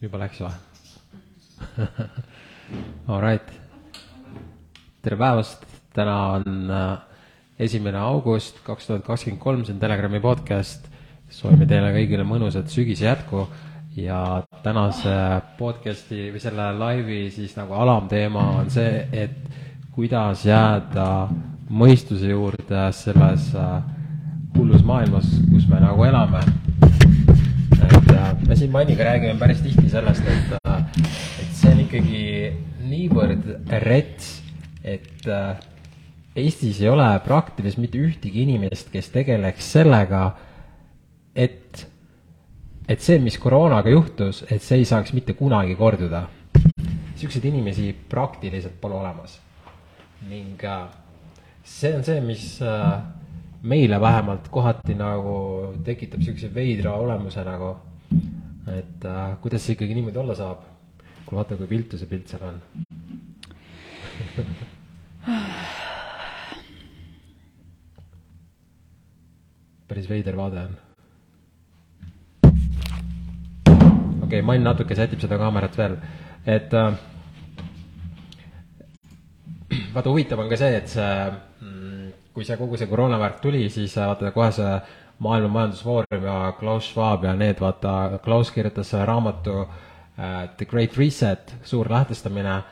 juba 0.00 0.20
läks 0.22 0.40
või 0.40 0.52
Alright, 3.10 3.50
tere 5.04 5.16
päevast, 5.20 5.66
täna 5.92 6.14
on 6.38 6.70
äh, 6.72 7.02
esimene 7.60 8.00
august 8.00 8.62
kaks 8.64 8.88
tuhat 8.88 9.04
kakskümmend 9.04 9.42
kolm, 9.42 9.64
see 9.66 9.74
on 9.74 9.82
Telegrami 9.82 10.22
podcast. 10.24 10.88
soovime 11.30 11.66
teile 11.68 11.92
kõigile 11.94 12.24
mõnusat 12.26 12.72
sügise 12.72 13.04
jätku. 13.06 13.44
Ja 13.98 14.42
tänase 14.64 15.12
podcast'i 15.58 16.30
või 16.32 16.40
selle 16.40 16.70
laivi 16.78 17.20
siis 17.34 17.56
nagu 17.58 17.74
alamteema 17.74 18.44
on 18.62 18.70
see, 18.70 19.04
et 19.12 19.36
kuidas 19.92 20.46
jääda 20.46 21.28
mõistuse 21.68 22.30
juurde 22.30 22.88
selles 22.96 23.50
äh, 23.54 23.82
hullus 24.56 24.86
maailmas, 24.86 25.28
kus 25.50 25.68
me 25.68 25.82
nagu 25.82 26.06
elame 26.06 26.40
me 28.50 28.56
siin 28.56 28.70
Maniga 28.70 29.04
räägime 29.04 29.38
päris 29.38 29.60
tihti 29.62 29.86
sellest, 29.90 30.26
et, 30.26 30.54
äh, 30.66 31.02
et 31.38 31.50
see 31.54 31.70
on 31.70 31.80
ikkagi 31.84 32.22
niivõrd 32.82 33.44
rets, 33.84 34.30
et 34.82 35.26
äh, 35.30 35.60
Eestis 36.40 36.80
ei 36.82 36.88
ole 36.90 37.06
praktiliselt 37.22 37.78
mitte 37.84 38.00
ühtegi 38.02 38.42
inimest, 38.42 38.88
kes 38.90 39.10
tegeleks 39.14 39.68
sellega, 39.76 40.24
et, 41.34 41.84
et 42.90 43.04
see, 43.04 43.20
mis 43.22 43.38
koroonaga 43.38 43.92
juhtus, 43.92 44.40
et 44.50 44.66
see 44.66 44.80
ei 44.82 44.88
saaks 44.88 45.14
mitte 45.14 45.36
kunagi 45.38 45.76
korduda. 45.78 46.24
niisuguseid 47.12 47.46
inimesi 47.52 47.92
praktiliselt 48.08 48.80
pole 48.80 48.96
olemas. 48.98 49.38
ning 50.28 50.64
see 51.62 51.94
on 51.94 52.02
see, 52.04 52.18
mis 52.20 52.58
meile 53.62 54.00
vähemalt 54.00 54.48
kohati 54.50 54.94
nagu 54.94 55.38
tekitab 55.84 56.18
niisuguse 56.18 56.50
veidra 56.54 56.96
olemuse 56.98 57.44
nagu, 57.44 57.76
et 58.70 59.04
äh, 59.04 59.36
kuidas 59.42 59.64
see 59.66 59.72
ikkagi 59.76 59.94
niimoodi 59.96 60.18
olla 60.22 60.34
saab. 60.34 60.58
kuule, 61.26 61.38
vaata, 61.42 61.56
kui 61.56 61.68
viltu 61.70 61.98
see 61.98 62.08
pilt 62.10 62.28
seal 62.30 62.42
on 62.48 62.56
päris 69.90 70.08
veider 70.10 70.36
vaade 70.38 70.58
on. 70.64 70.72
okei 74.22 74.22
okay,, 74.22 74.42
Mann 74.46 74.62
natuke 74.64 74.94
sätib 74.94 75.20
seda 75.22 75.38
kaamerat 75.38 75.78
veel, 75.78 75.96
et 76.46 76.74
äh, 76.74 76.92
vaata, 79.94 80.10
huvitav 80.10 80.38
on 80.42 80.48
ka 80.50 80.56
see, 80.60 80.76
et 80.78 80.88
see 80.88 81.12
kui 82.34 82.44
see 82.46 82.56
kogu 82.56 82.78
see 82.78 82.86
koroonavärk 82.88 83.40
tuli, 83.42 83.68
siis 83.68 83.96
äh, 83.98 84.06
vaata 84.08 84.30
kohe 84.34 84.50
see 84.54 84.74
Maailma 85.20 85.48
Majandusfoorum 85.48 86.24
ja 86.24 86.52
Klaus 86.58 86.88
Schwab 86.88 87.24
ja 87.24 87.34
need, 87.36 87.60
vaata, 87.60 88.18
Klaus 88.24 88.50
kirjutas 88.50 88.92
raamatu 88.92 89.60
äh, 89.60 90.48
The 90.56 90.64
Great 90.64 90.96
Reset, 90.98 91.54
suur 91.62 91.90
lähtestamine, 91.92 92.62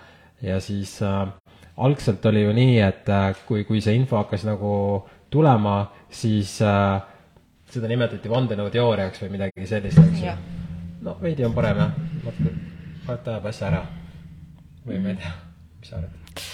ja 0.43 0.61
siis 0.61 1.03
äh, 1.03 1.29
algselt 1.77 2.27
oli 2.27 2.43
ju 2.43 2.53
nii, 2.57 2.81
et 2.81 3.09
äh, 3.09 3.37
kui, 3.47 3.65
kui 3.69 3.83
see 3.85 3.99
info 4.01 4.17
hakkas 4.17 4.47
nagu 4.49 4.73
tulema, 5.31 5.91
siis 6.11 6.57
äh, 6.65 7.03
seda 7.69 7.91
nimetati 7.91 8.33
vandenõuteooriaks 8.33 9.27
või 9.27 9.35
midagi 9.37 9.69
sellist, 9.69 10.01
eks 10.01 10.25
ju. 10.25 10.37
no 11.05 11.19
veidi 11.21 11.45
on 11.45 11.57
parem 11.57 11.85
jah, 11.85 11.97
natuke, 12.25 12.55
vaata 13.07 13.37
ajab 13.37 13.51
asja 13.53 13.73
ära. 13.73 13.87
või 14.89 15.03
ma 15.05 15.13
ei 15.13 15.21
tea, 15.21 15.35
mis 15.81 15.91
sa 15.93 16.01
arvad? 16.01 16.47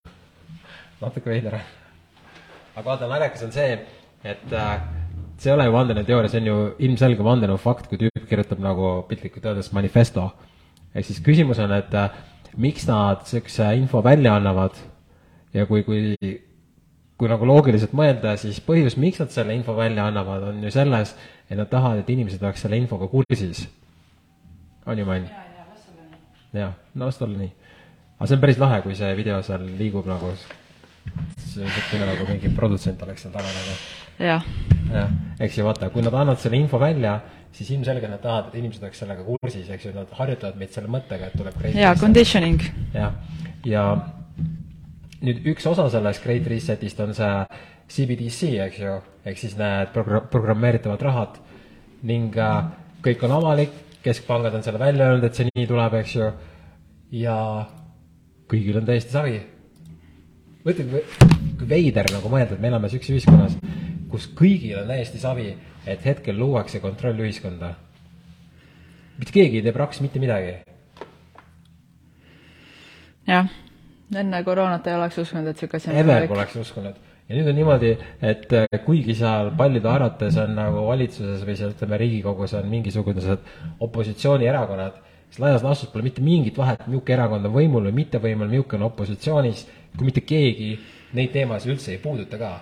natuke 1.04 1.30
veider 1.30 1.62
aga 2.74 2.86
vaata, 2.86 3.08
naljakas 3.10 3.46
on 3.46 3.52
see, 3.54 3.78
et 4.24 4.52
äh, 4.52 4.80
see 5.40 5.50
ei 5.50 5.54
ole 5.54 5.66
ju 5.68 5.74
vandenõuteooria, 5.74 6.30
see 6.32 6.42
on 6.42 6.50
ju 6.50 6.58
ilmselge 6.86 7.24
vandenõu 7.24 7.58
fakt, 7.60 7.88
kui 7.88 8.00
tüüp 8.00 8.26
kirjutab 8.28 8.60
nagu 8.62 8.92
piltlikult 9.08 9.46
öeldes 9.50 9.72
manifesto. 9.76 10.30
ehk 10.94 11.06
siis 11.06 11.20
küsimus 11.24 11.58
on, 11.62 11.72
et 11.72 11.94
äh, 11.94 12.10
miks 12.56 12.86
nad 12.88 13.22
niisuguse 13.24 13.74
info 13.78 14.02
välja 14.04 14.34
annavad 14.36 14.76
ja 15.54 15.66
kui, 15.66 15.82
kui, 15.86 16.16
kui 17.16 17.30
nagu 17.30 17.46
loogiliselt 17.46 17.94
mõelda, 17.96 18.36
siis 18.36 18.60
põhjus, 18.64 18.98
miks 19.00 19.20
nad 19.22 19.30
selle 19.34 19.54
info 19.54 19.76
välja 19.76 20.06
annavad, 20.10 20.50
on 20.50 20.64
ju 20.64 20.72
selles, 20.74 21.14
et 21.48 21.56
nad 21.58 21.70
tahavad, 21.70 22.02
et 22.02 22.10
inimesed 22.10 22.42
oleks 22.42 22.66
selle 22.66 22.78
infoga 22.80 23.08
kursis. 23.08 23.68
on 24.86 24.98
ju, 24.98 25.06
Mann? 25.06 25.28
jah, 26.52 26.74
no 26.94 27.06
las 27.06 27.18
ta 27.18 27.24
olla 27.24 27.38
nii. 27.38 27.52
aga 28.18 28.26
see 28.26 28.36
on 28.36 28.40
päris 28.40 28.58
lahe, 28.58 28.82
kui 28.82 28.94
see 28.98 29.14
video 29.16 29.42
seal 29.42 29.64
liigub 29.78 30.06
nagu 30.10 30.34
see 31.50 31.62
on 31.62 31.68
niisugune 31.68 32.06
nagu 32.06 32.26
mingi 32.28 32.52
produtsent 32.54 33.02
oleks 33.02 33.24
seal 33.24 33.34
taga 33.34 33.50
nagu. 33.50 33.74
jah. 34.20 34.46
jah, 34.92 35.12
eks 35.40 35.58
ju 35.58 35.66
vaata, 35.66 35.90
kui 35.90 36.04
nad 36.04 36.14
annavad 36.14 36.40
selle 36.42 36.60
info 36.60 36.78
välja, 36.78 37.18
siis 37.56 37.70
ilmselgelt 37.74 38.12
nad 38.12 38.22
tahavad, 38.22 38.50
et 38.50 38.60
inimesed 38.60 38.84
oleks 38.84 39.02
sellega 39.02 39.26
kursis, 39.26 39.68
eks 39.70 39.88
ju, 39.88 39.92
nad 39.96 40.14
harjutavad 40.18 40.58
meid 40.60 40.74
selle 40.74 40.92
mõttega, 40.92 41.30
et 41.30 41.38
tuleb 41.38 41.68
jaa, 41.74 41.94
conditioning. 42.00 42.62
jah, 42.94 43.14
ja 43.66 43.84
nüüd 45.20 45.44
üks 45.52 45.66
osa 45.68 45.88
sellest 45.92 46.24
Great 46.24 46.48
Resetist 46.48 47.00
on 47.04 47.14
see 47.16 47.34
CBDC, 47.90 48.54
eks 48.68 48.82
ju, 48.84 48.96
ehk 49.26 49.40
siis 49.40 49.56
need 49.58 49.90
progr-, 49.94 50.28
programmeeritavad 50.30 51.02
rahad. 51.02 51.40
Ning 52.06 52.36
äh, 52.38 52.60
kõik 53.04 53.24
on 53.26 53.34
avalik, 53.36 53.74
keskpangad 54.04 54.54
on 54.56 54.62
selle 54.64 54.78
välja 54.80 55.10
öelnud, 55.10 55.26
et 55.26 55.36
see 55.36 55.50
nii 55.50 55.66
tuleb, 55.68 55.96
eks 55.98 56.14
ju, 56.14 56.28
ja 57.18 57.36
kõigil 58.50 58.78
on 58.80 58.86
täiesti 58.86 59.12
savi 59.12 59.40
mõtle, 60.64 61.02
kui 61.58 61.68
veider 61.68 62.10
nagu 62.12 62.32
mõelda, 62.32 62.56
et 62.56 62.62
me 62.62 62.70
elame 62.70 62.90
sihukeses 62.90 63.16
ühiskonnas, 63.16 63.56
kus 64.10 64.26
kõigil 64.36 64.80
on 64.82 64.90
täiesti 64.90 65.20
savi, 65.22 65.52
et 65.88 66.04
hetkel 66.04 66.38
luuakse 66.38 66.80
kontrollühiskonda. 66.82 67.74
mitte 69.18 69.32
keegi 69.32 69.60
ei 69.60 69.62
tee 69.62 69.72
praktiliselt 69.72 70.08
mitte 70.08 70.20
midagi. 70.20 70.54
jah, 73.26 73.48
enne 74.16 74.42
koroonat 74.44 74.86
ei 74.86 74.94
oleks 74.94 75.18
uskunud, 75.18 75.46
et 75.46 75.58
sihuke 75.58 75.76
asi 75.76 75.90
on. 75.90 75.96
Ever 75.96 76.28
poleks 76.28 76.56
uskunud. 76.56 76.96
ja 77.28 77.36
nüüd 77.36 77.48
on 77.48 77.54
niimoodi, 77.54 77.96
et 78.22 78.52
äh, 78.52 78.66
kuigi 78.84 79.14
seal 79.14 79.52
paljude 79.56 79.88
arvates 79.88 80.36
on 80.36 80.54
nagu 80.54 80.86
valitsuses 80.86 81.46
või 81.46 81.56
seal 81.56 81.76
ütleme, 81.76 81.98
Riigikogus 81.98 82.54
on 82.58 82.68
mingisugused 82.68 83.38
opositsioonierakonnad, 83.80 84.98
siis 85.30 85.40
laias 85.42 85.62
laastus 85.62 85.88
pole 85.92 86.04
mitte 86.04 86.22
mingit 86.22 86.58
vahet, 86.58 86.82
milline 86.90 87.14
erakond 87.16 87.46
on 87.46 87.54
võimul 87.54 87.86
või 87.88 87.96
mitte 88.02 88.18
võimul, 88.22 88.50
milline 88.50 88.80
on 88.80 88.88
opositsioonis 88.90 89.66
kui 89.96 90.08
mitte 90.08 90.22
keegi 90.26 90.70
neid 91.16 91.32
teemasid 91.34 91.74
üldse 91.74 91.94
ei 91.94 92.02
puuduta 92.02 92.38
ka. 92.40 92.52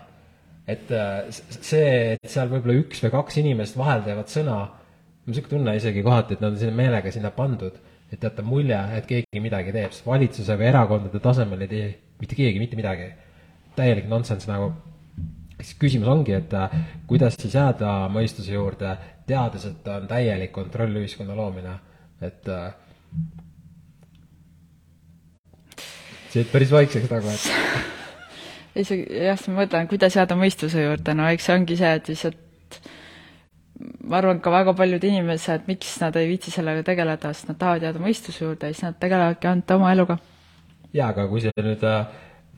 et 0.69 0.91
äh, 0.93 1.29
see, 1.33 2.17
et 2.17 2.29
seal 2.29 2.51
võib-olla 2.51 2.77
üks 2.83 3.01
või 3.05 3.13
kaks 3.15 3.39
inimest 3.41 3.77
vahel 3.81 4.03
teevad 4.05 4.29
sõna, 4.29 4.57
mul 4.69 5.31
on 5.31 5.33
niisugune 5.33 5.53
tunne 5.55 5.77
isegi 5.79 6.03
kohati, 6.05 6.37
et 6.37 6.43
nad 6.45 6.53
on 6.53 6.59
sinna 6.61 6.77
meelega 6.77 7.13
sinna 7.13 7.31
pandud, 7.33 7.79
et 8.13 8.25
jätta 8.25 8.45
mulje, 8.45 8.77
et 8.99 9.09
keegi 9.09 9.41
midagi 9.45 9.73
teeb, 9.73 9.95
sest 9.97 10.05
valitsuse 10.09 10.57
või 10.61 10.69
erakondade 10.69 11.23
tasemel 11.25 11.65
ei 11.65 11.73
tee 11.73 11.89
mitte 12.21 12.37
keegi 12.37 12.61
mitte 12.61 12.77
midagi. 12.77 13.09
täielik 13.77 14.09
nonsense 14.11 14.51
nagu. 14.51 14.73
siis 15.61 15.75
küsimus 15.81 16.09
ongi, 16.09 16.37
et 16.37 16.53
äh, 16.55 16.77
kuidas 17.07 17.37
siis 17.41 17.55
jääda 17.55 17.95
mõistuse 18.13 18.53
juurde, 18.53 18.97
teades, 19.27 19.65
et 19.65 19.89
on 19.89 20.07
täielik 20.09 20.53
kontrollühiskonna 20.53 21.37
loomine, 21.37 21.79
et 22.25 22.51
äh, 22.51 22.73
sa 26.29 26.41
jäid 26.41 26.53
päris 26.53 26.75
vaikseks 26.75 27.11
nagu, 27.13 27.33
et 27.33 27.47
isegi 28.85 29.07
jah, 29.25 29.39
siis 29.39 29.53
ma 29.53 29.63
mõtlen, 29.63 29.89
kuidas 29.91 30.19
jääda 30.19 30.39
mõistuse 30.39 30.85
juurde, 30.85 31.17
no 31.17 31.29
eks 31.33 31.49
see 31.49 31.59
ongi 31.59 31.79
see, 31.79 31.95
et 32.01 32.13
lihtsalt 32.13 32.45
ma 34.09 34.19
arvan, 34.19 34.41
ka 34.43 34.53
väga 34.53 34.75
paljud 34.79 35.05
inimesed, 35.05 35.67
miks 35.71 35.93
nad 36.03 36.17
ei 36.19 36.29
viitsi 36.31 36.53
sellega 36.55 36.83
tegeleda, 36.87 37.33
sest 37.35 37.53
nad 37.53 37.59
tahavad 37.61 37.87
jääda 37.87 38.03
mõistuse 38.03 38.43
juurde 38.45 38.71
ja 38.71 38.75
siis 38.75 38.87
nad 38.87 38.99
tegelevadki 39.01 39.51
ainult 39.51 39.77
oma 39.77 39.93
eluga. 39.95 40.19
jaa, 40.93 41.13
aga 41.13 41.29
kui 41.31 41.43
sa 41.45 41.53
nüüd 41.63 41.85
äh, 41.87 42.09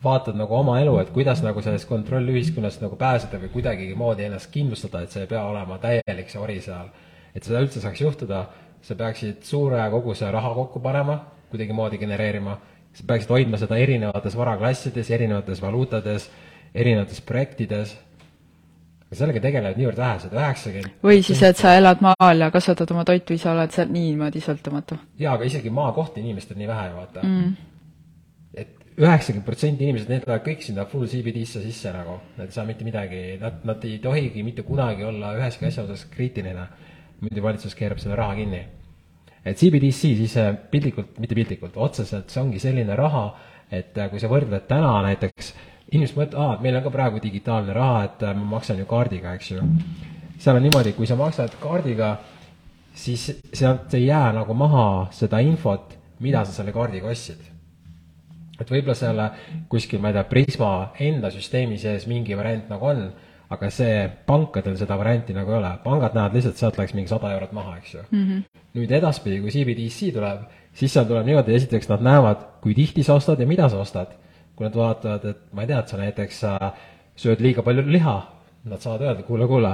vaatad 0.05 0.39
nagu 0.39 0.55
oma 0.57 0.79
elu, 0.81 0.97
et 1.03 1.13
kuidas 1.15 1.43
nagu 1.45 1.63
sellest 1.65 1.89
kontrollühiskonnast 1.91 2.83
nagu 2.85 2.97
pääseda 3.01 3.41
või 3.43 3.53
kuidagigi 3.53 3.97
moodi 3.99 4.29
ennast 4.29 4.51
kindlustada, 4.55 5.05
et 5.05 5.13
see 5.13 5.27
ei 5.27 5.31
pea 5.31 5.45
olema 5.45 5.79
täielik 5.83 6.33
see 6.33 6.41
ori 6.41 6.61
seal. 6.65 6.89
et 7.35 7.47
seda 7.47 7.61
üldse 7.63 7.79
saaks 7.79 8.01
juhtuda, 8.01 8.47
sa 8.83 8.97
peaksid 8.97 9.43
suure 9.47 9.83
koguse 9.91 10.31
raha 10.31 10.55
kokku 10.55 10.81
panema, 10.81 11.19
kuidagimoodi 11.51 11.99
genereerima. 11.99 12.59
Sa 12.95 13.05
peaksid 13.07 13.31
hoidma 13.31 13.59
seda 13.61 13.79
erinevates 13.79 14.37
varaklassides, 14.37 15.11
erinevates 15.15 15.61
valuutades, 15.63 16.31
erinevates 16.75 17.21
projektides, 17.27 17.95
aga 19.07 19.19
sellega 19.19 19.43
tegelevad 19.43 19.79
niivõrd 19.79 19.99
vähesed, 19.99 20.35
üheksakümmend. 20.35 20.99
Või 21.07 21.23
siis, 21.27 21.43
et 21.47 21.59
sa 21.59 21.75
elad 21.79 22.03
maal 22.05 22.45
ja 22.45 22.51
kasvatad 22.55 22.91
oma 22.95 23.05
toitu 23.07 23.35
ise, 23.35 23.49
oled 23.51 23.75
seal 23.75 23.91
niimoodi 23.91 24.43
sõltumatu. 24.45 24.99
jaa, 25.19 25.35
aga 25.35 25.49
isegi 25.49 25.71
maakohti 25.75 26.23
inimestel 26.23 26.59
nii 26.59 26.71
vähe, 26.71 26.93
vaata. 26.95 27.25
Mm.. 27.27 27.57
et 28.55 28.77
üheksakümmend 28.99 29.47
protsenti 29.47 29.87
inimesed, 29.87 30.11
need 30.11 30.27
lähevad 30.27 30.47
kõik 30.47 30.63
sinna 30.67 30.87
full 30.91 31.11
CBD-sse 31.11 31.63
sisse 31.65 31.95
nagu, 31.95 32.21
nad 32.39 32.51
ei 32.51 32.55
saa 32.55 32.67
mitte 32.69 32.87
midagi, 32.87 33.25
nad, 33.43 33.63
nad 33.67 33.85
ei 33.87 33.99
tohigi 34.03 34.47
mitte 34.47 34.63
kunagi 34.67 35.07
olla 35.07 35.35
üheski 35.39 35.67
asja 35.67 35.87
osas 35.87 36.07
kriitiline, 36.11 36.67
muidu 37.21 37.43
valitsus 37.43 37.75
keerab 37.79 37.99
selle 38.03 38.17
raha 38.17 38.35
kinni 38.39 38.65
et 39.45 39.57
CBDC 39.57 40.15
siis 40.17 40.37
äh, 40.37 40.55
piltlikult, 40.71 41.19
mitte 41.19 41.35
piltlikult, 41.35 41.77
otseselt 41.77 42.33
see 42.33 42.43
ongi 42.43 42.61
selline 42.61 42.97
raha, 42.97 43.25
et 43.73 43.97
äh, 43.99 44.11
kui 44.13 44.21
sa 44.21 44.29
võrdled 44.31 44.67
täna 44.69 44.99
näiteks, 45.07 45.53
inimesed 45.91 46.19
mõtlevad, 46.19 46.57
aa, 46.57 46.65
meil 46.65 46.77
on 46.79 46.85
ka 46.85 46.93
praegu 46.95 47.23
digitaalne 47.23 47.77
raha, 47.77 48.03
et 48.09 48.27
äh, 48.27 48.35
ma 48.37 48.57
maksan 48.57 48.83
ju 48.83 48.89
kaardiga, 48.91 49.35
eks 49.39 49.55
ju. 49.55 49.65
seal 50.41 50.59
on 50.59 50.67
niimoodi, 50.67 50.93
kui 50.97 51.09
sa 51.09 51.17
maksad 51.21 51.57
kaardiga, 51.63 52.19
siis 52.97 53.31
sealt 53.53 53.95
ei 53.97 54.07
jää 54.07 54.33
nagu 54.37 54.55
maha 54.57 54.85
seda 55.15 55.41
infot, 55.45 55.97
mida 56.21 56.45
sa 56.45 56.53
selle 56.53 56.75
kaardiga 56.77 57.09
ostsid. 57.09 57.49
et 58.61 58.69
võib-olla 58.69 58.95
seal 58.95 59.21
kuskil, 59.73 60.03
ma 60.05 60.11
ei 60.11 60.19
tea, 60.19 60.25
Prisma 60.29 60.71
enda 61.01 61.31
süsteemi 61.33 61.79
sees 61.81 62.05
mingi 62.07 62.37
variant 62.37 62.69
nagu 62.69 62.87
on, 62.91 63.07
aga 63.51 63.71
see, 63.75 63.95
pankadel 64.27 64.77
seda 64.79 64.97
varianti 64.99 65.35
nagu 65.35 65.51
ei 65.51 65.59
ole, 65.59 65.71
pangad 65.85 66.15
näevad 66.15 66.37
lihtsalt, 66.39 66.59
sealt 66.61 66.79
läks 66.79 66.95
mingi 66.95 67.11
sada 67.11 67.33
eurot 67.35 67.53
maha, 67.57 67.77
eks 67.81 67.95
ju 67.95 68.03
mm. 68.05 68.25
-hmm. 68.27 68.65
nüüd 68.79 68.93
edaspidi, 68.99 69.41
kui 69.43 69.51
CBDC 69.51 70.13
tuleb, 70.15 70.45
siis 70.73 70.93
seal 70.93 71.07
tuleb 71.09 71.27
niimoodi, 71.27 71.55
esiteks 71.55 71.89
nad 71.91 72.05
näevad, 72.07 72.45
kui 72.63 72.75
tihti 72.75 73.03
sa 73.03 73.15
ostad 73.19 73.41
ja 73.41 73.47
mida 73.47 73.69
sa 73.69 73.79
ostad. 73.79 74.19
kui 74.57 74.67
nad 74.67 74.77
vaatavad, 74.77 75.25
et 75.25 75.39
ma 75.57 75.63
ei 75.63 75.67
tea, 75.67 75.79
et 75.79 75.89
sa 75.89 75.97
näiteks 75.97 76.43
äh, 76.45 76.73
sööd 77.17 77.41
liiga 77.41 77.63
palju 77.63 77.83
liha, 77.87 78.17
nad 78.65 78.81
saavad 78.81 79.01
öelda, 79.07 79.23
kuule, 79.23 79.47
kuule 79.49 79.71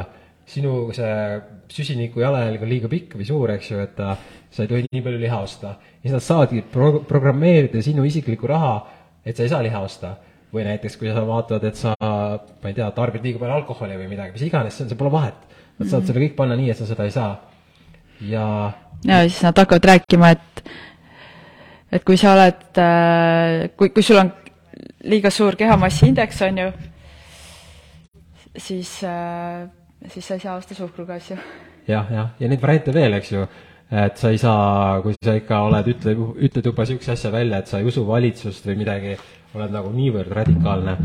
sinu 0.46 0.92
see 0.94 1.40
süsiniku 1.68 2.22
jalajälg 2.22 2.62
on 2.62 2.70
liiga 2.70 2.88
pikk 2.88 3.16
või 3.18 3.26
suur, 3.26 3.50
eks 3.56 3.70
ju, 3.72 3.80
et 3.82 3.98
äh, 4.00 4.14
sa 4.50 4.62
ei 4.62 4.70
tohi 4.70 4.86
nii 4.92 5.02
palju 5.02 5.18
liha 5.18 5.40
osta. 5.42 5.74
ja 5.74 6.06
siis 6.06 6.14
nad 6.14 6.22
saavadki 6.22 6.62
pro-, 6.72 7.02
programmeerida 7.08 7.82
sinu 7.82 8.04
isiklikku 8.06 8.46
raha, 8.46 8.76
et 9.26 9.36
sa 9.36 9.42
ei 9.42 9.50
saa 9.50 9.62
liha 9.66 9.80
osta. 9.82 10.14
Või 10.54 10.64
näiteks, 10.66 10.96
kui 11.00 11.10
sa 11.12 11.24
vaatad, 11.26 11.64
et 11.68 11.78
sa, 11.78 11.92
ma 12.00 12.70
ei 12.70 12.76
tea, 12.76 12.88
tarbid 12.96 13.24
liiga 13.26 13.42
palju 13.42 13.58
alkoholi 13.58 13.98
või 13.98 14.08
midagi, 14.12 14.34
mis 14.36 14.46
iganes, 14.46 14.76
see 14.76 14.86
on, 14.86 14.90
see 14.92 14.98
pole 15.00 15.12
vahet. 15.12 15.38
Nad 15.76 15.90
saavad 15.90 16.08
selle 16.08 16.22
kõik 16.22 16.36
panna 16.38 16.56
nii, 16.56 16.70
et 16.72 16.80
sa 16.80 16.88
seda 16.88 17.04
ei 17.04 17.14
saa. 17.14 17.32
ja 18.24 18.46
ja 19.04 19.22
siis 19.26 19.42
nad 19.44 19.58
hakkavad 19.58 19.84
rääkima, 19.92 20.30
et 20.32 20.68
et 21.92 22.04
kui 22.04 22.16
sa 22.16 22.32
oled, 22.34 22.66
äh, 22.80 23.70
kui, 23.76 23.90
kui 23.90 24.02
sul 24.02 24.20
on 24.22 24.32
liiga 25.04 25.30
suur 25.30 25.56
kehamassiindeks, 25.56 26.42
on 26.48 26.62
ju, 26.62 26.70
siis 28.56 28.96
äh, 29.04 29.66
siis 30.08 30.28
sa 30.28 30.34
ei 30.34 30.40
saa 30.40 30.56
osta 30.56 30.74
suhkruga 30.74 31.14
asju. 31.14 31.36
jah, 31.88 32.06
jah, 32.10 32.30
ja 32.40 32.48
neid 32.48 32.62
variante 32.62 32.94
veel, 32.94 33.18
eks 33.18 33.32
ju, 33.32 33.46
et 33.90 34.18
sa 34.18 34.32
ei 34.34 34.38
saa, 34.38 35.00
kui 35.04 35.14
sa 35.22 35.36
ikka 35.38 35.60
oled, 35.68 35.88
ütle, 35.94 36.16
ütled 36.48 36.66
juba 36.66 36.86
niisuguse 36.86 37.14
asja 37.14 37.30
välja, 37.34 37.60
et 37.62 37.70
sa 37.70 37.78
ei 37.78 37.86
usu 37.86 38.02
valitsust 38.06 38.66
või 38.66 38.80
midagi, 38.82 39.14
oled 39.56 39.72
nagu 39.72 39.92
niivõrd 39.94 40.32
radikaalne, 40.36 40.96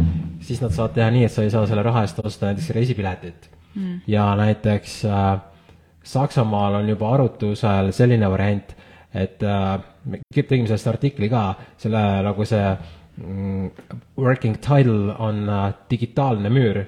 siis 0.43 0.61
nad 0.63 0.73
saavad 0.75 0.97
teha 0.97 1.11
nii, 1.13 1.27
et 1.27 1.33
sa 1.33 1.45
ei 1.45 1.53
saa 1.53 1.67
selle 1.69 1.85
raha 1.85 2.03
eest 2.07 2.19
osta 2.23 2.49
näiteks 2.49 2.73
reisipiletit. 2.77 3.49
Mm.. 3.71 4.01
ja 4.11 4.25
näiteks 4.35 4.97
äh, 5.07 5.37
Saksamaal 6.03 6.73
on 6.81 6.89
juba 6.89 7.13
arutusel 7.13 7.93
selline 7.95 8.27
variant, 8.29 8.73
et 9.13 9.43
äh, 9.43 9.77
me 10.05 10.19
tegime 10.33 10.67
sellest 10.67 10.89
artikli 10.91 11.29
ka, 11.31 11.43
selle 11.79 12.01
nagu 12.25 12.45
see 12.49 12.65
mm, 13.21 13.69
working 14.17 14.57
title 14.59 15.15
on 15.19 15.45
äh, 15.49 15.67
digitaalne 15.91 16.51
müür. 16.51 16.83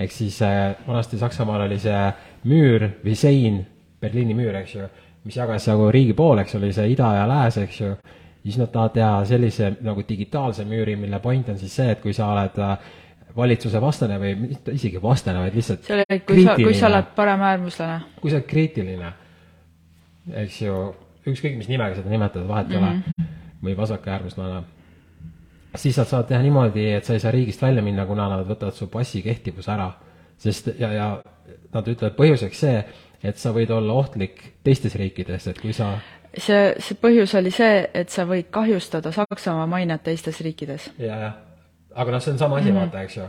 Ehk 0.00 0.12
siis 0.12 0.38
äh, 0.44 0.76
vanasti 0.86 1.18
Saksamaal 1.18 1.66
oli 1.66 1.80
see 1.80 2.04
müür 2.48 2.86
või 3.02 3.16
sein, 3.18 3.64
Berliini 4.00 4.36
müür, 4.36 4.54
eks 4.62 4.76
ju, 4.76 4.86
mis 5.24 5.36
jagas 5.36 5.68
nagu 5.68 5.90
riigi 5.92 6.14
pooleks, 6.16 6.54
oli 6.56 6.72
see 6.72 6.92
ida 6.94 7.12
ja 7.18 7.26
lääs, 7.28 7.58
eks 7.60 7.80
ju, 7.80 7.90
siis 8.42 8.56
nad 8.60 8.72
tahavad 8.72 8.96
teha 8.96 9.12
sellise 9.28 9.74
nagu 9.84 10.04
digitaalse 10.08 10.64
müüri, 10.68 10.96
mille 10.96 11.20
point 11.20 11.48
on 11.52 11.58
siis 11.60 11.74
see, 11.76 11.90
et 11.92 12.00
kui 12.00 12.14
sa 12.16 12.30
oled 12.32 12.58
äh, 12.64 12.90
valitsuse 13.36 13.80
vastane 13.80 14.18
või 14.22 14.34
mitte 14.46 14.74
isegi 14.76 15.02
vastane, 15.02 15.44
vaid 15.44 15.58
lihtsalt 15.60 15.84
see 15.86 15.98
oli, 15.98 16.20
kui 16.26 16.44
sa, 16.44 16.56
kui 16.56 16.74
sa 16.74 16.88
oled 16.88 17.12
paremäärmuslane. 17.16 18.00
kui 18.20 18.32
sa 18.32 18.40
oled 18.40 18.48
kriitiline, 18.50 19.12
eks 20.44 20.60
ju, 20.64 20.82
ükskõik 21.28 21.60
mis 21.60 21.70
nimega 21.70 22.00
seda 22.00 22.12
nimetada, 22.12 22.48
vahet 22.48 22.72
ei 22.72 22.80
mm 22.80 22.86
-hmm. 22.86 23.24
ole, 23.24 23.30
või 23.64 23.76
vasakäärmuslane 23.76 24.62
siis 25.76 25.98
nad 25.98 26.08
saavad 26.08 26.26
teha 26.26 26.42
niimoodi, 26.42 26.86
et 26.92 27.04
sa 27.04 27.14
ei 27.14 27.20
saa 27.20 27.30
riigist 27.30 27.62
välja 27.62 27.82
minna, 27.82 28.06
kuna 28.06 28.28
nad 28.28 28.46
võtavad 28.48 28.74
su 28.74 28.88
passi 28.90 29.22
kehtivuse 29.22 29.72
ära. 29.72 29.92
sest, 30.40 30.70
ja, 30.78 30.92
ja 30.92 31.06
nad 31.72 31.88
ütlevad 31.88 32.14
põhjuseks 32.16 32.60
see, 32.64 32.84
et 33.22 33.36
sa 33.40 33.52
võid 33.52 33.70
olla 33.74 33.98
ohtlik 34.00 34.40
teistes 34.64 34.96
riikides, 34.98 35.46
et 35.50 35.60
kui 35.60 35.74
sa 35.76 35.92
see, 36.36 36.72
see 36.80 36.98
põhjus 37.00 37.34
oli 37.38 37.52
see, 37.54 37.84
et 37.94 38.10
sa 38.12 38.26
võid 38.28 38.50
kahjustada 38.54 39.12
Saksamaa 39.14 39.68
mainet 39.70 40.04
teistes 40.06 40.40
riikides. 40.44 40.90
ja, 40.98 41.20
jah. 41.26 41.38
aga 41.94 42.16
noh, 42.16 42.24
see 42.24 42.34
on 42.34 42.42
sama 42.42 42.58
asi 42.58 42.70
mm, 42.70 42.76
-hmm. 42.76 42.80
vaata, 42.80 43.02
eks 43.02 43.16
ju. 43.16 43.28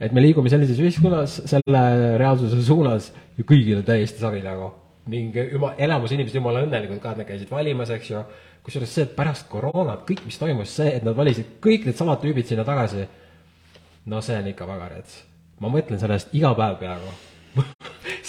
et 0.00 0.12
me 0.12 0.22
liigume 0.22 0.50
sellises 0.50 0.78
ühiskonnas, 0.78 1.42
selle 1.46 2.18
reaalsuse 2.18 2.62
suunas 2.62 3.12
ja 3.38 3.44
kõigil 3.44 3.78
on 3.78 3.84
täiesti 3.84 4.20
savi 4.20 4.42
nagu. 4.42 4.72
ning 5.06 5.36
jumala, 5.52 5.74
enamus 5.78 6.12
inimesed 6.12 6.36
jumala 6.36 6.62
õnnelikud 6.62 7.00
ka, 7.00 7.12
et 7.12 7.18
nad 7.18 7.26
käisid 7.26 7.50
valimas, 7.50 7.90
eks 7.90 8.10
ju 8.10 8.24
kusjuures 8.62 8.94
see, 8.94 9.02
et 9.02 9.16
pärast 9.16 9.48
koroonat 9.48 10.04
kõik, 10.08 10.24
mis 10.24 10.38
toimus, 10.38 10.76
see, 10.76 10.96
et 10.96 11.02
nad 11.02 11.16
valisid 11.16 11.56
kõik 11.64 11.86
needsamad 11.88 12.20
tüübid 12.20 12.46
sinna 12.46 12.64
tagasi, 12.64 13.08
no 14.06 14.20
see 14.20 14.36
on 14.36 14.46
ikka 14.46 14.66
väga 14.66 14.88
rets. 14.88 15.24
ma 15.60 15.68
mõtlen 15.68 15.98
sellest 15.98 16.34
iga 16.34 16.54
päev 16.54 16.78
peaaegu 16.78 17.12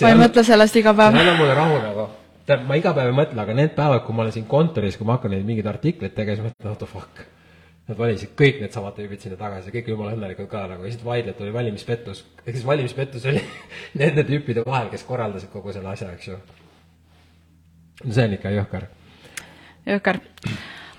ma 0.02 0.14
ei 0.14 0.20
mõtle 0.20 0.44
sellest 0.48 0.80
iga 0.82 0.94
päev. 0.94 1.18
see 1.18 1.26
annab 1.26 1.42
mulle 1.42 1.58
rahu 1.58 1.82
nagu. 1.84 2.08
tähendab, 2.46 2.68
ma 2.68 2.80
iga 2.80 2.94
päev 2.98 3.12
ei 3.12 3.18
mõtle, 3.24 3.42
aga 3.46 3.58
need 3.58 3.76
päevad, 3.76 4.06
kui 4.06 4.16
ma 4.16 4.26
olen 4.26 4.38
siin 4.38 4.48
kontoris, 4.50 4.98
kui 4.98 5.08
ma 5.10 5.18
hakkan 5.18 5.36
neid 5.36 5.46
mingeid 5.48 5.68
artikleid 5.74 6.16
tegema, 6.16 6.38
siis 6.40 6.48
mõtlen, 6.48 6.70
what 6.70 6.80
the 6.84 6.90
fuck. 6.94 7.26
Nad 7.90 7.98
valisid 7.98 8.36
kõik 8.38 8.60
needsamad 8.62 8.94
tüübid 8.94 9.24
sinna 9.24 9.38
tagasi, 9.38 9.72
kõik 9.74 9.88
jumala 9.90 10.14
õnnelikud 10.14 10.46
ka 10.52 10.68
nagu, 10.70 10.86
lihtsalt 10.86 11.06
vaidled, 11.08 11.42
oli 11.42 11.54
valimispettus. 11.54 12.24
ehk 12.46 12.54
siis 12.56 12.66
valimispettus 12.66 13.26
oli 13.32 13.42
nende 14.02 14.28
tüüpide 14.28 14.66
vahel, 14.66 14.92
kes 14.94 15.04
korraldasid 15.04 15.50
kogu 15.50 15.74
selle 15.74 15.90
asja, 15.96 16.14
eks 16.14 16.32
ju. 16.32 16.40
no 18.06 18.14
see 18.14 18.30
on 18.30 18.38
ikka 18.38 18.54
jõhker 18.54 18.90
jõhker. 19.90 20.20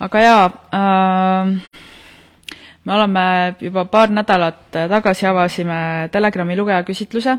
aga 0.01 0.21
jaa 0.25 0.45
äh,, 0.75 1.53
me 2.85 2.95
oleme 2.95 3.25
juba 3.61 3.85
paar 3.85 4.11
nädalat 4.11 4.71
tagasi 4.73 5.27
avasime 5.27 6.09
Telegrami 6.13 6.57
lugejaküsitluse, 6.57 7.37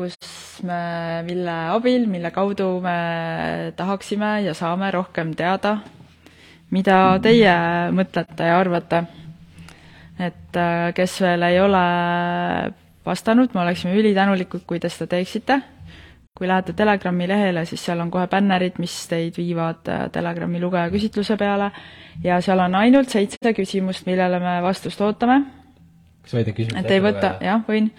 kus 0.00 0.16
me, 0.64 0.80
mille 1.26 1.56
abil, 1.76 2.06
mille 2.08 2.32
kaudu 2.32 2.72
me 2.80 3.72
tahaksime 3.76 4.38
ja 4.46 4.54
saame 4.56 4.90
rohkem 4.96 5.34
teada, 5.36 5.76
mida 6.72 7.18
teie 7.22 7.56
mõtlete 7.92 8.48
ja 8.48 8.60
arvate. 8.60 9.04
et 10.20 10.56
äh, 10.56 10.92
kes 10.96 11.20
veel 11.20 11.42
ei 11.42 11.60
ole 11.60 11.84
vastanud, 13.06 13.52
me 13.54 13.60
oleksime 13.60 13.94
ülitänulikud, 13.96 14.64
kui 14.68 14.80
te 14.80 14.88
seda 14.88 15.16
teeksite 15.16 15.60
kui 16.40 16.48
lähete 16.48 16.72
Telegrami 16.72 17.26
lehele, 17.28 17.66
siis 17.68 17.82
seal 17.84 18.00
on 18.00 18.10
kohe 18.10 18.24
bännerid, 18.30 18.78
mis 18.80 18.94
teid 19.10 19.36
viivad 19.36 19.88
äh, 19.92 20.06
Telegrami 20.12 20.60
lugejaküsitluse 20.62 21.36
peale 21.36 21.70
ja 22.24 22.38
seal 22.40 22.62
on 22.64 22.76
ainult 22.78 23.12
seitse 23.12 23.52
küsimust, 23.56 24.06
millele 24.08 24.40
me 24.40 24.54
vastust 24.64 25.00
ootame. 25.04 25.42
kas 26.22 26.38
need 26.38 26.52
küsimused 26.56 26.80
et 26.80 26.96
ei 26.96 27.02
võta, 27.04 27.34
jah, 27.44 27.60
võin. 27.68 27.90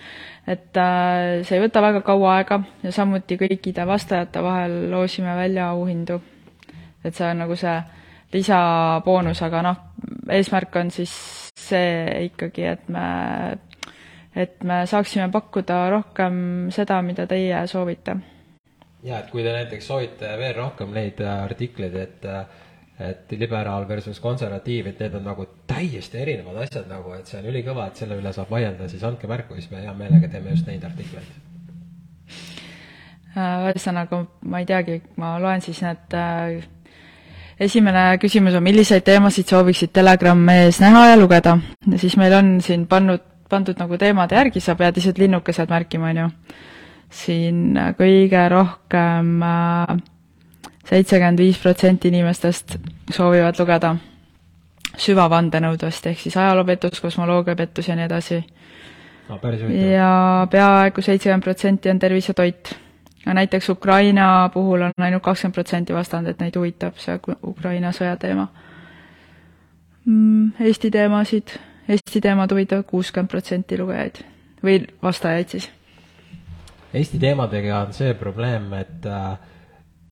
Et 0.47 0.77
äh, 0.77 1.41
see 1.45 1.57
ei 1.57 1.63
võta 1.65 1.81
väga 1.83 2.01
kaua 2.05 2.35
aega 2.39 2.61
ja 2.83 2.91
samuti 2.91 3.38
kõikide 3.38 3.85
vastajate 3.88 4.41
vahel 4.43 4.89
loosime 4.91 5.35
välja 5.38 5.69
auhindu. 5.69 6.21
et 7.04 7.16
see 7.16 7.27
on 7.30 7.44
nagu 7.44 7.56
see 7.56 7.81
lisaboonus, 8.33 9.42
aga 9.44 9.61
noh, 9.66 9.80
eesmärk 10.30 10.75
on 10.80 10.92
siis 10.92 11.13
see 11.57 12.25
ikkagi, 12.30 12.66
et 12.66 12.89
me 12.89 13.06
et 14.35 14.63
me 14.63 14.85
saaksime 14.87 15.27
pakkuda 15.31 15.89
rohkem 15.92 16.35
seda, 16.71 17.01
mida 17.01 17.27
teie 17.27 17.66
soovite. 17.68 18.16
ja 19.04 19.19
et 19.19 19.31
kui 19.31 19.44
te 19.44 19.54
näiteks 19.54 19.87
soovite 19.87 20.35
veel 20.39 20.56
rohkem 20.56 20.94
neid 20.95 21.21
artikleid, 21.21 21.95
et 21.95 22.27
et 23.01 23.31
liberaal 23.39 23.87
versus 23.89 24.19
konservatiiv, 24.23 24.91
et 24.91 24.99
need 25.03 25.15
on 25.19 25.23
nagu 25.31 25.45
täiesti 25.69 26.21
erinevad 26.21 26.63
asjad 26.65 26.89
nagu, 26.89 27.13
et 27.17 27.29
see 27.29 27.39
on 27.39 27.47
ülikõva, 27.51 27.87
et 27.87 28.01
selle 28.01 28.19
üle 28.19 28.33
saab 28.35 28.51
vaielda, 28.53 28.89
siis 28.91 29.05
andke 29.07 29.29
märku, 29.31 29.57
siis 29.59 29.71
me 29.71 29.81
hea 29.85 29.93
meelega 29.97 30.29
teeme 30.31 30.53
just 30.53 30.69
neid 30.69 30.85
artikleid. 30.87 31.31
Äh, 33.31 33.71
ühesõnaga, 33.71 34.25
ma 34.51 34.61
ei 34.61 34.69
teagi, 34.69 35.01
ma 35.21 35.37
loen 35.39 35.63
siis 35.63 35.81
need 35.85 36.15
esimene 37.61 38.05
küsimus 38.21 38.55
on, 38.57 38.63
milliseid 38.65 39.05
teemasid 39.07 39.51
sooviksid 39.51 39.93
Telegram-ees 39.93 40.81
näha 40.81 41.11
ja 41.11 41.19
lugeda? 41.19 41.57
siis 42.01 42.17
meil 42.17 42.33
on 42.33 42.55
siin 42.65 42.87
pannud 42.89 43.27
pandud 43.51 43.79
nagu 43.79 43.99
teemade 43.99 44.37
järgi, 44.37 44.63
sa 44.63 44.77
pead 44.79 44.97
lihtsalt 44.97 45.19
linnukesed 45.19 45.71
märkima, 45.71 46.11
on 46.11 46.21
ju. 46.21 46.29
siin 47.11 47.75
kõige 47.97 48.45
rohkem 48.53 49.41
äh, 49.43 49.97
seitsekümmend 50.90 51.40
viis 51.40 51.59
protsenti 51.61 52.11
inimestest 52.11 52.78
soovivad 53.11 53.59
lugeda 53.59 53.95
süvavandenõudvast, 54.97 56.07
ehk 56.11 56.19
siis 56.19 56.38
ajaloopettus, 56.38 57.02
kosmoloogiapettus 57.02 57.88
ja 57.88 57.95
nii 57.95 58.06
edasi 58.09 58.40
no,. 59.30 59.40
ja 59.92 60.47
peaaegu 60.52 61.02
seitsekümmend 61.02 61.44
protsenti 61.44 61.90
on 61.90 62.00
tervis 62.00 62.28
ja 62.28 62.33
toit. 62.33 62.76
ja 63.26 63.33
näiteks 63.33 63.69
Ukraina 63.69 64.50
puhul 64.54 64.81
on 64.81 64.92
ainult 64.97 65.23
kakskümmend 65.23 65.54
protsenti 65.54 65.94
vastanud, 65.94 66.30
et 66.30 66.40
neid 66.40 66.56
huvitab 66.56 66.97
see 66.97 67.19
Ukraina 67.44 67.92
sõja 67.92 68.18
teema 68.18 68.47
mm,. 70.06 70.52
Eesti 70.59 70.92
teemasid 70.92 71.57
Eesti 71.92 72.21
teemad 72.21 72.52
huvitavad 72.52 72.85
kuuskümmend 72.88 73.30
protsenti 73.31 73.78
lugejaid 73.80 74.21
või 74.64 74.81
vastajaid 75.04 75.56
siis. 75.56 75.69
Eesti 76.94 77.19
teemadega 77.19 77.80
on 77.85 77.94
see 77.95 78.14
probleem, 78.19 78.69
et 78.78 79.07
äh, 79.07 79.40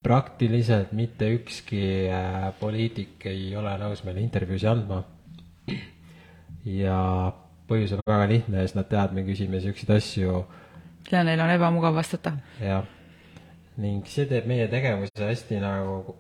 praktiliselt 0.04 0.92
mitte 0.96 1.28
ükski 1.36 2.08
äh, 2.08 2.54
poliitik 2.60 3.26
ei 3.28 3.52
ole 3.60 3.74
nõus 3.82 4.04
meile 4.08 4.24
intervjuusid 4.24 4.72
andma. 4.72 5.04
ja 6.64 7.00
põhjus 7.68 7.98
on 7.98 8.04
väga 8.08 8.30
lihtne, 8.32 8.64
sest 8.64 8.78
nad 8.80 8.88
teavad, 8.90 9.14
me 9.16 9.26
küsime 9.28 9.58
niisuguseid 9.58 9.92
asju. 9.98 10.46
ja 11.12 11.24
neil 11.28 11.44
on 11.44 11.52
ebamugav 11.52 12.00
vastata. 12.00 12.38
jah, 12.64 12.88
ning 13.78 14.08
see 14.08 14.28
teeb 14.30 14.48
meie 14.48 14.70
tegevuse 14.72 15.28
hästi 15.34 15.60
nagu, 15.64 16.16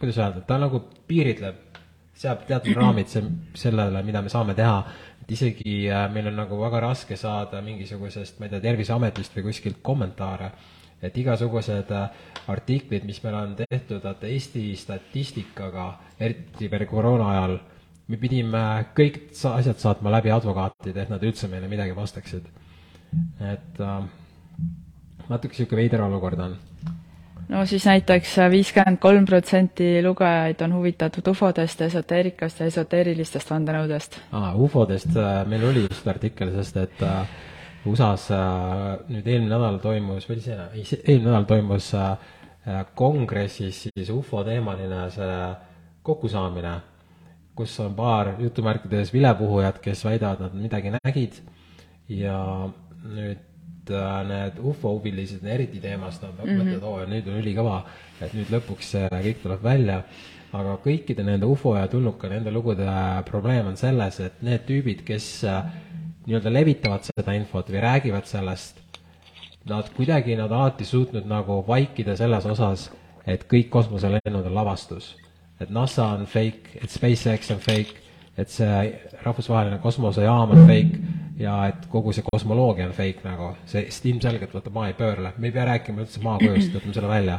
kuidas, 0.00 0.18
öelda, 0.18 0.42
ta 0.46 0.58
nagu 0.58 0.82
piiritleb, 1.06 1.78
seab 2.18 2.42
teatud 2.50 2.74
raamid 2.74 3.10
see, 3.12 3.22
sellele, 3.54 4.02
mida 4.02 4.22
me 4.22 4.34
saame 4.34 4.58
teha. 4.58 4.82
et 5.22 5.30
isegi 5.38 5.78
äh, 5.86 6.08
meil 6.10 6.26
on 6.34 6.40
nagu 6.42 6.58
väga 6.58 6.82
raske 6.90 7.16
saada 7.16 7.62
mingisugusest, 7.62 8.40
ma 8.40 8.50
ei 8.50 8.56
tea, 8.56 8.66
Terviseametist 8.66 9.38
või 9.38 9.52
kuskilt 9.52 9.78
kommentaare 9.82 10.50
et 11.02 11.18
igasugused 11.18 11.90
äh, 11.90 12.08
artiklid, 12.52 13.04
mis 13.06 13.20
meil 13.24 13.36
on 13.38 13.54
tehtud, 13.58 14.00
vaata 14.04 14.30
Eesti 14.30 14.64
statistikaga, 14.78 15.86
eriti 16.20 16.70
veel 16.70 16.86
koroona 16.90 17.30
ajal, 17.34 17.58
me 18.08 18.18
pidime 18.20 18.64
kõik 18.96 19.22
sa 19.36 19.56
asjad 19.58 19.80
saatma 19.82 20.12
läbi 20.16 20.32
advokaatide, 20.34 21.04
et 21.04 21.12
nad 21.12 21.22
üldse 21.22 21.50
meile 21.50 21.70
midagi 21.70 21.96
vastaksid. 21.96 22.48
et 23.40 23.80
äh, 23.80 24.04
natuke 25.28 25.52
niisugune 25.52 25.82
veider 25.82 26.02
olukord 26.02 26.40
on. 26.40 26.56
no 27.48 27.66
siis 27.66 27.84
näiteks 27.86 28.36
viiskümmend 28.50 28.98
kolm 29.00 29.26
protsenti 29.26 30.02
lugejaid 30.02 30.62
on 30.62 30.74
huvitatud 30.78 31.28
ufodest, 31.34 31.80
esoteerikast 31.80 32.60
ja 32.60 32.66
esoteerilistest 32.66 33.50
vandenõudest. 33.50 34.20
aa, 34.32 34.54
ufodest 34.54 35.16
äh, 35.16 35.42
meil 35.46 35.64
oli 35.70 35.86
just 35.88 36.08
artikkel, 36.08 36.54
sest 36.56 36.76
et 36.76 37.02
äh, 37.02 37.26
USA-s 37.86 38.30
äh, 38.30 39.02
nüüd 39.10 39.26
eelmine 39.26 39.56
nädal 39.56 39.80
toimus, 39.82 40.28
või 40.30 40.42
see, 40.44 40.56
ei, 40.76 40.84
eelmine 41.02 41.32
nädal 41.32 41.48
toimus 41.50 41.92
äh, 41.98 42.16
kongressis 42.94 43.88
siis 43.88 44.10
ufo 44.14 44.44
teemaline 44.46 45.08
see 45.10 45.38
kokkusaamine, 46.06 46.74
kus 47.58 47.74
on 47.82 47.94
paar 47.94 48.36
jutumärkides 48.40 49.12
vilepuhujat, 49.14 49.80
kes 49.82 50.04
väidavad, 50.06 50.46
nad 50.46 50.54
midagi 50.58 50.92
nägid 50.94 51.40
ja 52.08 52.38
nüüd 53.02 53.90
äh, 53.90 54.20
need 54.28 54.60
ufo 54.62 54.94
huvilised 54.96 55.42
eriti 55.46 55.80
teemast, 55.82 56.22
nad 56.22 56.38
mm 56.38 56.44
-hmm. 56.44 56.62
mõtlevad, 56.62 56.86
oo, 56.86 57.06
nüüd 57.06 57.28
on 57.28 57.40
ülikõva, 57.42 57.82
et 58.20 58.34
nüüd 58.34 58.54
lõpuks 58.54 58.94
see 58.94 59.08
kõik 59.10 59.42
tuleb 59.42 59.62
välja, 59.62 60.02
aga 60.52 60.76
kõikide 60.84 61.24
nende 61.24 61.46
ufo 61.46 61.76
ja 61.76 61.88
tulnuka, 61.88 62.28
nende 62.28 62.50
lugude 62.50 62.86
probleem 63.24 63.66
on 63.66 63.76
selles, 63.76 64.20
et 64.20 64.42
need 64.42 64.66
tüübid, 64.68 65.04
kes 65.04 65.44
äh, 65.44 65.64
nii-öelda 66.26 66.52
levitavad 66.52 67.06
seda 67.06 67.34
infot 67.36 67.70
või 67.70 67.82
räägivad 67.82 68.28
sellest, 68.28 68.78
nad 69.68 69.88
kuidagi, 69.96 70.36
nad 70.38 70.52
alati 70.52 70.84
suutnud 70.84 71.26
nagu 71.28 71.62
vaikida 71.66 72.16
selles 72.18 72.46
osas, 72.50 72.88
et 73.26 73.44
kõik 73.50 73.70
kosmoselennud 73.70 74.46
on 74.46 74.54
lavastus. 74.54 75.16
et 75.60 75.70
NASA 75.70 76.06
on 76.16 76.26
fake, 76.26 76.78
et 76.82 76.90
SpaceX 76.90 77.50
on 77.54 77.58
fake, 77.62 78.00
et 78.36 78.48
see 78.50 79.00
rahvusvaheline 79.22 79.78
kosmosejaam 79.78 80.50
on 80.50 80.64
fake 80.66 80.98
ja 81.38 81.68
et 81.68 81.86
kogu 81.92 82.12
see 82.12 82.24
kosmoloogia 82.32 82.88
on 82.88 82.94
fake 82.96 83.22
nagu, 83.24 83.52
see 83.66 83.86
ilmselgelt 84.10 84.54
vaata 84.54 84.70
maa 84.70 84.88
ei 84.90 84.96
pöörle, 84.98 85.32
me 85.38 85.46
ei 85.46 85.54
pea 85.54 85.64
rääkima 85.68 86.02
üldse 86.02 86.22
maakujust, 86.24 86.74
võtame 86.74 86.96
selle 86.96 87.08
välja 87.08 87.38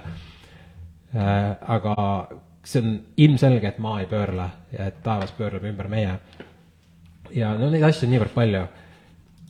äh,. 1.15 1.57
aga 1.67 1.95
see 2.63 2.81
on 2.81 2.95
ilmselge, 3.17 3.67
et 3.67 3.83
maa 3.83 3.99
ei 3.99 4.07
pöörle 4.07 4.47
ja 4.71 4.87
et 4.87 5.03
taevas 5.03 5.35
pöörleb 5.35 5.67
ümber 5.73 5.91
meie 5.91 6.15
ja 7.35 7.53
no 7.57 7.69
neid 7.73 7.85
asju 7.87 8.07
on 8.07 8.13
niivõrd 8.15 8.35
palju. 8.35 8.65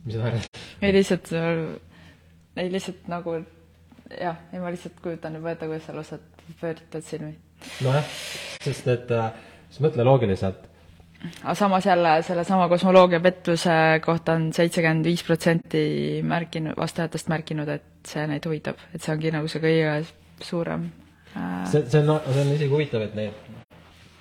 mis 0.06 0.16
sa 0.16 0.30
arvad? 0.30 0.62
ei 0.82 0.94
lihtsalt, 0.96 1.32
ei 2.58 2.72
lihtsalt 2.72 3.08
nagu 3.12 3.38
jah, 4.20 4.38
ei 4.54 4.60
ma 4.60 4.72
lihtsalt 4.74 5.00
kujutan 5.04 5.40
juba 5.40 5.54
ette, 5.54 5.70
kuidas 5.70 5.88
sa 5.88 5.96
lased 5.96 6.44
pööritad 6.60 7.06
silmi. 7.06 7.34
nojah, 7.86 8.06
sest 8.64 8.88
et 8.92 9.12
äh, 9.16 9.32
sa 9.72 9.86
mõtle 9.86 10.06
loogiliselt. 10.08 10.68
aga 11.42 11.56
samas 11.58 11.88
jälle 11.88 12.18
sellesama 12.28 12.68
kosmoloogia 12.72 13.20
pettuse 13.24 13.78
kohta 14.06 14.38
on 14.40 14.52
seitsekümmend 14.54 15.08
viis 15.08 15.24
protsenti 15.24 15.86
märkinud, 16.28 16.78
vastajatest 16.78 17.32
märkinud, 17.32 17.70
et 17.70 18.08
see 18.08 18.28
neid 18.28 18.46
huvitab, 18.46 18.82
et 18.94 19.02
see 19.02 19.16
ongi 19.16 19.32
nagu 19.32 19.48
see 19.48 19.64
kõige 19.64 19.96
suurem 20.44 20.90
äh... 21.36 21.64
see, 21.72 21.86
see 21.88 22.04
on, 22.04 22.20
see 22.28 22.44
on 22.44 22.54
isegi 22.58 22.72
huvitav, 22.72 23.08
et 23.08 23.16
neid, 23.16 23.56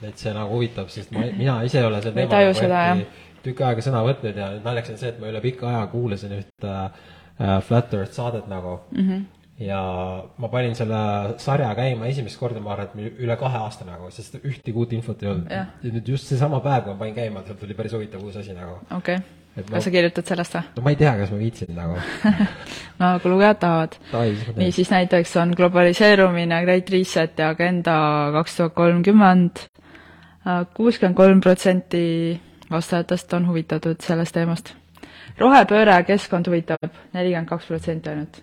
et 0.03 0.19
see 0.19 0.35
nagu 0.37 0.55
huvitab, 0.55 0.91
sest 0.95 1.11
ma, 1.15 1.27
mina 1.35 1.59
ise 1.67 1.83
ei 1.83 1.91
ole 1.91 2.03
sel 2.05 2.15
teemal 2.17 3.05
tükk 3.45 3.63
aega 3.67 3.85
sõna 3.85 4.03
võtnud 4.07 4.39
ja 4.39 4.49
naljakas 4.63 4.95
on 4.95 5.03
see, 5.03 5.13
et 5.13 5.21
ma 5.21 5.31
üle 5.33 5.43
pika 5.45 5.69
aja 5.71 5.85
kuulasin 5.93 6.35
ühte 6.39 6.73
äh, 6.73 7.59
Flat 7.67 7.95
Earth 7.99 8.17
saadet 8.17 8.49
nagu 8.51 8.79
mm. 8.91 9.09
-hmm. 9.09 9.23
ja 9.67 9.83
ma 10.39 10.49
panin 10.49 10.75
selle 10.79 11.03
sarja 11.43 11.75
käima 11.79 12.07
esimest 12.07 12.39
korda, 12.41 12.61
ma 12.61 12.75
arvan, 12.77 12.91
et 12.91 13.21
üle 13.27 13.37
kahe 13.37 13.63
aasta 13.67 13.87
nagu, 13.89 14.11
sest 14.11 14.41
ühtegi 14.43 14.77
uut 14.77 14.93
infot 14.93 15.23
ei 15.23 15.31
olnud. 15.35 15.51
ja 15.51 15.67
nüüd 15.83 16.09
just 16.09 16.33
seesama 16.33 16.61
päev, 16.61 16.85
kui 16.85 16.95
ma 16.95 16.99
panin 17.05 17.15
käima, 17.15 17.45
sealt 17.47 17.61
tuli 17.61 17.75
päris 17.75 17.93
huvitav 17.93 18.25
uus 18.25 18.37
asi 18.37 18.53
nagu. 18.57 18.79
okei 18.91 19.17
okay., 19.17 19.67
kas 19.71 19.85
sa 19.85 19.91
kirjutad 19.93 20.29
sellest 20.29 20.55
või? 20.57 20.63
no 20.77 20.83
ma 20.83 20.95
ei 20.95 20.97
tea, 20.97 21.17
kas 21.19 21.33
ma 21.33 21.39
viitsin 21.41 21.75
nagu 21.77 21.99
no 23.01 23.11
kui 23.23 23.35
lugejad 23.35 23.59
tahavad. 23.65 23.99
nii, 24.57 24.71
siis 24.73 24.91
näiteks 24.91 25.37
on 25.43 25.53
globaliseerumine, 25.57 26.63
Great 26.65 26.91
Reset 26.91 27.39
ja 27.39 27.53
Agenda 27.53 27.97
kaks 28.39 28.57
tuhat 28.57 28.75
kolmkümmend, 28.75 29.67
kuuskümmend 30.75 31.17
kolm 31.17 31.45
protsenti 31.45 32.41
vastajatest 32.73 33.33
on 33.39 33.49
huvitatud 33.49 34.01
sellest 34.05 34.35
teemast. 34.37 34.75
rohepööre 35.39 35.95
ja 35.97 36.05
keskkond 36.05 36.49
huvitab 36.49 36.91
nelikümmend 37.13 37.49
kaks 37.49 37.67
protsenti 37.71 38.11
ainult. 38.13 38.41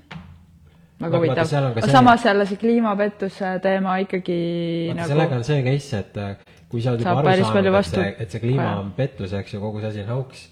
väga 1.02 1.18
huvitav. 1.18 1.54
aga 1.72 1.82
see... 1.82 1.92
samas 1.92 2.26
jälle 2.26 2.46
see 2.46 2.62
kliimapettuse 2.62 3.58
teema 3.64 3.98
ikkagi 4.06 4.40
vaata 4.88 5.02
nagu 5.02 5.14
sellega 5.14 5.36
on 5.36 5.44
see 5.44 5.64
case, 5.64 6.00
et 6.00 6.18
äh, 6.18 6.38
kui 6.70 6.82
sa 6.82 6.94
oled 6.94 7.06
juba 7.06 7.18
aru 7.20 7.50
saanud, 7.50 7.76
et 7.80 7.92
see, 7.92 8.14
et 8.20 8.32
see 8.32 8.46
kliima 8.46 8.70
on 8.84 8.94
pettus, 8.98 9.34
eks 9.34 9.54
ju, 9.54 9.64
kogu 9.64 9.82
see 9.82 9.92
asi 9.94 10.06
on 10.06 10.14
hoax, 10.14 10.46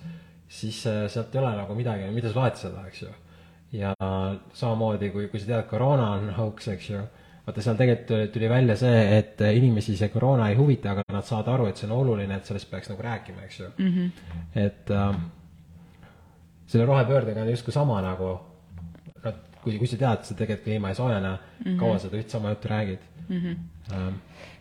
siis 0.49 0.81
äh, 0.87 1.05
sealt 1.13 1.35
ei 1.35 1.43
ole 1.43 1.53
nagu 1.61 1.77
midagi, 1.77 2.09
mida 2.15 2.33
sa 2.33 2.41
loed 2.41 2.59
seda, 2.59 2.83
eks 2.89 3.05
ju. 3.05 3.13
ja 3.77 3.93
samamoodi, 4.53 5.11
kui, 5.11 5.27
kui 5.31 5.39
sa 5.39 5.53
tead, 5.53 5.69
koroona 5.69 6.11
on 6.17 6.29
hoax, 6.37 6.67
eks 6.75 6.91
ju 6.95 7.05
vaata, 7.47 7.63
seal 7.63 7.79
tegelikult 7.79 8.33
tuli 8.33 8.49
välja 8.51 8.75
see, 8.79 8.99
et 9.17 9.41
inimesi 9.47 9.95
see 9.97 10.11
koroona 10.11 10.49
ei 10.51 10.57
huvita, 10.59 10.91
aga 10.91 11.05
nad 11.15 11.27
saavad 11.27 11.53
aru, 11.53 11.69
et 11.71 11.79
see 11.79 11.87
on 11.87 11.95
oluline, 11.95 12.35
et 12.35 12.49
sellest 12.49 12.69
peaks 12.71 12.91
nagu 12.91 13.05
rääkima, 13.05 13.45
eks 13.47 13.59
ju 13.59 13.69
mm. 13.69 13.93
-hmm. 13.93 14.65
et 14.65 14.91
äh, 14.91 15.15
selle 16.67 16.85
rohepöördega 16.85 17.41
on 17.41 17.53
justkui 17.53 17.73
sama 17.73 18.01
nagu, 18.03 18.33
kui, 19.63 19.77
kui 19.77 19.87
sa 19.87 19.97
tead, 19.97 20.27
sa 20.27 20.35
tegelikult 20.35 20.65
kliima 20.65 20.89
ei 20.89 20.99
soojene 20.99 21.29
mm, 21.29 21.63
-hmm. 21.65 21.79
kaua 21.79 21.99
sa 21.99 22.07
üht 22.07 22.29
sama 22.29 22.49
juttu 22.49 22.67
räägid 22.67 22.99
mm. 23.29 23.37
-hmm. 23.37 23.55
Ähm. 23.93 24.13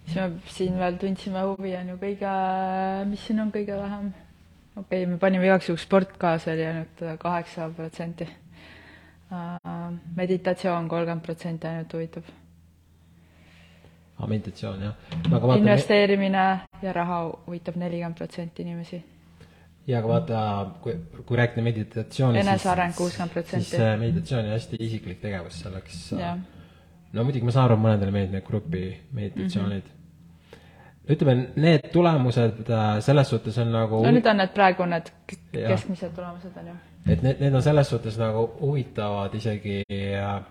siis 0.04 0.16
me 0.16 0.30
siin 0.46 0.78
veel 0.78 0.96
tundsime 0.96 1.42
huvi, 1.42 1.76
on 1.76 1.88
ju 1.88 1.96
kõige, 1.96 2.32
mis 3.04 3.26
siin 3.26 3.40
on 3.40 3.52
kõige 3.52 3.82
vähem? 3.82 4.14
okei 4.76 5.02
okay,, 5.02 5.12
me 5.12 5.18
panime 5.18 5.44
igaks 5.44 5.68
juhuks 5.68 5.82
sport 5.82 6.16
ka, 6.18 6.38
see 6.38 6.54
oli 6.54 6.66
ainult 6.66 7.18
kaheksa 7.18 7.70
protsenti. 7.76 8.28
Äh, 9.32 9.92
meditatsioon 10.16 10.88
kolmkümmend 10.88 11.22
protsenti 11.22 11.66
ainult 11.66 11.92
huvitab 11.92 12.24
aa, 14.18 14.26
meditatsioon, 14.26 14.82
jah. 14.82 14.94
Investeerimine 15.56 16.46
ja 16.82 16.92
raha 16.92 17.20
huvitab 17.46 17.76
nelikümmend 17.76 18.16
protsenti 18.16 18.62
inimesi. 18.62 19.04
ja 19.86 19.98
aga 19.98 20.08
vaata, 20.08 20.38
kui, 20.82 20.96
kui 21.26 21.36
rääkida 21.36 21.62
meditatsioonist 21.62 22.48
eneseareng 22.48 22.94
kuuskümmend 22.96 23.32
protsenti. 23.32 23.68
siis 23.70 23.98
meditatsioon 23.98 24.44
on 24.44 24.50
hästi 24.50 24.76
isiklik 24.80 25.20
tegevus, 25.20 25.60
selleks 25.60 26.14
no 27.12 27.24
muidugi 27.24 27.46
ma 27.46 27.54
saan 27.54 27.70
aru, 27.70 27.78
mõnedele 27.80 28.14
meeldivad 28.14 28.34
need 28.38 28.48
grupi 28.48 28.82
meditatsioonid 29.12 29.84
mm. 29.84 29.92
-hmm. 29.92 31.12
ütleme, 31.14 31.46
need 31.56 31.88
tulemused 31.92 32.60
äh, 32.70 32.98
selles 33.00 33.30
suhtes 33.30 33.58
on 33.62 33.72
nagu 33.72 34.02
no 34.02 34.12
nüüd 34.18 34.30
on 34.30 34.42
need 34.42 34.52
praegu 34.54 34.86
need 34.90 35.12
keskmised 35.52 36.14
tulemused, 36.18 36.56
on 36.56 36.72
ju. 36.72 36.76
et 37.06 37.22
need, 37.22 37.40
need 37.40 37.54
on 37.54 37.62
selles 37.62 37.88
suhtes 37.94 38.18
nagu 38.18 38.48
huvitavad 38.60 39.34
isegi 39.34 39.82
äh, 39.92 40.42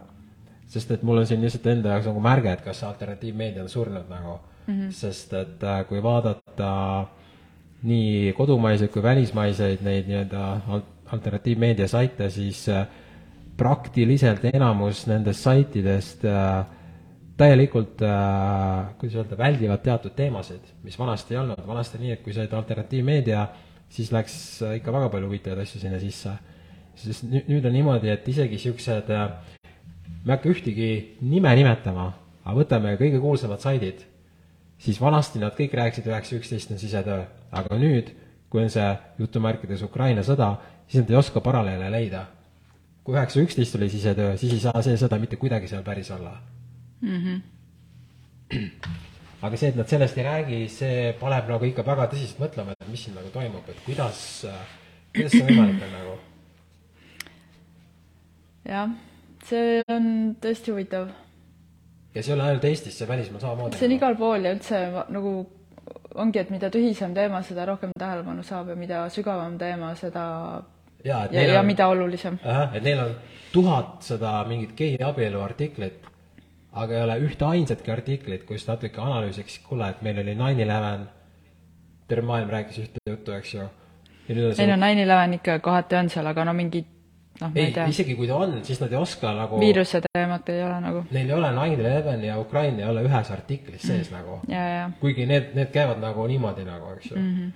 sest 0.67 0.91
et 0.91 1.03
mul 1.05 1.21
on 1.21 1.27
siin 1.29 1.43
lihtsalt 1.43 1.67
enda 1.71 1.95
jaoks 1.95 2.09
nagu 2.09 2.21
märge, 2.23 2.51
et 2.53 2.63
kas 2.65 2.83
alternatiivmeedia 2.87 3.63
on 3.63 3.69
surnud 3.69 4.09
nagu 4.09 4.39
mm, 4.67 4.73
-hmm. 4.73 4.91
sest 4.91 5.33
et 5.33 5.63
äh, 5.63 5.85
kui 5.87 6.03
vaadata 6.03 7.07
nii 7.83 8.33
kodumaiseid 8.33 8.91
kui 8.91 9.03
välismaiseid 9.03 9.83
neid 9.85 10.07
nii-öelda 10.07 10.45
alternatiivmeedia 11.13 11.87
saite, 11.87 12.29
siis 12.29 12.69
äh, 12.69 12.87
praktiliselt 13.57 14.45
enamus 14.53 15.07
nendest 15.07 15.43
saitidest 15.43 16.25
äh, 16.25 16.65
täielikult 17.37 17.99
kuidas 18.97 19.15
öelda, 19.15 19.37
väldivad 19.37 19.81
teatud 19.83 20.13
teemasid, 20.15 20.61
mis 20.83 20.99
vanasti 20.99 21.33
ei 21.33 21.39
olnud, 21.39 21.67
vanasti 21.67 21.99
nii, 21.99 22.11
et 22.11 22.21
kui 22.23 22.33
sa 22.33 22.41
olid 22.41 22.53
alternatiivmeedia, 22.53 23.47
siis 23.89 24.11
läks 24.11 24.61
ikka 24.75 24.93
väga 24.93 25.09
palju 25.09 25.27
huvitavaid 25.27 25.59
asju 25.65 25.81
sinna 25.81 25.99
sisse. 25.99 26.31
sest 26.95 27.25
nüüd, 27.27 27.49
nüüd 27.51 27.65
on 27.67 27.73
niimoodi, 27.75 28.07
et 28.07 28.27
isegi 28.27 28.55
niisugused 28.55 29.09
äh, 29.11 29.54
me 30.25 30.33
ei 30.33 30.37
hakka 30.37 30.49
ühtegi 30.49 30.91
nime 31.21 31.51
nimetama, 31.55 32.09
aga 32.43 32.57
võtame 32.57 32.95
kõige 32.97 33.21
kuulsamad 33.21 33.61
saidid, 33.61 34.01
siis 34.81 34.97
vanasti 35.01 35.41
nad 35.41 35.53
kõik 35.57 35.75
rääkisid 35.77 36.09
üheksa 36.09 36.39
üksteist 36.39 36.73
on 36.73 36.81
sisetöö, 36.81 37.25
aga 37.53 37.77
nüüd, 37.79 38.09
kui 38.49 38.63
on 38.63 38.71
see 38.73 38.87
jutumärkides 39.21 39.85
Ukraina 39.85 40.25
sõda, 40.25 40.55
siis 40.87 41.03
nad 41.03 41.13
ei 41.13 41.19
oska 41.21 41.43
paralleele 41.45 41.91
leida. 41.93 42.25
kui 43.05 43.13
üheksa 43.13 43.41
üksteist 43.45 43.75
oli 43.77 43.89
sisetöö, 43.89 44.37
siis 44.37 44.53
ei 44.53 44.59
saa 44.59 44.81
see 44.81 44.97
sõda 44.97 45.19
mitte 45.21 45.37
kuidagi 45.37 45.67
seal 45.69 45.83
päris 45.85 46.09
olla 46.11 46.31
mm. 47.01 47.21
-hmm. 47.21 48.69
aga 49.45 49.57
see, 49.57 49.69
et 49.69 49.75
nad 49.75 49.87
sellest 49.87 50.17
ei 50.17 50.23
räägi, 50.23 50.67
see 50.69 51.13
paneb 51.19 51.49
nagu 51.49 51.65
ikka 51.65 51.85
väga 51.85 52.09
tõsiselt 52.09 52.39
mõtlema, 52.41 52.73
et 52.73 52.89
mis 52.89 53.03
siin 53.03 53.15
nagu 53.15 53.29
toimub, 53.29 53.69
et 53.69 53.83
kuidas, 53.85 54.45
kuidas 55.13 55.31
see 55.31 55.45
võimalik 55.45 55.83
on 55.85 55.91
nagu? 55.99 56.17
jah 58.65 58.89
see 59.49 59.83
on 59.91 60.07
tõesti 60.41 60.73
huvitav. 60.73 61.11
ja 62.15 62.23
see 62.23 62.33
ei 62.33 62.37
ole 62.37 62.47
ainult 62.49 62.65
Eestis, 62.69 62.97
see 62.97 63.07
välismaal 63.07 63.43
samamoodi. 63.43 63.77
see 63.79 63.89
on 63.89 63.97
igal 63.97 64.17
pool 64.19 64.47
ja 64.47 64.55
üldse 64.55 64.81
nagu 65.13 65.35
ongi, 66.15 66.39
et 66.39 66.49
mida 66.53 66.69
tühisem 66.71 67.13
teema, 67.15 67.41
seda 67.43 67.65
rohkem 67.69 67.91
tähelepanu 67.99 68.43
saab 68.43 68.71
ja 68.71 68.75
mida 68.79 69.03
sügavam 69.13 69.57
teema, 69.59 69.93
seda 69.99 70.25
ja, 71.05 71.25
ja, 71.31 71.41
ja 71.41 71.59
on, 71.59 71.65
mida 71.65 71.87
olulisem. 71.91 72.39
et 72.73 72.83
neil 72.83 72.99
on 72.99 73.15
tuhat 73.53 74.03
seda 74.03 74.37
mingit 74.47 74.75
geiabielu 74.77 75.41
artiklit, 75.41 76.07
aga 76.73 76.97
ei 76.97 77.03
ole 77.03 77.19
ühte 77.27 77.47
ainsatki 77.47 77.91
artiklit, 77.91 78.43
kus 78.47 78.67
natuke 78.67 79.01
analüüsiks, 79.01 79.59
kuule, 79.67 79.89
et 79.89 80.01
meil 80.05 80.19
oli 80.23 80.35
nine 80.35 80.65
eleven, 80.65 81.07
terve 82.07 82.27
maailm 82.27 82.51
rääkis 82.51 82.81
ühte 82.83 83.03
juttu, 83.09 83.35
eks 83.35 83.53
ju. 83.53 83.69
ei 84.29 84.67
no 84.67 84.75
nine 84.75 85.03
eleven 85.03 85.39
ikka 85.39 85.59
kohati 85.59 85.95
on 85.95 86.09
seal, 86.09 86.27
aga 86.31 86.45
no 86.45 86.53
mingid 86.57 86.94
noh, 87.41 87.49
ma 87.49 87.59
ei, 87.59 87.65
ei 87.65 87.73
tea. 87.75 87.87
isegi 87.91 88.15
kui 88.15 88.27
ta 88.29 88.37
on, 88.39 88.55
siis 88.65 88.79
nad 88.81 88.93
ei 88.93 88.99
oska 88.99 89.33
nagu 89.35 89.59
viiruse 89.59 90.01
teemat 90.05 90.49
ei 90.53 90.63
ole 90.63 90.79
nagu. 90.83 91.03
Neil 91.15 91.29
ei 91.29 91.35
ole 91.35 91.51
nine 91.57 91.83
eleven 91.83 92.23
ja 92.23 92.37
Ukraina 92.39 92.83
ei 92.83 92.89
ole 92.89 93.03
ühes 93.07 93.31
artiklis 93.35 93.83
sees 93.83 94.09
mm. 94.11 94.15
nagu. 94.17 94.39
ja, 94.51 94.63
ja. 94.69 94.87
kuigi 95.01 95.27
need, 95.29 95.51
need 95.57 95.71
käivad 95.75 96.01
nagu 96.03 96.27
niimoodi 96.31 96.65
nagu, 96.67 96.93
eks 96.95 97.11
ju 97.11 97.19
mm. 97.19 97.35
-hmm. 97.35 97.51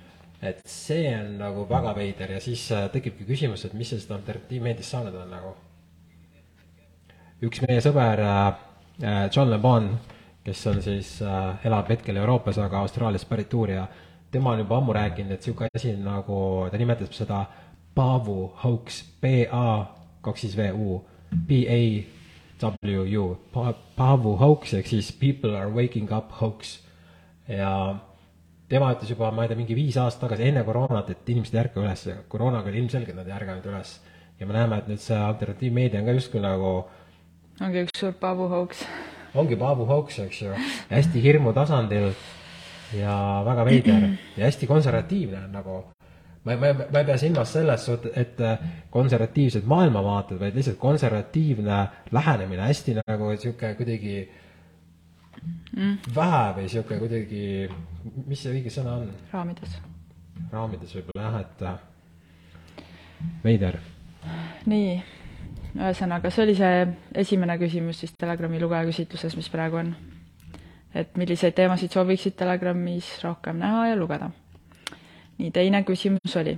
et 0.52 0.62
see 0.66 1.16
on 1.16 1.38
nagu 1.40 1.66
väga 1.70 1.96
veider 1.96 2.32
ja 2.32 2.42
siis 2.44 2.72
äh, 2.72 2.90
tekibki 2.92 3.26
küsimus, 3.26 3.66
et 3.66 3.74
mis 3.74 3.90
sellest 3.90 4.12
alternatiivmeediast 4.12 4.98
saanud 4.98 5.16
on 5.16 5.32
nagu. 5.32 5.56
üks 7.42 7.62
meie 7.68 7.82
sõber 7.82 8.20
äh, 8.20 8.48
äh, 9.04 9.30
John 9.36 9.50
Le 9.50 9.58
Bon, 9.58 9.98
kes 10.44 10.68
on 10.68 10.82
siis 10.82 11.22
äh,, 11.22 11.66
elab 11.66 11.90
hetkel 11.90 12.18
Euroopas, 12.18 12.58
aga 12.58 12.80
Austraaliast 12.80 13.30
pärit 13.30 13.54
uurija, 13.54 13.88
tema 14.32 14.52
on 14.52 14.60
juba 14.60 14.78
ammu 14.78 14.94
rääkinud, 14.94 15.32
et 15.32 15.40
niisugune 15.40 15.70
asi 15.76 15.96
nagu, 15.98 16.68
ta 16.72 16.78
nimetab 16.78 17.14
seda 17.14 17.46
Pavu 17.96 18.52
hoax, 18.64 19.04
B-A, 19.22 19.86
kaks 20.22 20.46
siis 20.46 20.58
V-U, 20.58 21.00
B-A-W-U, 21.48 23.26
Pavu 23.96 24.36
hoax 24.40 24.74
ehk 24.80 24.88
siis 24.88 25.12
people 25.12 25.58
are 25.58 25.72
waking 25.74 26.12
up 26.16 26.32
hoax. 26.42 26.80
ja 27.48 27.96
tema 28.70 28.92
ütles 28.94 29.10
juba, 29.10 29.32
ma 29.34 29.44
ei 29.44 29.50
tea, 29.50 29.58
mingi 29.58 29.76
viis 29.78 29.98
aastat 29.98 30.28
tagasi, 30.28 30.48
enne 30.52 30.64
koroonat, 30.68 31.10
et 31.10 31.30
inimesed 31.34 31.56
ei 31.56 31.64
ärka 31.64 31.82
üles, 31.82 32.06
koroonaga 32.30 32.70
oli 32.70 32.84
ilmselgelt 32.84 33.18
nad 33.18 33.28
ei 33.28 33.36
ärganud 33.36 33.66
üles. 33.72 34.00
ja 34.40 34.48
me 34.48 34.56
näeme, 34.56 34.78
et 34.80 34.88
nüüd 34.88 35.02
see 35.04 35.18
alternatiivmeedia 35.18 36.00
on 36.00 36.08
ka 36.08 36.18
justkui 36.20 36.42
nagu 36.44 36.74
ongi 37.60 37.82
üks 37.84 38.00
suur 38.00 38.14
Pavu 38.20 38.48
hoax. 38.52 38.84
ongi 39.36 39.58
Pavu 39.60 39.88
hoax, 39.90 40.20
eks 40.28 40.42
ju, 40.46 40.54
hästi 40.92 41.24
hirmu 41.24 41.54
tasandil 41.54 42.14
ja 42.96 43.16
väga 43.46 43.66
veider 43.68 44.12
ja 44.38 44.46
hästi 44.46 44.70
konservatiivne 44.70 45.48
nagu 45.52 45.84
ma, 46.44 46.56
ma, 46.56 46.74
ma 46.92 47.00
ei 47.00 47.06
pea 47.06 47.18
silmas 47.18 47.52
selles 47.54 47.86
suhtes, 47.86 48.14
et 48.18 48.38
konservatiivsed 48.94 49.68
maailmavaated, 49.70 50.40
vaid 50.40 50.56
lihtsalt 50.56 50.80
konservatiivne 50.80 51.80
lähenemine, 52.16 52.62
hästi 52.68 53.00
nagu 53.02 53.32
sihuke 53.36 53.74
kuidagi 53.80 54.16
mm. 55.76 55.96
vähe 56.16 56.42
või 56.58 56.72
sihuke 56.72 57.00
kuidagi, 57.02 57.44
mis 58.26 58.44
see 58.44 58.56
õige 58.56 58.74
sõna 58.74 58.98
on? 59.04 59.14
raamides. 59.34 59.78
raamides 60.52 60.98
võib-olla 60.98 61.28
jah, 61.28 61.40
et 61.44 61.60
veider. 63.44 63.80
nii, 64.70 65.00
ühesõnaga, 65.76 66.32
see 66.32 66.46
oli 66.48 66.60
see 66.60 66.86
esimene 67.24 67.60
küsimus 67.62 68.04
siis 68.04 68.16
Telegrami 68.20 68.62
lugejaküsitluses, 68.64 69.36
mis 69.40 69.52
praegu 69.52 69.84
on. 69.84 69.96
et 70.96 71.18
milliseid 71.20 71.54
teemasid 71.58 71.92
sooviksid 71.94 72.40
Telegramis 72.40 73.18
rohkem 73.24 73.60
näha 73.60 73.90
ja 73.92 74.00
lugeda 74.00 74.32
nii, 75.40 75.52
teine 75.56 75.84
küsimus 75.88 76.36
oli, 76.40 76.56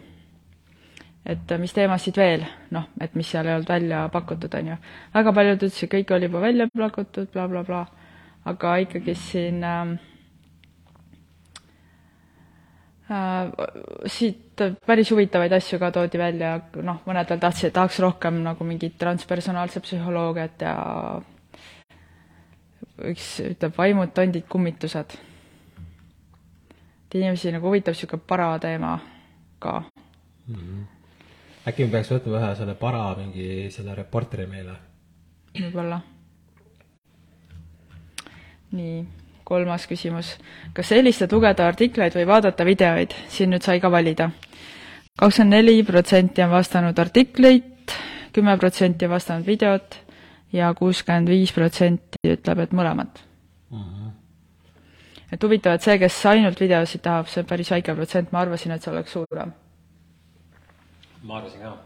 et 1.26 1.54
mis 1.62 1.74
teemasid 1.76 2.18
veel, 2.18 2.46
noh, 2.74 2.88
et 3.02 3.16
mis 3.18 3.30
seal 3.30 3.48
ei 3.48 3.56
olnud 3.56 3.70
välja 3.70 4.04
pakutud, 4.14 4.54
on 4.58 4.72
ju. 4.74 4.78
väga 5.14 5.34
paljud 5.38 5.58
ütlesid, 5.60 5.92
kõik 5.92 6.14
oli 6.16 6.30
juba 6.30 6.42
välja 6.42 6.70
pakutud 6.74 7.30
bla, 7.34 7.48
bla, 7.48 7.64
blablabla, 7.64 8.08
aga 8.50 8.76
ikkagi 8.86 9.16
siin 9.16 9.62
äh, 9.64 9.94
äh, 13.12 13.52
siit 14.10 14.66
päris 14.86 15.12
huvitavaid 15.14 15.54
asju 15.58 15.80
ka 15.82 15.92
toodi 15.94 16.22
välja, 16.22 16.56
noh, 16.82 17.04
mõned 17.06 17.30
veel 17.30 17.42
tahtsid, 17.42 17.74
tahaks 17.78 18.00
rohkem 18.02 18.42
nagu 18.46 18.66
mingit 18.66 18.98
transpersonaalset 19.02 19.86
psühholoogiat 19.86 20.66
ja 20.66 20.76
üks 23.12 23.36
ütleb 23.46 23.78
vaimud, 23.78 24.14
tondid, 24.14 24.50
kummitused 24.50 25.18
et 27.12 27.20
inimesi 27.20 27.52
nagu 27.52 27.68
huvitab 27.68 27.92
niisugune 27.92 28.24
parateema 28.28 29.00
ka 29.60 29.84
mm. 30.48 30.56
-hmm. 30.56 30.84
äkki 31.68 31.86
me 31.86 31.92
peaks 31.92 32.12
võtma 32.12 32.38
ühe 32.40 32.52
selle 32.56 32.76
para 32.76 33.16
mingi 33.18 33.70
selle 33.72 33.96
reporteri 33.96 34.48
meile? 34.48 34.76
võib-olla. 35.60 36.00
nii, 38.72 39.04
kolmas 39.44 39.88
küsimus. 39.88 40.38
kas 40.74 40.92
helistad 40.92 41.32
lugeda 41.32 41.68
artikleid 41.68 42.16
või 42.16 42.28
vaadata 42.28 42.66
videoid? 42.66 43.12
siin 43.28 43.52
nüüd 43.52 43.62
sai 43.62 43.80
ka 43.80 43.92
valida. 43.92 44.30
kakskümmend 45.20 45.54
neli 45.54 45.84
protsenti 45.84 46.44
on 46.44 46.50
vastanud 46.50 47.00
artikleid, 47.00 47.92
kümme 48.34 48.58
protsenti 48.58 49.06
on 49.06 49.12
vastanud 49.12 49.46
videot 49.46 50.00
ja 50.54 50.74
kuuskümmend 50.74 51.28
viis 51.28 51.52
protsenti 51.52 52.24
ütleb, 52.38 52.60
et 52.60 52.72
mõlemat 52.72 53.24
mm. 53.70 53.84
-hmm 53.84 54.21
et 55.32 55.44
huvitav, 55.44 55.78
et 55.78 55.86
see, 55.86 55.98
kes 56.02 56.18
ainult 56.32 56.60
videosid 56.60 57.04
tahab, 57.06 57.30
see 57.32 57.44
on 57.44 57.50
päris 57.50 57.72
väike 57.72 57.96
protsent, 57.96 58.32
ma 58.36 58.44
arvasin, 58.46 58.76
et 58.76 58.84
see 58.84 58.92
oleks 58.92 59.16
suurem. 59.16 59.54
ma 61.24 61.38
arvasin 61.38 61.62
ka. 61.62 61.78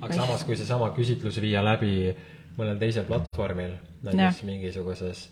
aga 0.00 0.12
Mis? 0.12 0.16
samas, 0.20 0.44
kui 0.44 0.56
seesama 0.56 0.90
küsitlus 0.96 1.40
viia 1.42 1.64
läbi 1.64 2.14
mõnel 2.56 2.78
teisel 2.80 3.04
platvormil, 3.08 3.74
näiteks 4.04 4.42
ja. 4.42 4.46
mingisuguses 4.50 5.26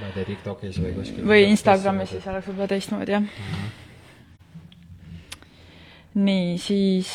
ma 0.00 0.10
ei 0.10 0.12
tea, 0.18 0.28
TikTokis 0.32 0.80
või 0.82 0.92
kuskil. 0.98 1.26
või 1.28 1.48
Instagramis, 1.52 2.14
siis 2.16 2.28
oleks 2.30 2.50
võib-olla 2.50 2.70
teistmoodi, 2.74 3.16
jah 3.16 3.24
mm. 3.24 3.28
-hmm. 3.48 3.68
nii, 6.28 6.56
siis 6.58 7.10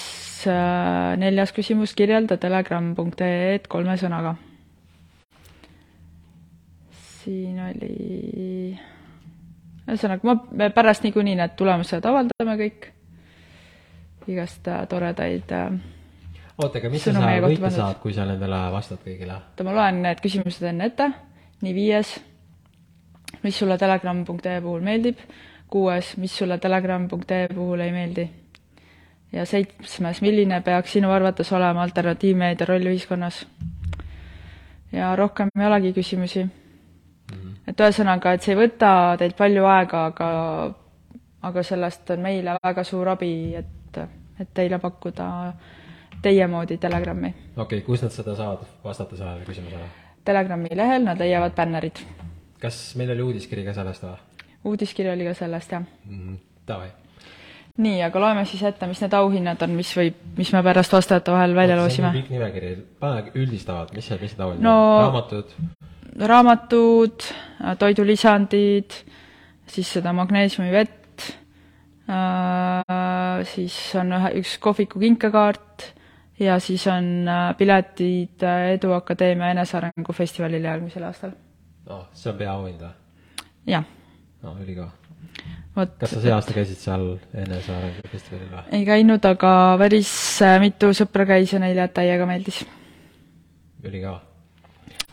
äh, 0.48 1.18
neljas 1.20 1.52
küsimus, 1.56 1.94
kirjelda 1.96 2.40
telegram.ee-d 2.42 3.68
kolme 3.68 3.98
sõnaga 4.00 4.38
siin 7.20 7.60
oli, 7.64 7.94
ühesõnaga, 9.88 10.26
ma, 10.30 10.70
pärast 10.76 11.06
niikuinii 11.06 11.36
need 11.40 11.56
tulemused 11.60 12.06
avaldame 12.06 12.56
kõik, 12.60 12.90
igast 14.30 14.68
äh, 14.70 14.84
toredaid 14.90 15.52
äh, 15.56 15.80
oota, 16.60 16.80
aga 16.80 16.92
mis 16.92 17.06
sa 17.06 17.14
seal 17.16 17.46
võita 17.46 17.72
saad, 17.74 18.00
kui 18.04 18.16
sa 18.16 18.26
nendele 18.30 18.60
vastad 18.74 19.02
kõigile? 19.06 19.38
oota, 19.38 19.68
ma 19.68 19.76
loen 19.78 20.04
need 20.06 20.22
küsimused 20.24 20.66
enne 20.70 20.90
ette, 20.92 21.10
nii 21.66 21.76
viies, 21.76 22.14
mis 23.44 23.58
sulle 23.62 23.80
telegram.ee 23.82 24.60
puhul 24.66 24.86
meeldib, 24.86 25.24
kuues, 25.72 26.16
mis 26.22 26.36
sulle 26.36 26.60
telegram.ee 26.62 27.48
puhul 27.54 27.86
ei 27.86 27.96
meeldi? 27.96 28.28
Ja 29.30 29.44
seitsmes, 29.46 30.24
milline 30.26 30.58
peaks 30.66 30.96
sinu 30.96 31.12
arvates 31.14 31.52
olema 31.54 31.84
alternatiivmeedia 31.86 32.66
roll 32.70 32.90
ühiskonnas? 32.94 33.44
ja 34.92 35.12
rohkem 35.16 35.52
ei 35.54 35.68
olegi 35.68 35.94
küsimusi 35.94 36.48
et 37.70 37.84
ühesõnaga, 37.86 38.34
et 38.34 38.46
see 38.46 38.56
ei 38.56 38.60
võta 38.64 38.92
teilt 39.22 39.38
palju 39.38 39.66
aega, 39.70 40.06
aga, 40.12 40.30
aga 41.50 41.64
sellest 41.66 42.10
on 42.16 42.24
meile 42.26 42.58
väga 42.64 42.86
suur 42.88 43.12
abi, 43.14 43.34
et, 43.60 44.00
et 44.40 44.54
teile 44.58 44.80
pakkuda 44.82 45.30
teie 46.24 46.48
moodi 46.52 46.78
Telegrami. 46.78 47.34
okei 47.56 47.64
okay,, 47.64 47.82
kus 47.86 48.04
nad 48.06 48.16
seda 48.16 48.36
saavad 48.36 48.66
vastata 48.84 49.18
sellele 49.20 49.46
küsimusele? 49.48 49.90
Telegrami 50.26 50.74
lehel 50.76 51.06
nad 51.06 51.20
leiavad 51.22 51.56
bännerid. 51.56 52.02
kas 52.62 52.80
meil 53.00 53.14
oli 53.16 53.28
uudiskiri 53.30 53.66
ka 53.68 53.76
sellest 53.78 54.08
või? 54.08 54.18
uudiskiri 54.70 55.14
oli 55.14 55.30
ka 55.30 55.36
sellest, 55.38 55.72
jah 55.72 55.86
mm. 56.06 56.40
Davai. 56.68 56.90
nii, 57.78 58.02
aga 58.04 58.20
loeme 58.26 58.46
siis 58.50 58.64
ette, 58.68 58.88
mis 58.90 59.02
need 59.04 59.16
auhinnad 59.16 59.62
on, 59.66 59.78
mis 59.78 59.94
võib, 59.98 60.18
mis 60.38 60.52
me 60.56 60.64
pärast 60.66 60.94
vastajate 60.94 61.32
vahel 61.32 61.56
välja 61.56 61.78
loosime. 61.80 62.12
pikk 62.18 62.34
nimekiri, 62.36 62.74
pane 63.00 63.32
üldistavalt, 63.36 63.94
mis 63.96 64.12
see, 64.12 64.20
mis 64.22 64.36
need 64.36 64.46
auhinnad 64.48 64.68
no, 64.68 64.76
on? 64.98 65.06
raamatud? 65.06 65.56
Raamatud, 66.18 67.26
toidulisandid, 67.80 68.96
siis 69.70 69.94
seda 69.98 70.14
magneesiumivett, 70.16 71.26
äh, 72.10 73.46
siis 73.54 73.78
on 74.00 74.16
ühe, 74.18 74.34
üks 74.42 74.58
kohviku 74.64 75.02
kinkekaart 75.02 75.90
ja 76.40 76.58
siis 76.64 76.88
on 76.92 77.28
äh, 77.28 77.50
piletid 77.58 78.46
äh, 78.46 78.74
Edu 78.76 78.94
Akadeemia 78.98 79.52
enesearengu 79.56 80.16
festivalile 80.16 80.72
järgmisel 80.72 81.06
aastal. 81.10 81.36
oh, 81.88 82.08
see 82.14 82.32
on 82.32 82.40
peaauhind 82.40 82.82
või? 82.86 82.94
jah. 83.76 83.86
no 84.44 84.56
ülikõva. 84.64 84.90
kas 86.00 86.16
sa 86.16 86.24
see 86.24 86.34
aasta 86.34 86.56
käisid 86.56 86.82
seal 86.82 87.06
enesearengu 87.34 88.08
festivalil 88.14 88.50
või? 88.56 88.66
ei 88.80 88.88
käinud, 88.88 89.30
aga 89.34 89.54
päris 89.84 90.16
mitu 90.64 90.94
sõpra 90.98 91.28
käis 91.36 91.54
ja 91.54 91.62
neile 91.62 91.88
täiega 91.94 92.26
meeldis. 92.30 92.64
ülikõva 93.84 94.29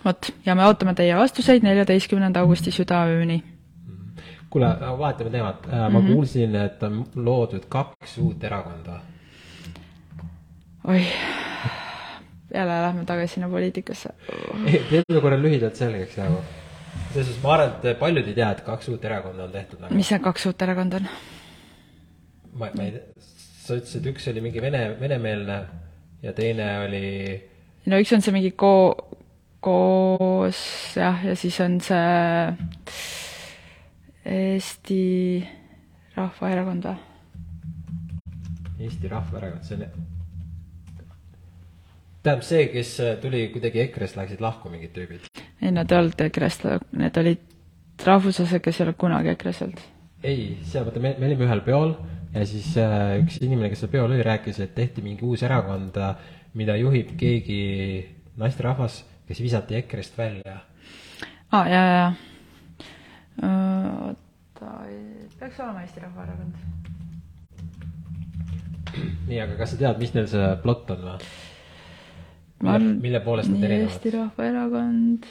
vot, 0.07 0.31
ja 0.47 0.55
me 0.55 0.65
ootame 0.67 0.95
teie 0.97 1.17
vastuseid 1.19 1.67
neljateistkümnenda 1.67 2.43
augusti 2.45 2.73
südaööni. 2.75 3.43
kuule, 4.51 4.69
vahetame 4.99 5.31
teemat, 5.31 5.67
ma 5.67 5.89
mm 5.89 5.97
-hmm. 5.97 6.13
kuulsin, 6.13 6.55
et 6.57 6.83
on 6.83 7.05
loodud 7.15 7.67
kaks 7.69 8.19
uut 8.19 8.45
erakonda. 8.45 9.01
oih, 10.85 11.13
jälle 12.55 12.83
lähme 12.83 13.05
tagasi 13.05 13.35
sinna 13.35 13.49
poliitikasse. 13.49 14.09
teeme 14.91 15.21
korra 15.21 15.43
lühidalt 15.43 15.75
selgeks 15.75 16.17
nagu. 16.17 16.37
selles 17.13 17.27
suhtes 17.27 17.43
ma 17.43 17.55
arvan, 17.55 17.73
et 17.83 17.99
paljud 17.99 18.27
ei 18.27 18.35
tea, 18.35 18.51
et 18.51 18.61
kaks 18.61 18.89
uut 18.89 19.05
erakonda 19.05 19.45
on 19.45 19.51
tehtud 19.51 19.81
nagu. 19.81 19.95
mis 19.95 20.11
need 20.11 20.23
kaks 20.23 20.47
uut 20.47 20.63
erakonda 20.63 20.97
on? 20.97 21.09
ma, 22.53 22.71
ma 22.77 22.83
ei 22.83 22.93
tea, 22.93 23.03
sa 23.67 23.75
ütlesid, 23.75 24.07
üks 24.07 24.31
oli 24.31 24.41
mingi 24.41 24.63
vene, 24.63 24.97
venemeelne 25.01 25.61
ja 26.23 26.33
teine 26.33 26.79
oli 26.87 27.43
no 27.87 27.99
üks 27.99 28.13
on 28.15 28.23
see 28.23 28.33
mingi 28.33 28.51
ko-, 28.51 28.95
koos 29.67 30.59
jah, 30.97 31.23
ja 31.27 31.35
siis 31.39 31.59
on 31.65 31.81
see 31.83 32.53
Eesti 34.27 35.01
Rahvaerakond 36.17 36.87
või? 36.87 36.99
Eesti 38.87 39.11
Rahvaerakond, 39.11 39.65
see 39.67 39.79
on 39.79 39.87
tähendab 42.27 42.43
see, 42.43 42.65
kes 42.73 42.93
tuli 43.23 43.45
kuidagi 43.55 43.85
EKRE-st, 43.85 44.19
läksid 44.19 44.41
lahku 44.43 44.71
mingid 44.71 44.95
tüübid? 44.95 45.29
ei, 45.63 45.71
nad 45.75 45.91
ei 45.91 46.01
olnud 46.01 46.25
EKRE-st, 46.27 46.67
need 46.99 47.21
olid 47.23 47.45
rahvuslased, 48.07 48.63
kes 48.63 48.81
ei 48.81 48.87
olnud 48.87 48.99
kunagi 49.01 49.33
EKRE-s 49.35 49.63
olnud. 49.67 49.83
ei, 50.27 50.47
seal 50.67 50.87
vaata, 50.87 51.03
me, 51.03 51.15
me 51.19 51.31
olime 51.31 51.47
ühel 51.47 51.63
peol 51.67 51.95
ja 52.35 52.47
siis 52.47 52.73
äh, 52.83 53.17
üks 53.23 53.39
inimene, 53.43 53.71
kes 53.73 53.85
seal 53.85 53.95
peol 53.95 54.11
oli, 54.11 54.23
rääkis, 54.27 54.63
et 54.63 54.75
tehti 54.79 55.05
mingi 55.07 55.27
uus 55.27 55.43
erakond, 55.47 55.99
mida 56.59 56.79
juhib 56.81 57.15
keegi 57.21 57.61
naisterahvas, 58.41 59.03
kes 59.27 59.43
visati 59.43 59.79
EKRE-st 59.81 60.19
välja. 60.19 60.57
aa 61.53 61.61
ah,, 61.61 61.71
jaa, 61.71 61.87
jaa. 61.97 62.11
oota, 64.09 64.71
peaks 65.39 65.61
olema 65.61 65.83
Eesti 65.83 66.01
Rahvaerakond. 66.01 66.55
nii, 69.27 69.41
aga 69.41 69.59
kas 69.59 69.75
sa 69.75 69.81
tead, 69.83 69.99
mis 70.03 70.15
neil 70.15 70.31
see 70.31 70.53
plott 70.63 70.95
on 70.95 71.03
või? 71.09 71.33
mille, 72.63 72.95
mille 73.09 73.21
poolest 73.25 73.53
nad 73.53 73.67
erinevad? 73.69 73.93
Eesti 73.93 74.15
Rahvaerakond 74.19 75.29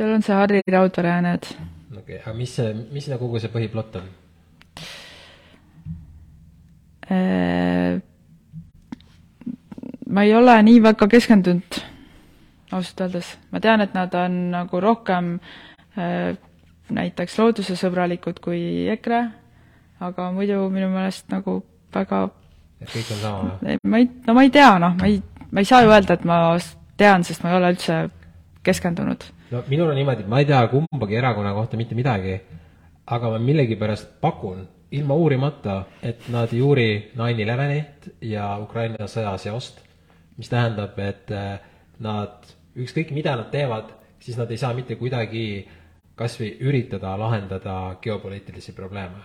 seal 0.00 0.14
on 0.16 0.22
see 0.24 0.32
Harri 0.32 0.62
Raudvere 0.72 1.08
ja 1.12 1.20
need. 1.24 1.46
okei 1.92 2.00
okay,, 2.00 2.18
aga 2.24 2.34
mis 2.38 2.56
see, 2.56 2.74
mis 2.94 3.04
see 3.06 3.18
kogu 3.20 3.40
see 3.42 3.52
põhiplott 3.52 3.98
on? 4.00 4.06
Äh, 7.10 8.00
ma 10.10 10.24
ei 10.26 10.34
ole 10.34 10.54
nii 10.62 10.82
väga 10.82 11.08
keskendunud, 11.10 11.80
ausalt 12.70 13.00
öeldes. 13.06 13.32
ma 13.50 13.60
tean, 13.60 13.80
et 13.80 13.94
nad 13.94 14.14
on 14.14 14.38
nagu 14.54 14.80
rohkem 14.80 15.34
äh, 15.98 16.36
näiteks 16.90 17.38
loodusesõbralikud 17.38 18.38
kui 18.42 18.62
EKRE, 18.94 19.24
aga 20.00 20.30
muidu 20.34 20.68
minu 20.70 20.90
meelest 20.92 21.30
nagu 21.30 21.60
väga 21.94 22.28
et 22.80 22.88
kõik 22.94 23.12
on 23.16 23.20
sama 23.24 23.58
või? 23.62 23.76
ma 23.82 24.00
ei, 24.02 24.08
no 24.26 24.34
ma 24.38 24.46
ei 24.46 24.54
tea, 24.54 24.70
noh, 24.82 24.96
ma 24.98 25.10
ei, 25.10 25.20
ma 25.50 25.62
ei 25.62 25.68
saa 25.68 25.82
ju 25.84 25.92
öelda, 25.92 26.16
et 26.16 26.24
ma 26.24 26.40
tean, 27.00 27.26
sest 27.26 27.44
ma 27.44 27.52
ei 27.52 27.58
ole 27.58 27.74
üldse 27.74 28.00
keskendunud 28.66 29.26
no 29.50 29.62
minul 29.68 29.90
on 29.90 29.98
niimoodi, 29.98 30.24
et 30.24 30.30
ma 30.30 30.40
ei 30.40 30.48
tea 30.48 30.60
kumbagi 30.70 31.18
erakonna 31.18 31.52
kohta 31.54 31.78
mitte 31.80 31.94
midagi, 31.98 32.36
aga 33.06 33.30
ma 33.34 33.38
millegipärast 33.42 34.20
pakun, 34.22 34.62
ilma 34.90 35.14
uurimata, 35.14 35.84
et 36.02 36.28
nad 36.28 36.50
ei 36.52 36.62
uuri 36.62 37.12
nine 37.14 37.42
elevenit 37.42 38.08
ja 38.26 38.56
Ukraina 38.58 39.06
sõja 39.06 39.36
seost, 39.38 39.78
mis 40.36 40.50
tähendab, 40.50 40.98
et 40.98 41.30
eh, 41.30 41.60
nad, 42.02 42.48
ükskõik 42.74 43.12
mida 43.14 43.36
nad 43.38 43.50
teevad, 43.52 43.92
siis 44.20 44.38
nad 44.40 44.50
ei 44.50 44.58
saa 44.58 44.74
mitte 44.74 44.96
kuidagi 44.98 45.68
kas 46.18 46.36
või 46.40 46.50
üritada 46.66 47.14
lahendada 47.18 47.96
geopoliitilisi 48.02 48.74
probleeme. 48.76 49.22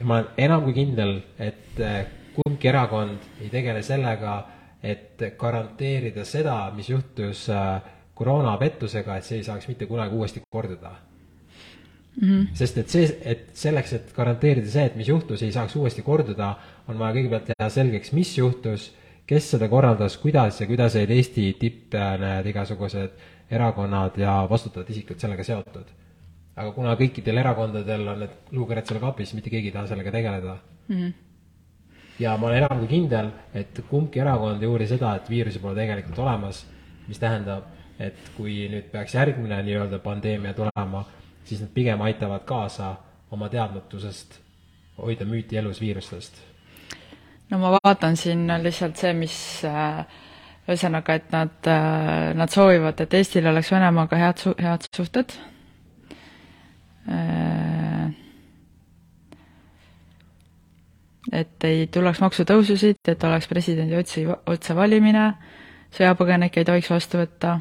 ja 0.00 0.06
ma 0.06 0.14
olen 0.14 0.26
enam 0.36 0.62
kui 0.64 0.76
kindel, 0.76 1.22
et 1.38 1.80
eh, 1.80 2.06
kumbki 2.36 2.68
erakond 2.68 3.42
ei 3.42 3.48
tegele 3.50 3.82
sellega, 3.82 4.38
et 4.82 5.24
garanteerida 5.38 6.24
seda, 6.24 6.70
mis 6.70 6.90
juhtus 6.90 7.48
äh, 7.50 7.80
koroonapettusega, 8.14 9.16
et 9.16 9.24
see 9.24 9.40
ei 9.40 9.46
saaks 9.46 9.66
mitte 9.68 9.86
kunagi 9.90 10.14
uuesti 10.14 10.42
korduda 10.50 10.92
mm. 12.20 12.28
-hmm. 12.28 12.46
sest 12.54 12.78
et 12.78 12.88
see, 12.88 13.08
et 13.24 13.50
selleks, 13.52 13.92
et 13.92 14.12
garanteerida 14.16 14.70
see, 14.70 14.84
et 14.84 14.96
mis 14.96 15.08
juhtus, 15.08 15.42
ei 15.42 15.52
saaks 15.52 15.76
uuesti 15.76 16.02
korduda, 16.02 16.54
on 16.88 16.98
vaja 16.98 17.14
kõigepealt 17.18 17.50
teha 17.52 17.70
selgeks, 17.70 18.12
mis 18.12 18.36
juhtus, 18.38 18.92
kes 19.28 19.50
seda 19.54 19.68
korraldas, 19.68 20.16
kuidas 20.18 20.60
ja 20.60 20.66
kuidas 20.66 20.96
olid 20.96 21.10
Eesti 21.10 21.52
tipp, 21.60 21.94
need 21.94 22.46
igasugused 22.46 23.10
erakonnad 23.50 24.16
ja 24.18 24.46
vastutavad 24.50 24.90
isikud 24.90 25.20
sellega 25.20 25.44
seotud. 25.44 25.96
aga 26.58 26.72
kuna 26.74 26.96
kõikidel 26.98 27.38
erakondadel 27.38 28.08
on 28.08 28.18
need 28.24 28.30
luukered 28.50 28.86
seal 28.86 28.98
kapis, 29.00 29.30
mitte 29.34 29.50
keegi 29.50 29.68
ei 29.70 29.72
taha 29.72 29.86
sellega 29.86 30.10
tegeleda 30.10 30.56
mm. 30.88 30.96
-hmm. 30.96 31.12
ja 32.18 32.36
ma 32.36 32.46
olen 32.46 32.58
enam 32.58 32.78
kui 32.78 32.88
kindel, 32.88 33.30
et 33.54 33.80
kumbki 33.90 34.20
erakond 34.20 34.62
ei 34.62 34.68
uuri 34.68 34.86
seda, 34.86 35.14
et 35.16 35.30
viirusi 35.30 35.58
pole 35.58 35.74
tegelikult 35.74 36.18
olemas, 36.18 36.66
mis 37.08 37.18
tähendab, 37.18 37.64
et 37.98 38.18
kui 38.36 38.68
nüüd 38.72 38.90
peaks 38.90 39.14
järgmine 39.14 39.62
nii-öelda 39.62 39.98
pandeemia 39.98 40.54
tulema, 40.54 41.04
siis 41.48 41.60
nad 41.64 41.72
pigem 41.74 42.00
aitavad 42.04 42.44
kaasa 42.48 42.94
oma 43.32 43.48
teadmatusest 43.48 44.38
hoida 44.98 45.24
müüti 45.24 45.58
elus 45.58 45.80
viirustest. 45.80 46.40
no 47.50 47.58
ma 47.58 47.70
vaatan 47.78 48.16
siin 48.16 48.46
lihtsalt 48.62 48.96
see, 49.00 49.12
mis 49.16 49.36
äh, 49.64 50.02
ühesõnaga, 50.68 51.16
et 51.16 51.30
nad, 51.32 51.54
äh, 51.64 52.34
nad 52.36 52.52
soovivad, 52.52 53.00
et 53.00 53.14
Eestil 53.14 53.46
oleks 53.48 53.72
Venemaaga 53.72 54.18
head 54.20 54.42
su-, 54.42 54.56
head 54.60 54.84
suhted. 54.96 55.32
Äh, 57.08 58.10
et 61.32 61.64
ei 61.64 61.86
tuleks 61.92 62.20
maksutõususid, 62.20 63.00
et 63.08 63.24
oleks 63.24 63.48
presidendi 63.48 63.96
otsi, 63.96 64.26
otsevalimine, 64.28 65.24
sõjapõgenikke 65.96 66.60
ei 66.60 66.68
tohiks 66.68 66.92
vastu 66.92 67.22
võtta 67.22 67.58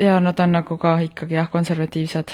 ja 0.00 0.20
nad 0.20 0.38
on 0.40 0.52
nagu 0.52 0.78
ka 0.78 0.98
ikkagi 1.00 1.34
jah, 1.34 1.50
konservatiivsed, 1.50 2.32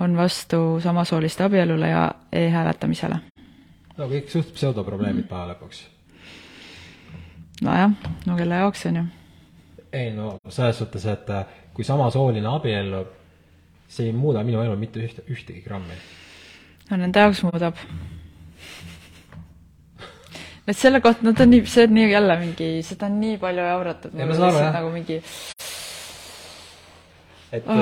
on 0.00 0.16
vastu 0.16 0.80
samasooliste 0.80 1.44
abielule 1.44 1.88
ja 1.88 2.10
e-hääletamisele. 2.32 3.16
no 3.96 4.08
kõik 4.08 4.28
suht 4.28 4.52
pseudoprobleemid 4.54 5.28
päeva 5.28 5.52
lõpuks. 5.52 5.84
nojah, 7.62 7.94
no 8.26 8.36
kelle 8.36 8.54
jaoks, 8.54 8.86
on 8.86 8.96
ju. 8.96 9.04
ei 9.92 10.10
no 10.12 10.36
selles 10.48 10.78
suhtes, 10.78 11.06
et 11.06 11.30
äh, 11.30 11.46
kui 11.74 11.84
samasooline 11.84 12.48
abiellub, 12.48 13.08
see 13.88 14.10
ei 14.10 14.12
muuda 14.12 14.44
minu 14.44 14.60
elu 14.62 14.76
mitte 14.76 15.00
ühte, 15.00 15.24
ühtegi 15.30 15.62
grammi. 15.64 15.96
no 16.90 16.96
nende 16.96 17.20
jaoks 17.20 17.42
muudab. 17.42 17.80
et 20.66 20.76
selle 20.76 21.00
kohta, 21.00 21.22
nad 21.22 21.40
on 21.40 21.50
nii, 21.50 21.66
see 21.66 21.88
on 21.88 21.94
nii 21.94 22.10
jälle 22.12 22.40
mingi, 22.44 22.70
seda 22.82 23.06
on 23.06 23.20
nii 23.20 23.38
palju 23.38 23.70
jauratud. 23.72 24.14
nagu 24.14 24.90
mingi 24.90 25.22
et 27.52 27.66
oh. 27.66 27.76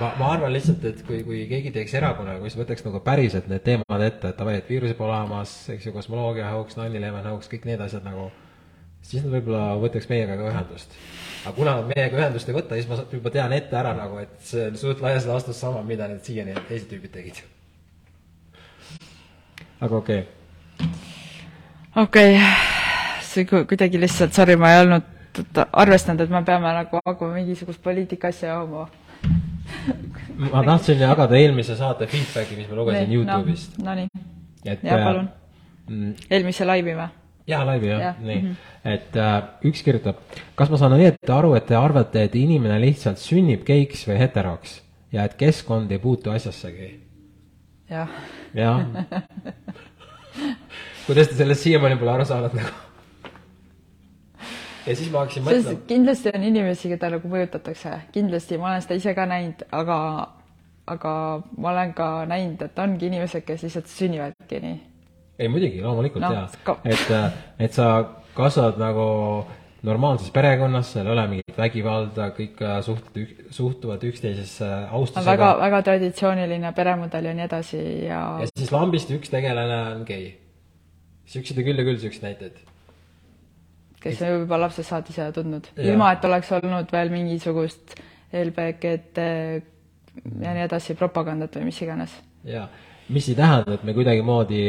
ma, 0.00 0.10
ma 0.18 0.32
arvan 0.34 0.52
lihtsalt, 0.52 0.84
et 0.88 1.00
kui, 1.06 1.22
kui 1.26 1.44
keegi 1.50 1.72
teeks 1.74 1.94
erakonna, 1.98 2.36
kus 2.42 2.56
võtaks 2.58 2.84
nagu 2.86 3.00
päriselt 3.04 3.48
need 3.50 3.64
teemad 3.66 4.04
ette, 4.04 4.32
et 4.32 4.38
davai, 4.40 4.58
et 4.60 4.70
viirus 4.70 4.94
pole 4.98 5.14
olemas, 5.14 5.54
eks 5.74 5.88
ju, 5.88 5.94
kosmoloogia 5.96 6.50
hoogs, 6.52 6.78
eleven 6.84 7.30
hoogs, 7.30 7.50
kõik 7.50 7.66
need 7.68 7.82
asjad 7.84 8.06
nagu, 8.06 8.28
siis 9.02 9.24
nad 9.24 9.34
võib-olla 9.34 9.78
võtaks 9.80 10.08
meiega 10.12 10.38
ka 10.38 10.48
ühendust. 10.52 10.96
aga 11.44 11.54
kuna 11.56 11.76
nad 11.80 11.92
meiega 11.94 12.20
ühendust 12.20 12.50
ei 12.50 12.58
võta, 12.58 12.78
siis 12.78 12.88
ma 12.90 13.00
juba 13.12 13.34
tean 13.34 13.54
ette 13.56 13.78
ära 13.80 13.94
nagu, 13.96 14.18
et 14.22 14.34
see 14.44 14.68
on 14.68 14.80
suht 14.80 15.04
laias 15.04 15.28
laastus 15.28 15.60
sama, 15.60 15.84
mida 15.86 16.08
need 16.10 16.24
siiani 16.26 16.56
teised 16.68 16.90
tüübid 16.92 17.14
tegid. 17.14 17.44
aga 19.80 20.02
okei 20.02 20.24
okay.. 20.24 20.90
okei 22.04 22.34
okay., 22.36 22.50
see 23.28 23.46
kuidagi 23.48 24.00
lihtsalt, 24.00 24.36
sorry, 24.36 24.56
ma 24.60 24.74
ei 24.74 24.84
olnud 24.84 25.14
arvestanud, 25.72 26.20
et 26.24 26.30
me 26.30 26.42
peame 26.44 26.72
nagu 26.80 27.00
hakkama 27.04 27.34
mingisugust 27.40 27.82
poliitika 27.82 28.28
asja 28.32 28.54
jagama 28.54 28.88
ma 30.52 30.62
tahtsin 30.64 31.00
jagada 31.02 31.36
eelmise 31.36 31.76
saate 31.76 32.06
feedback'i, 32.10 32.56
mis 32.56 32.68
ma 32.70 32.78
lugesin 32.78 33.08
nee, 33.08 33.16
Youtube'ist 33.16 33.78
no,. 33.78 33.90
Nonii, 33.90 34.08
ja 34.64 34.76
äh, 34.76 35.04
palun 35.04 35.28
mm,. 35.88 36.14
eelmise 36.30 36.66
laivi 36.68 36.94
või? 36.98 37.08
jaa, 37.50 37.62
laivi 37.66 37.90
jah 37.90 38.04
ja., 38.04 38.12
nii 38.20 38.36
mm. 38.36 38.48
-hmm. 38.48 38.92
et 38.94 39.18
äh, 39.24 39.36
üks 39.70 39.82
kirjutab, 39.86 40.22
kas 40.58 40.72
ma 40.72 40.80
saan 40.80 40.96
õieti 40.98 41.32
aru, 41.34 41.54
et 41.58 41.66
te 41.68 41.76
arvate, 41.78 42.24
et 42.28 42.38
inimene 42.38 42.80
lihtsalt 42.84 43.20
sünnib 43.22 43.64
geiks 43.68 44.06
või 44.08 44.20
heteroks 44.22 44.80
ja 45.12 45.28
et 45.28 45.38
keskkond 45.40 45.92
ei 45.92 46.02
puutu 46.02 46.30
asjassegi? 46.34 46.92
jah. 47.90 48.12
jah. 48.54 48.84
kuidas 51.06 51.30
te 51.30 51.40
sellest 51.40 51.66
siiamaani 51.66 51.98
pole 51.98 52.14
aru 52.18 52.28
saanud 52.28 52.60
nagu? 52.60 52.87
Ja 54.88 54.96
siis 54.96 55.12
ma 55.12 55.24
hakkasin 55.24 55.46
mõtlema. 55.46 55.80
kindlasti 55.90 56.32
on 56.34 56.48
inimesi, 56.48 56.90
keda 56.94 57.12
nagu 57.16 57.30
mõjutatakse, 57.32 57.94
kindlasti, 58.14 58.58
ma 58.60 58.72
olen 58.72 58.84
seda 58.84 58.98
ise 59.00 59.14
ka 59.16 59.26
näinud, 59.28 59.64
aga, 59.80 59.98
aga 60.94 61.14
ma 61.56 61.72
olen 61.74 61.94
ka 61.98 62.08
näinud, 62.30 62.64
et 62.68 62.82
ongi 62.84 63.10
inimesed, 63.10 63.44
kes 63.46 63.66
lihtsalt 63.66 63.92
sünnivadki 63.92 64.62
nii. 64.64 64.80
ei 65.38 65.52
muidugi, 65.52 65.84
loomulikult 65.84 66.24
no, 66.24 66.32
jaa 66.34 66.78
et, 66.88 67.14
et 67.68 67.76
sa 67.76 67.92
kasvad 68.38 68.80
nagu 68.80 69.08
normaalses 69.86 70.30
perekonnas, 70.34 70.90
seal 70.92 71.06
ei 71.06 71.12
ole 71.12 71.24
mingit 71.32 71.58
vägivalda, 71.58 72.30
kõik 72.34 72.62
äh, 72.66 72.78
suht-, 72.86 73.20
suhtuvad 73.54 74.02
üksteisesse 74.08 74.66
austusega. 74.90 75.30
väga, 75.30 75.50
väga 75.60 75.82
traditsiooniline 75.86 76.72
peremudel 76.74 77.30
ja 77.30 77.36
nii 77.38 77.46
edasi 77.46 77.82
ja 78.08 78.22
ja 78.42 78.48
siis 78.50 78.72
lambist 78.74 79.12
üks 79.14 79.30
tegelane 79.30 79.78
on 79.92 80.02
gei. 80.08 80.32
siukseid 81.30 81.62
on 81.62 81.68
küll 81.70 81.82
ja 81.82 81.86
küll, 81.86 82.02
siukseid 82.02 82.26
näiteid. 82.26 82.58
Kes 84.02 84.22
on 84.22 84.34
juba 84.42 84.60
lapsest 84.60 84.92
saati 84.92 85.16
seda 85.16 85.32
tundnud, 85.34 85.70
ilma 85.82 86.12
et 86.14 86.24
oleks 86.28 86.52
olnud 86.58 86.92
veel 86.92 87.10
mingisugust 87.14 87.96
LBGT 88.32 89.24
ja 90.42 90.52
nii 90.52 90.66
edasi 90.66 90.94
propagandat 90.98 91.56
või 91.58 91.70
mis 91.70 91.82
iganes. 91.82 92.14
jaa 92.46 92.68
mis 93.08 93.28
ei 93.28 93.34
tähenda, 93.34 93.74
et 93.74 93.84
me 93.88 93.94
kuidagimoodi 93.96 94.60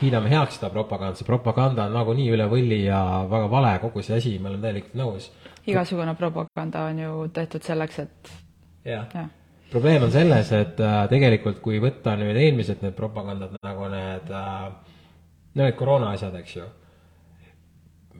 kiidame 0.00 0.30
heaks 0.30 0.58
seda 0.58 0.70
propagandat, 0.70 1.18
see 1.18 1.26
propaganda 1.26 1.88
on 1.88 1.96
nagunii 1.98 2.28
üle 2.34 2.46
võlli 2.50 2.84
ja 2.84 3.00
väga 3.30 3.50
vale, 3.50 3.72
kogu 3.82 4.02
see 4.06 4.18
asi, 4.20 4.36
ma 4.38 4.50
olen 4.52 4.62
täielikult 4.62 4.96
nõus. 5.00 5.30
igasugune 5.66 6.14
propaganda 6.18 6.84
on 6.86 6.98
ju 6.98 7.28
tehtud 7.34 7.66
selleks, 7.66 7.98
et 7.98 8.32
jah 8.84 9.08
ja. 9.14 9.26
probleem 9.72 10.06
on 10.06 10.12
selles, 10.14 10.52
et 10.52 10.80
äh, 10.80 11.00
tegelikult 11.10 11.60
kui 11.64 11.80
võtta 11.82 12.14
nüüd 12.18 12.36
eelmised 12.36 12.84
need 12.84 12.94
propagandad 12.98 13.58
nagu 13.62 13.90
need 13.90 14.30
äh,, 14.30 14.68
no 15.54 15.66
need 15.66 15.78
koroona 15.78 16.14
asjad, 16.14 16.36
eks 16.38 16.56
ju, 16.56 16.68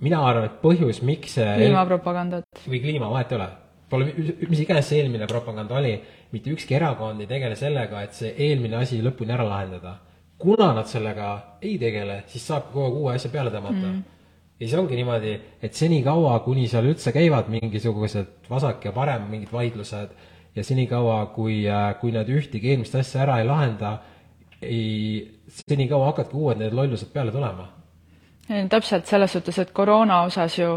mina 0.04 0.20
arvan, 0.26 0.48
et 0.48 0.60
põhjus, 0.62 1.02
miks 1.06 1.36
see 1.38 1.48
kliimapropagandat. 1.58 2.64
või 2.66 2.80
kliima, 2.84 3.10
vahet 3.12 3.32
ei 3.32 3.40
ole. 3.40 3.50
Pole, 3.90 4.12
mis 4.46 4.60
iganes 4.62 4.86
see 4.86 5.00
eelmine 5.02 5.26
propaganda 5.26 5.74
oli 5.80 5.96
mitte 6.34 6.52
ükski 6.54 6.76
erakond 6.78 7.20
ei 7.20 7.28
tegele 7.30 7.56
sellega, 7.58 8.04
et 8.04 8.14
see 8.14 8.30
eelmine 8.46 8.78
asi 8.80 9.00
lõpuni 9.02 9.34
ära 9.34 9.46
lahendada. 9.48 9.98
kuna 10.40 10.70
nad 10.72 10.86
sellega 10.88 11.58
ei 11.60 11.76
tegele, 11.78 12.22
siis 12.26 12.46
saab 12.48 12.70
kogu 12.72 12.86
aeg 12.86 12.94
uue 12.96 13.14
asja 13.14 13.30
peale 13.30 13.50
tõmmata 13.52 13.88
mm. 13.90 13.98
ja 14.56 14.66
siis 14.66 14.76
ongi 14.78 14.96
niimoodi, 14.96 15.34
et 15.60 15.74
senikaua, 15.76 16.38
kuni 16.46 16.64
seal 16.68 16.86
üldse 16.88 17.12
käivad 17.12 17.50
mingisugused 17.52 18.48
vasak 18.48 18.86
ja 18.88 18.92
parem 18.96 19.26
mingid 19.28 19.52
vaidlused 19.52 20.14
ja 20.56 20.64
senikaua, 20.64 21.26
kui, 21.34 21.64
kui 22.00 22.14
nad 22.14 22.30
ühtegi 22.30 22.72
eelmist 22.72 22.96
asja 22.96 23.26
ära 23.26 23.36
ei 23.42 23.46
lahenda, 23.50 23.98
ei, 24.62 24.80
senikaua 25.66 26.08
hakkavadki 26.08 26.40
uued 26.40 26.62
need 26.62 26.78
lollused 26.78 27.12
peale 27.12 27.34
tulema. 27.34 27.68
Täpselt, 28.68 29.06
selles 29.06 29.32
suhtes, 29.32 29.58
et 29.58 29.72
koroona 29.72 30.22
osas 30.26 30.58
ju 30.58 30.74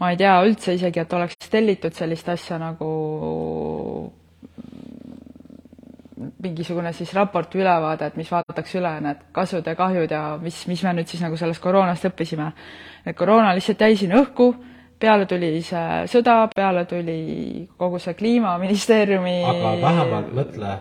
ma 0.00 0.10
ei 0.10 0.18
tea 0.18 0.34
üldse 0.44 0.74
isegi, 0.74 1.00
et 1.00 1.16
oleks 1.16 1.48
tellitud 1.50 1.94
sellist 1.94 2.28
asja 2.28 2.58
nagu 2.58 2.90
mingisugune 6.44 6.92
siis 6.94 7.12
raport 7.16 7.54
või 7.54 7.64
ülevaade, 7.64 8.10
et 8.10 8.18
mis 8.20 8.30
vaadatakse 8.30 8.78
üle 8.80 8.92
need 9.04 9.24
kasud 9.34 9.66
ja 9.66 9.74
kahjud 9.78 10.12
ja 10.12 10.22
mis, 10.42 10.60
mis 10.70 10.84
me 10.84 10.92
nüüd 10.98 11.10
siis 11.10 11.22
nagu 11.24 11.38
sellest 11.40 11.62
koroonast 11.62 12.06
õppisime. 12.10 12.52
et 13.04 13.16
koroona 13.16 13.54
lihtsalt 13.54 13.80
jäi 13.80 13.96
siin 13.96 14.14
õhku, 14.18 14.50
peale 15.00 15.26
tuli 15.26 15.62
see 15.62 16.04
sõda, 16.10 16.36
peale 16.54 16.84
tuli 16.90 17.66
kogu 17.76 17.98
see 17.98 18.14
kliimaministeeriumi 18.14 19.36
aga 19.44 19.74
vähemalt 19.82 20.32
mõtle. 20.38 20.78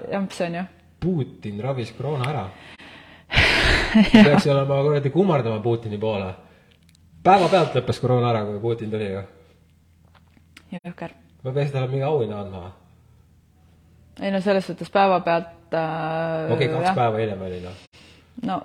Putin 1.04 1.60
ravis 1.60 1.92
koroona 1.92 2.30
ära 2.30 2.46
peaks 4.26 4.48
olema 4.48 4.82
kuradi 4.84 5.10
kummardama 5.10 5.60
Putini 5.64 5.98
poole. 5.98 6.34
päevapealt 7.24 7.76
lõppes 7.80 8.02
koroona 8.02 8.30
ära, 8.34 8.46
kui 8.46 8.60
Putin 8.60 8.92
tuli 8.92 9.12
ju. 9.12 9.26
jõhker. 10.78 11.18
me 11.44 11.54
peaks 11.54 11.72
talle 11.72 11.88
mingi 11.88 12.04
auhinna 12.08 12.42
andma 12.42 12.72
ei 14.22 14.32
no 14.32 14.42
selles 14.42 14.68
suhtes 14.68 14.90
päevapealt 14.94 15.74
äh, 15.74 16.52
okei 16.52 16.68
okay,, 16.68 16.76
kaks 16.76 16.88
jah. 16.88 16.96
päeva 16.96 17.18
hiljem 17.18 17.42
oli 17.42 17.60
noh. 17.64 17.82
no 18.46 18.62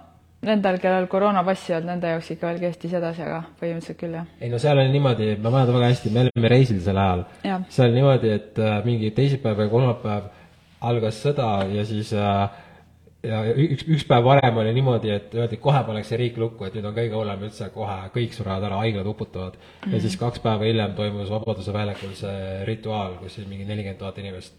nendel, 0.46 0.78
kellel 0.78 1.08
koroonapassi 1.10 1.72
ei 1.72 1.76
olnud, 1.78 1.90
nende 1.90 2.12
jaoks 2.12 2.30
ikka 2.34 2.46
veel 2.50 2.60
kestis 2.62 2.92
edasi, 2.94 3.24
aga 3.24 3.40
põhimõtteliselt 3.60 4.00
küll, 4.00 4.14
jah. 4.20 4.28
ei 4.40 4.50
no 4.52 4.60
seal 4.62 4.78
oli 4.78 4.92
niimoodi, 4.94 5.32
ma 5.42 5.50
mäletan 5.50 5.78
väga 5.78 5.90
hästi, 5.92 6.12
me 6.14 6.26
olime 6.26 6.52
reisil 6.52 6.80
sel 6.84 7.00
ajal. 7.02 7.24
seal 7.42 7.88
oli 7.88 7.98
niimoodi, 7.98 8.34
et 8.36 8.60
äh, 8.62 8.78
mingi 8.86 9.10
teisipäev 9.16 9.64
või 9.64 9.72
kolmapäev 9.72 10.28
algas 10.88 11.18
sõda 11.24 11.50
ja 11.72 11.84
siis 11.88 12.12
äh, 12.14 12.60
ja 13.28 13.42
üks, 13.52 13.84
üks 13.86 14.06
päev 14.08 14.24
varem 14.24 14.62
oli 14.62 14.72
niimoodi, 14.76 15.10
et 15.14 15.34
öeldi, 15.36 15.58
et 15.58 15.64
kohe 15.64 15.82
pannakse 15.86 16.16
riik 16.20 16.38
lukku, 16.40 16.64
et 16.66 16.78
nüüd 16.78 16.88
on 16.88 16.96
kõige 16.96 17.18
hullem 17.18 17.44
üldse, 17.48 17.68
kohe 17.74 17.98
kõik 18.14 18.36
surevad 18.36 18.64
ära, 18.70 18.80
haiglad 18.84 19.06
uputavad 19.06 19.58
mm. 19.58 19.66
-hmm. 19.68 19.90
ja 19.90 19.96
mhm. 19.96 20.06
siis 20.06 20.16
kaks 20.16 20.44
päeva 20.44 20.64
hiljem 20.64 20.96
toimus 20.98 21.30
Vabaduse 21.30 21.72
väljakul 21.72 22.16
see 22.16 22.64
rituaal, 22.68 23.18
kus 23.22 23.38
oli 23.38 23.52
mingi 23.52 23.68
nelikümmend 23.68 24.00
tuhat 24.02 24.18
inimest 24.18 24.56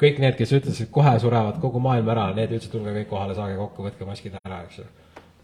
kõik 0.00 0.20
need, 0.22 0.36
kes 0.38 0.54
ütlesid, 0.56 0.88
kohe 0.94 1.12
surevad 1.20 1.60
kogu 1.60 1.80
maailm 1.82 2.08
ära, 2.12 2.30
need 2.36 2.54
ütlesid, 2.54 2.72
tulge 2.72 2.94
kõik 2.94 3.10
kohale, 3.10 3.36
saage 3.36 3.58
kokku, 3.58 3.84
võtke 3.84 4.08
maskid 4.08 4.38
ära, 4.40 4.62
eks 4.64 4.80
ju. 4.80 4.86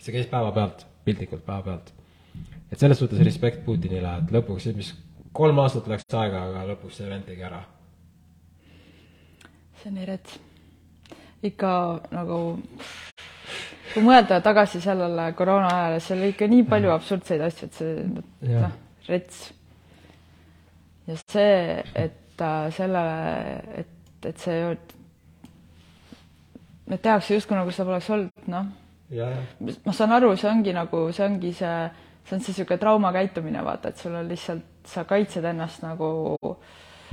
see 0.00 0.14
käis 0.14 0.28
päevapealt, 0.32 0.86
piltlikult 1.04 1.44
päevapealt. 1.44 1.92
et 2.72 2.78
selles 2.78 2.98
suhtes 2.98 3.20
respekt 3.24 3.64
Putinile, 3.64 4.16
et 4.22 4.32
lõpuks, 4.32 4.70
mis 4.76 4.94
kolm 5.36 5.58
aastat 5.60 5.88
läks 5.92 6.14
aega, 6.14 6.46
aga 6.50 6.64
lõpuks 6.72 7.00
see 7.00 7.08
vend 7.10 7.28
tegi 7.28 7.44
ära. 7.44 7.62
see 9.82 9.92
on 9.92 10.04
rets. 10.12 10.38
Ikka 11.50 11.72
nagu, 12.12 12.38
kui 13.94 14.04
mõelda 14.04 14.40
tagasi 14.44 14.80
sellele 14.84 15.30
koroona 15.38 15.72
ajale, 15.72 16.00
seal 16.04 16.22
oli 16.22 16.32
ikka 16.34 16.48
nii 16.52 16.64
palju 16.70 16.94
absurdseid 16.94 17.44
asju, 17.48 17.68
et 17.68 17.80
see, 17.80 18.06
noh, 18.52 18.78
rets. 19.08 19.42
ja 21.06 21.18
see, 21.22 21.82
et 21.94 22.42
äh, 22.42 22.72
sellele, 22.74 23.20
et 23.82 23.92
et 24.26 24.38
see, 24.42 24.76
et 26.90 27.02
tehakse 27.02 27.36
justkui 27.36 27.58
nagu 27.58 27.72
seda 27.74 27.90
poleks 27.90 28.10
olnud, 28.14 28.48
noh. 28.50 28.66
ma 29.86 29.94
saan 29.94 30.14
aru, 30.16 30.32
see 30.38 30.50
ongi 30.50 30.74
nagu, 30.74 31.06
see 31.14 31.26
ongi 31.26 31.52
see, 31.54 31.76
see 32.26 32.36
on 32.36 32.42
see 32.42 32.54
niisugune 32.54 32.80
traumakäitumine, 32.82 33.62
vaata, 33.66 33.92
et 33.92 34.02
sul 34.02 34.16
on 34.18 34.28
lihtsalt, 34.30 34.66
sa 34.86 35.04
kaitsed 35.08 35.44
ennast 35.46 35.82
nagu 35.82 36.08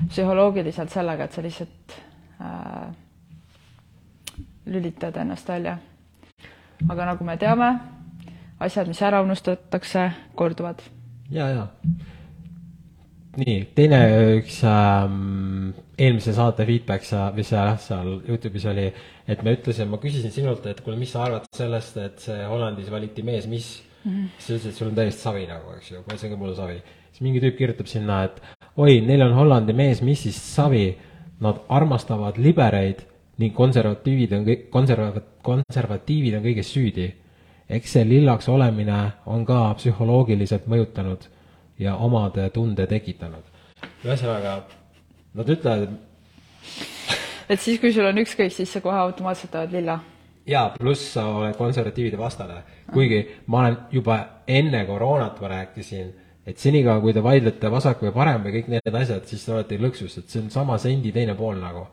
psühholoogiliselt 0.10 0.94
sellega, 0.94 1.28
et 1.28 1.38
sa 1.38 1.46
lihtsalt 1.46 1.98
äh, 2.42 2.88
lülitad 4.66 5.18
ennast 5.18 5.50
välja. 5.50 5.78
aga 6.90 7.06
nagu 7.06 7.24
me 7.24 7.38
teame, 7.38 7.70
asjad, 8.60 8.88
mis 8.88 9.02
ära 9.02 9.22
unustatakse, 9.22 10.12
korduvad. 10.36 10.82
ja, 11.30 11.48
ja 11.50 11.68
nii, 13.40 13.56
teine 13.76 14.00
üks 14.38 14.60
ähm, 14.68 15.72
eelmise 15.98 16.36
saate 16.36 16.66
feedback 16.70 17.06
sa, 17.08 17.28
või 17.34 17.46
seal 17.48 17.72
seal 17.82 18.12
Youtube'is 18.28 18.68
oli, 18.70 18.90
et 19.30 19.42
me 19.46 19.56
ütlesime, 19.58 19.90
ma 19.94 20.02
küsisin 20.02 20.34
sinult, 20.34 20.66
et 20.70 20.84
kuule, 20.86 21.00
mis 21.00 21.14
sa 21.14 21.26
arvad 21.28 21.48
sellest, 21.56 21.98
et 22.02 22.22
see 22.22 22.44
Hollandis 22.50 22.92
valiti 22.94 23.26
mees, 23.26 23.48
mis 23.50 23.72
mm, 24.04 24.12
-hmm. 24.12 24.28
sa 24.38 24.54
ütlesid, 24.54 24.70
et 24.70 24.82
sul 24.82 24.92
on 24.92 25.00
täiesti 25.00 25.26
savi 25.26 25.48
nagu, 25.50 25.74
eks 25.78 25.92
ju, 25.92 26.04
ma 26.04 26.12
ütlesin 26.12 26.34
ka, 26.34 26.42
mul 26.42 26.54
on 26.54 26.60
savi. 26.60 26.78
siis 27.14 27.22
mingi 27.26 27.42
tüüp 27.42 27.58
kirjutab 27.58 27.90
sinna, 27.90 28.24
et 28.24 28.42
oi, 28.78 29.02
neil 29.02 29.22
on 29.22 29.34
Hollandi 29.34 29.74
mees, 29.74 30.02
mis 30.02 30.24
siis 30.28 30.38
savi, 30.56 30.86
nad 31.42 31.58
armastavad 31.70 32.38
libereid 32.38 33.02
ning 33.42 33.56
konservatiivid 33.56 34.34
on 34.38 34.46
kõik, 34.48 34.70
konserva-, 34.74 35.24
konservatiivid 35.42 36.38
on 36.38 36.44
kõiges 36.46 36.70
süüdi. 36.74 37.12
eks 37.70 37.92
see 37.96 38.06
lillaks 38.06 38.50
olemine 38.50 39.00
on 39.26 39.46
ka 39.46 39.74
psühholoogiliselt 39.80 40.68
mõjutanud 40.68 41.26
ja 41.80 41.96
omade 41.96 42.50
tunde 42.50 42.88
tekitanud. 42.88 43.44
ühesõnaga, 44.06 44.64
nad 45.34 45.50
ütlevad, 45.50 45.90
et 47.50 47.60
siis, 47.60 47.80
kui 47.80 47.94
sul 47.94 48.06
on 48.06 48.18
ükskõik, 48.18 48.52
siis 48.52 48.72
sa 48.72 48.82
kohe 48.82 48.98
automaatselt 48.98 49.56
oled 49.56 49.72
lilla? 49.80 50.00
jaa, 50.48 50.70
pluss 50.78 51.14
sa 51.14 51.26
oled 51.28 51.56
konservatiivide 51.58 52.18
vastane. 52.18 52.64
kuigi 52.94 53.24
ma 53.48 53.60
olen 53.60 53.78
juba 53.92 54.20
enne 54.48 54.86
koroonat, 54.86 55.42
ma 55.42 55.48
rääkisin, 55.48 56.14
et 56.46 56.58
senikaua, 56.58 57.02
kui 57.02 57.14
te 57.14 57.24
vaidlete 57.24 57.72
vasak 57.72 58.02
või 58.04 58.12
parem 58.14 58.44
või 58.44 58.58
kõik 58.58 58.72
need 58.74 58.96
asjad, 59.00 59.26
siis 59.26 59.46
te 59.46 59.54
olete 59.54 59.80
lõksus, 59.80 60.18
et 60.20 60.30
see 60.30 60.42
on 60.44 60.50
sama 60.52 60.78
sendi 60.78 61.12
teine 61.12 61.36
pool 61.36 61.60
nagu. 61.62 61.88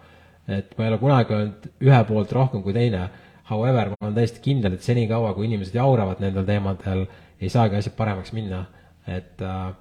Et 0.50 0.76
ma 0.78 0.84
ei 0.84 0.92
ole 0.92 0.98
kunagi 0.98 1.34
olnud 1.34 1.70
ühe 1.86 2.02
poolt 2.08 2.32
rohkem 2.32 2.62
kui 2.62 2.74
teine. 2.76 3.08
However, 3.50 3.88
ma 3.90 4.06
olen 4.06 4.14
täiesti 4.14 4.42
kindel, 4.44 4.76
et 4.76 4.82
senikaua, 4.86 5.32
kui 5.34 5.48
inimesed 5.48 5.74
jauravad 5.74 6.20
nendel 6.22 6.44
teemadel, 6.46 7.06
ei 7.40 7.48
saagi 7.50 7.78
asjad 7.78 7.96
paremaks 7.98 8.34
minna 8.36 8.64
et 9.10 9.42
äh, 9.42 9.72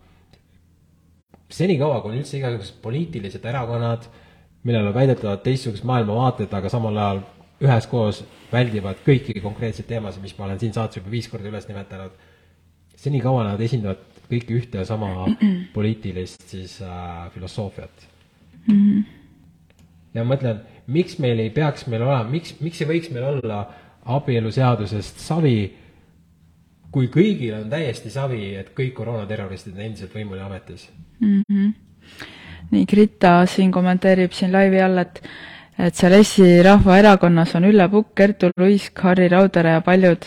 senikaua, 1.52 2.02
kui 2.02 2.14
on 2.14 2.22
üldse 2.22 2.38
igasugused 2.40 2.80
poliitilised 2.84 3.46
erakonnad, 3.52 4.08
millel 4.68 4.90
on 4.90 4.96
väidetavalt 4.96 5.44
teistsugused 5.46 5.88
maailmavaated, 5.88 6.52
aga 6.56 6.72
samal 6.72 6.98
ajal 6.98 7.22
üheskoos 7.64 8.24
väldivad 8.52 9.02
kõiki 9.06 9.40
konkreetseid 9.44 9.88
teemasid, 9.90 10.24
mis 10.24 10.36
ma 10.38 10.48
olen 10.48 10.60
siin 10.62 10.76
saates 10.76 11.02
juba 11.02 11.12
viis 11.12 11.28
korda 11.32 11.52
üles 11.52 11.68
nimetanud, 11.70 12.16
senikaua 13.00 13.46
nad 13.52 13.62
esindavad 13.64 14.06
kõiki 14.30 14.56
ühte 14.60 14.82
ja 14.82 14.88
sama 14.88 15.28
poliitilist 15.74 16.46
siis 16.52 16.80
äh, 16.86 17.30
filosoofiat 17.34 18.06
mm. 18.68 18.76
-hmm. 18.76 19.19
Ja 20.14 20.24
ma 20.24 20.34
mõtlen, 20.36 20.64
miks 20.88 21.20
meil 21.20 21.40
ei 21.40 21.52
peaks 21.54 21.88
meil 21.88 22.04
olema, 22.06 22.24
miks, 22.30 22.56
miks 22.64 22.82
ei 22.82 22.90
võiks 22.90 23.12
meil 23.14 23.28
olla 23.34 23.62
abieluseadusest 24.10 25.22
savi 25.22 25.58
kui 26.94 27.10
kõigil 27.14 27.54
on 27.60 27.70
täiesti 27.70 28.12
savi, 28.14 28.56
et 28.58 28.74
kõik 28.78 28.96
koroonaterroristid 28.98 29.78
on 29.78 29.86
endiselt 29.86 30.16
võimul 30.16 30.40
ja 30.40 30.48
ametis 30.50 30.88
mm. 31.20 31.42
-hmm. 31.52 31.74
nii, 32.72 32.86
Grita 32.90 33.46
siin 33.46 33.72
kommenteerib 33.72 34.34
siin 34.34 34.54
laivi 34.54 34.82
all, 34.82 34.98
et 34.98 35.22
et 35.80 35.96
seal 35.96 36.14
Eesti 36.18 36.64
Rahvaerakonnas 36.64 37.56
on 37.56 37.70
Ülle 37.70 37.88
Pukk, 37.90 38.12
Kertu 38.16 38.50
Luisk, 38.58 39.00
Harri 39.00 39.30
Raudvere 39.32 39.78
ja 39.78 39.82
paljud 39.82 40.26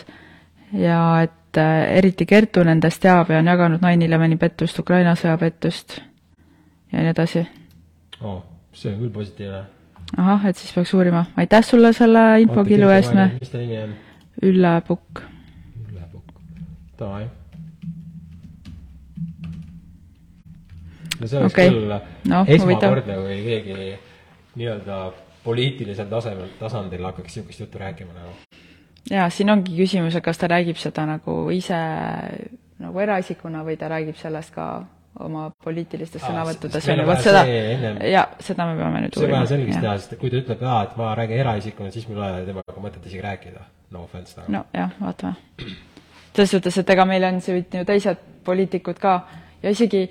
ja 0.73 1.01
et 1.23 1.59
äh, 1.59 1.99
eriti 1.99 2.27
Kertu 2.27 2.64
nendest 2.64 3.03
teab 3.03 3.31
ja 3.31 3.38
on 3.38 3.51
jaganud 3.51 3.83
nine 3.83 4.05
eleveni 4.05 4.37
pettust, 4.37 4.79
Ukraina 4.79 5.14
sõja 5.14 5.37
pettust 5.38 6.01
ja 6.92 7.03
nii 7.03 7.11
edasi. 7.11 7.47
oh,, 8.21 8.42
see 8.73 8.93
on 8.93 8.99
küll 9.01 9.13
positiivne. 9.13 9.65
ahah, 10.17 10.47
et 10.47 10.57
siis 10.57 10.73
peaks 10.75 10.95
uurima. 10.95 11.25
aitäh 11.37 11.65
sulle 11.65 11.93
selle 11.93 12.25
infokillu 12.41 12.89
eest, 12.97 13.15
me. 13.15 13.31
mis 13.41 13.51
ta 13.51 13.59
nimi 13.59 13.79
on? 13.83 13.95
Ülle 14.43 14.73
Pukk. 14.87 15.23
Ülle 15.89 16.09
Pukk, 16.13 16.33
davai. 16.99 17.27
no 21.21 21.27
see 21.27 21.39
oleks 21.39 21.55
okay. 21.55 21.69
küll 21.71 21.93
no, 22.33 22.45
esmakordne, 22.47 23.19
kui 23.21 23.37
keegi 23.45 23.93
nii-öelda 24.57 25.03
poliitilisel 25.45 26.09
tasemel, 26.11 26.51
tasandil 26.59 27.05
hakkaks 27.05 27.37
niisugust 27.37 27.61
juttu 27.61 27.79
rääkima 27.79 28.17
nagu. 28.17 28.35
jaa, 29.11 29.29
siin 29.31 29.51
ongi 29.51 29.77
küsimus, 29.77 30.17
et 30.17 30.25
kas 30.25 30.39
ta 30.39 30.51
räägib 30.51 30.81
seda 30.81 31.07
nagu 31.07 31.37
ise 31.55 31.79
nagu 32.83 33.05
eraisikuna 33.05 33.63
või 33.67 33.79
ta 33.79 33.91
räägib 33.93 34.19
sellest 34.19 34.55
ka 34.55 34.67
oma 35.20 35.51
poliitilistes 35.64 36.22
sõnavõttudes 36.25 36.88
on 36.88 37.03
ju, 37.03 37.07
vot 37.07 37.20
seda, 37.20 37.42
jaa, 38.09 38.25
seda 38.40 38.66
me 38.70 38.77
peame 38.79 39.05
nüüd 39.05 39.16
uurima. 39.18 39.20
see 39.20 39.29
on 39.29 39.35
vaja 39.37 39.51
selgeks 39.51 39.81
teha, 39.85 39.94
sest 40.01 40.14
kui 40.20 40.33
ta 40.33 40.40
ütleb, 40.40 40.64
jaa, 40.64 40.83
et 40.87 40.96
ma 40.96 41.12
räägin 41.18 41.42
eraisikuna, 41.44 41.92
siis 41.92 42.09
mul 42.09 42.22
ei 42.22 42.37
ole 42.38 42.46
temaga 42.48 42.85
mõtet 42.87 43.09
isegi 43.11 43.25
rääkida, 43.25 43.64
no 43.92 44.05
offense 44.07 44.38
nagu. 44.40 44.53
nojah, 44.57 44.94
vaatame. 45.01 45.35
selles 46.33 46.55
suhtes, 46.57 46.79
et 46.81 46.94
ega 46.96 47.05
meil 47.09 47.29
on 47.29 47.40
siin 47.44 47.66
ju 47.81 47.85
teised 47.88 48.25
poliitikud 48.44 49.03
ka 49.03 49.18
ja 49.62 49.75
isegi 49.75 50.07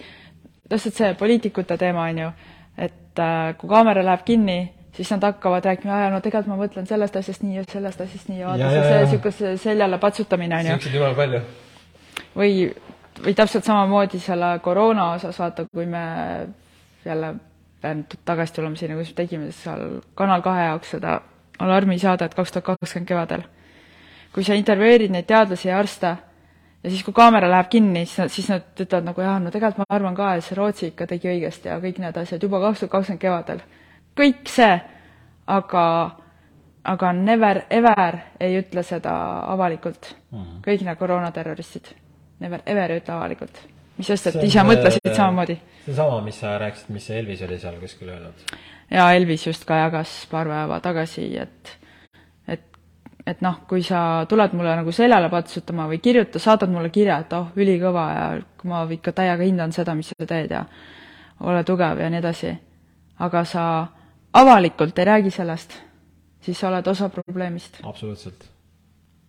täpselt 0.70 1.00
see 1.00 1.16
poliitikute 1.20 1.78
teema, 1.78 2.06
on 2.12 2.22
ju, 2.26 2.30
et 2.78 3.20
äh, 3.20 3.56
kui 3.58 3.70
kaamera 3.70 4.06
läheb 4.06 4.24
kinni, 4.28 4.60
siis 4.96 5.10
nad 5.12 5.24
hakkavad 5.24 5.66
rääkima, 5.66 5.98
aa, 5.98 6.14
no 6.14 6.22
tegelikult 6.22 6.54
ma 6.54 6.62
mõtlen 6.62 6.88
sellest 6.88 7.18
asjast 7.20 7.44
nii 7.44 7.58
ja 7.58 7.66
sellest 7.72 8.06
asjast 8.06 8.30
nii 8.32 8.40
ja 8.44 8.54
vaata, 8.54 8.70
see, 8.70 8.86
see 8.86 9.04
niisugune 9.04 9.58
seljale 9.66 10.00
patsutamine, 10.02 10.58
on 10.58 10.70
ju. 10.70 10.78
siukseid 10.78 10.98
jumala 11.00 11.18
palju. 11.18 11.42
või, 12.36 12.56
või 13.26 13.36
täpselt 13.38 13.68
samamoodi 13.68 14.20
selle 14.20 14.54
koroona 14.64 15.12
osas, 15.18 15.40
vaata, 15.40 15.66
kui 15.72 15.86
me 15.86 16.04
jälle 17.06 17.36
pean 17.82 18.06
tagasi 18.26 18.54
tulema 18.54 18.76
sinna, 18.76 18.98
kus 18.98 19.14
me 19.14 19.20
tegime 19.22 19.52
seal 19.52 20.02
Kanal 20.16 20.42
kahe 20.46 20.66
jaoks 20.70 20.96
seda 20.98 21.20
alarmisaadet 21.60 22.34
kaks 22.38 22.52
tuhat 22.52 22.66
kakskümmend 22.66 23.08
kevadel. 23.08 23.48
kui 24.34 24.44
sa 24.44 24.54
intervjueerid 24.56 25.12
neid 25.12 25.28
teadlasi 25.28 25.68
ja 25.68 25.80
arste 25.80 26.16
ja 26.84 26.90
siis, 26.90 27.04
kui 27.04 27.14
kaamera 27.14 27.50
läheb 27.52 27.70
kinni, 27.70 28.06
siis 28.06 28.18
nad, 28.20 28.30
siis 28.30 28.50
nad 28.50 28.80
ütlevad 28.80 29.06
nagu 29.06 29.22
jah, 29.22 29.40
no 29.42 29.52
tegelikult 29.52 29.84
ma 29.84 29.96
arvan 29.96 30.16
ka, 30.16 30.36
et 30.36 30.46
see 30.46 30.56
Rootsi 30.56 30.88
ikka 30.94 31.08
tegi 31.08 31.30
õigesti 31.34 31.68
ja 31.68 31.80
kõik 31.84 32.00
need 32.00 32.18
asjad 32.18 32.44
juba 32.44 32.62
kaks 32.64 32.80
tuhat 32.80 32.92
kakskümmend 32.92 33.22
kevadel 33.22 33.64
kõik 34.18 34.50
see, 34.52 34.72
aga, 35.52 35.86
aga 36.84 37.12
never 37.16 37.64
ever 37.70 38.20
ei 38.42 38.60
ütle 38.60 38.84
seda 38.84 39.14
avalikult 39.54 40.14
mm. 40.32 40.40
-hmm. 40.40 40.62
kõik 40.68 40.86
need 40.86 40.98
koroonaterroristid. 40.98 41.94
Never 42.42 42.64
ever 42.66 42.96
ütle 42.98 43.14
avalikult. 43.14 43.60
mis 43.98 44.08
sest, 44.10 44.32
et 44.32 44.44
ise 44.44 44.64
mõtlesid 44.66 45.14
samamoodi. 45.14 45.60
see 45.86 45.92
on 45.94 45.98
sama, 46.00 46.22
mis 46.26 46.40
sa 46.42 46.56
rääkisid, 46.62 46.90
mis 46.96 47.06
see 47.06 47.20
Elvis 47.20 47.42
oli 47.46 47.60
seal 47.62 47.78
kuskil 47.82 48.10
öelnud. 48.10 48.46
jaa, 48.92 49.12
Elvis 49.14 49.46
just 49.48 49.66
ka 49.70 49.78
jagas 49.84 50.16
paar 50.32 50.50
päeva 50.50 50.80
tagasi, 50.82 51.28
et 51.38 51.76
et, 52.48 52.64
et 53.28 53.42
noh, 53.46 53.62
kui 53.70 53.84
sa 53.86 54.26
tuled 54.30 54.58
mulle 54.58 54.74
nagu 54.80 54.92
seljale 54.96 55.30
patsutama 55.30 55.86
või 55.92 56.02
kirjuta, 56.02 56.40
saadad 56.40 56.74
mulle 56.74 56.90
kirja, 56.90 57.20
et 57.22 57.38
oh, 57.38 57.54
ülikõva 57.56 58.08
ja 58.16 58.26
ma 58.64 58.84
ikka 58.90 59.14
täiega 59.22 59.44
hindan 59.44 59.72
seda, 59.76 59.96
mis 59.96 60.10
sa 60.10 60.26
teed 60.26 60.52
ja 60.58 60.66
ole 61.42 61.64
tugev 61.64 62.02
ja 62.02 62.10
nii 62.10 62.20
edasi. 62.20 62.58
aga 63.20 63.46
sa 63.46 63.64
avalikult 64.34 65.00
ei 65.00 65.06
räägi 65.06 65.32
sellest, 65.32 65.78
siis 66.42 66.60
sa 66.60 66.70
oled 66.70 66.88
osa 66.88 67.10
probleemist. 67.10 67.80
absoluutselt, 67.84 68.46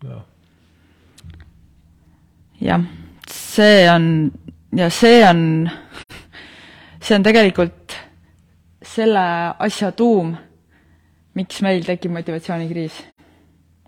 jah. 0.05 0.25
jah, 2.61 2.85
see 3.53 3.91
on, 3.91 4.33
ja 4.77 4.89
see 4.91 5.21
on, 5.29 5.71
see 7.03 7.17
on 7.17 7.27
tegelikult 7.27 7.97
selle 8.93 9.25
asja 9.63 9.93
tuum, 9.97 10.33
miks 11.39 11.61
meil 11.65 11.85
tekib 11.87 12.15
motivatsioonikriis. 12.17 13.03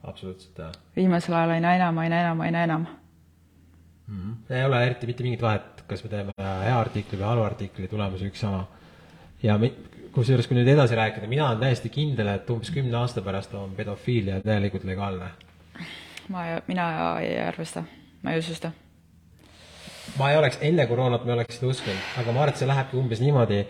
absoluutselt, 0.02 0.58
jah. 0.58 0.76
viimasel 0.96 1.36
ajal 1.38 1.56
aina 1.56 1.74
enam, 1.78 1.98
aina 2.04 2.20
enam, 2.20 2.44
aina 2.44 2.64
enam 2.68 2.86
mm. 4.06 4.20
-hmm. 4.20 4.54
ei 4.54 4.64
ole 4.64 4.84
eriti 4.86 5.06
mitte 5.06 5.22
mingit 5.22 5.42
vahet, 5.42 5.84
kas 5.86 6.04
me 6.04 6.10
teeme 6.10 6.32
hea 6.38 6.78
artikli 6.78 7.18
või 7.18 7.28
halva 7.30 7.46
artikli, 7.46 7.88
tulemus 7.88 8.22
üks 8.22 8.40
sama. 8.40 8.66
ja 9.42 9.58
kusjuures, 10.12 10.46
kui 10.46 10.56
nüüd 10.56 10.68
edasi 10.68 10.94
rääkida, 10.94 11.26
mina 11.26 11.48
olen 11.48 11.60
täiesti 11.60 11.88
kindel, 11.88 12.28
et 12.36 12.50
umbes 12.50 12.70
kümne 12.70 12.96
aasta 12.96 13.22
pärast 13.22 13.54
on 13.54 13.72
pedofiilia 13.76 14.40
täielikult 14.40 14.84
legaalne. 14.84 15.32
ma, 16.28 16.46
mina 16.66 16.88
ei 17.20 17.38
arva 17.40 17.64
seda, 17.64 17.84
ma 18.22 18.32
ei 18.32 18.44
usu 18.44 18.54
seda. 18.54 18.72
Ma 20.18 20.30
ei 20.30 20.38
oleks, 20.38 20.58
enne 20.62 20.86
koroonat 20.90 21.24
ma 21.24 21.32
ei 21.32 21.38
oleks 21.38 21.58
seda 21.58 21.70
uskunud, 21.72 22.08
aga 22.20 22.32
ma 22.32 22.42
arvan, 22.44 22.54
et 22.54 22.62
see 22.62 22.70
lähebki 22.70 22.98
umbes 23.00 23.22
niimoodi, 23.24 23.60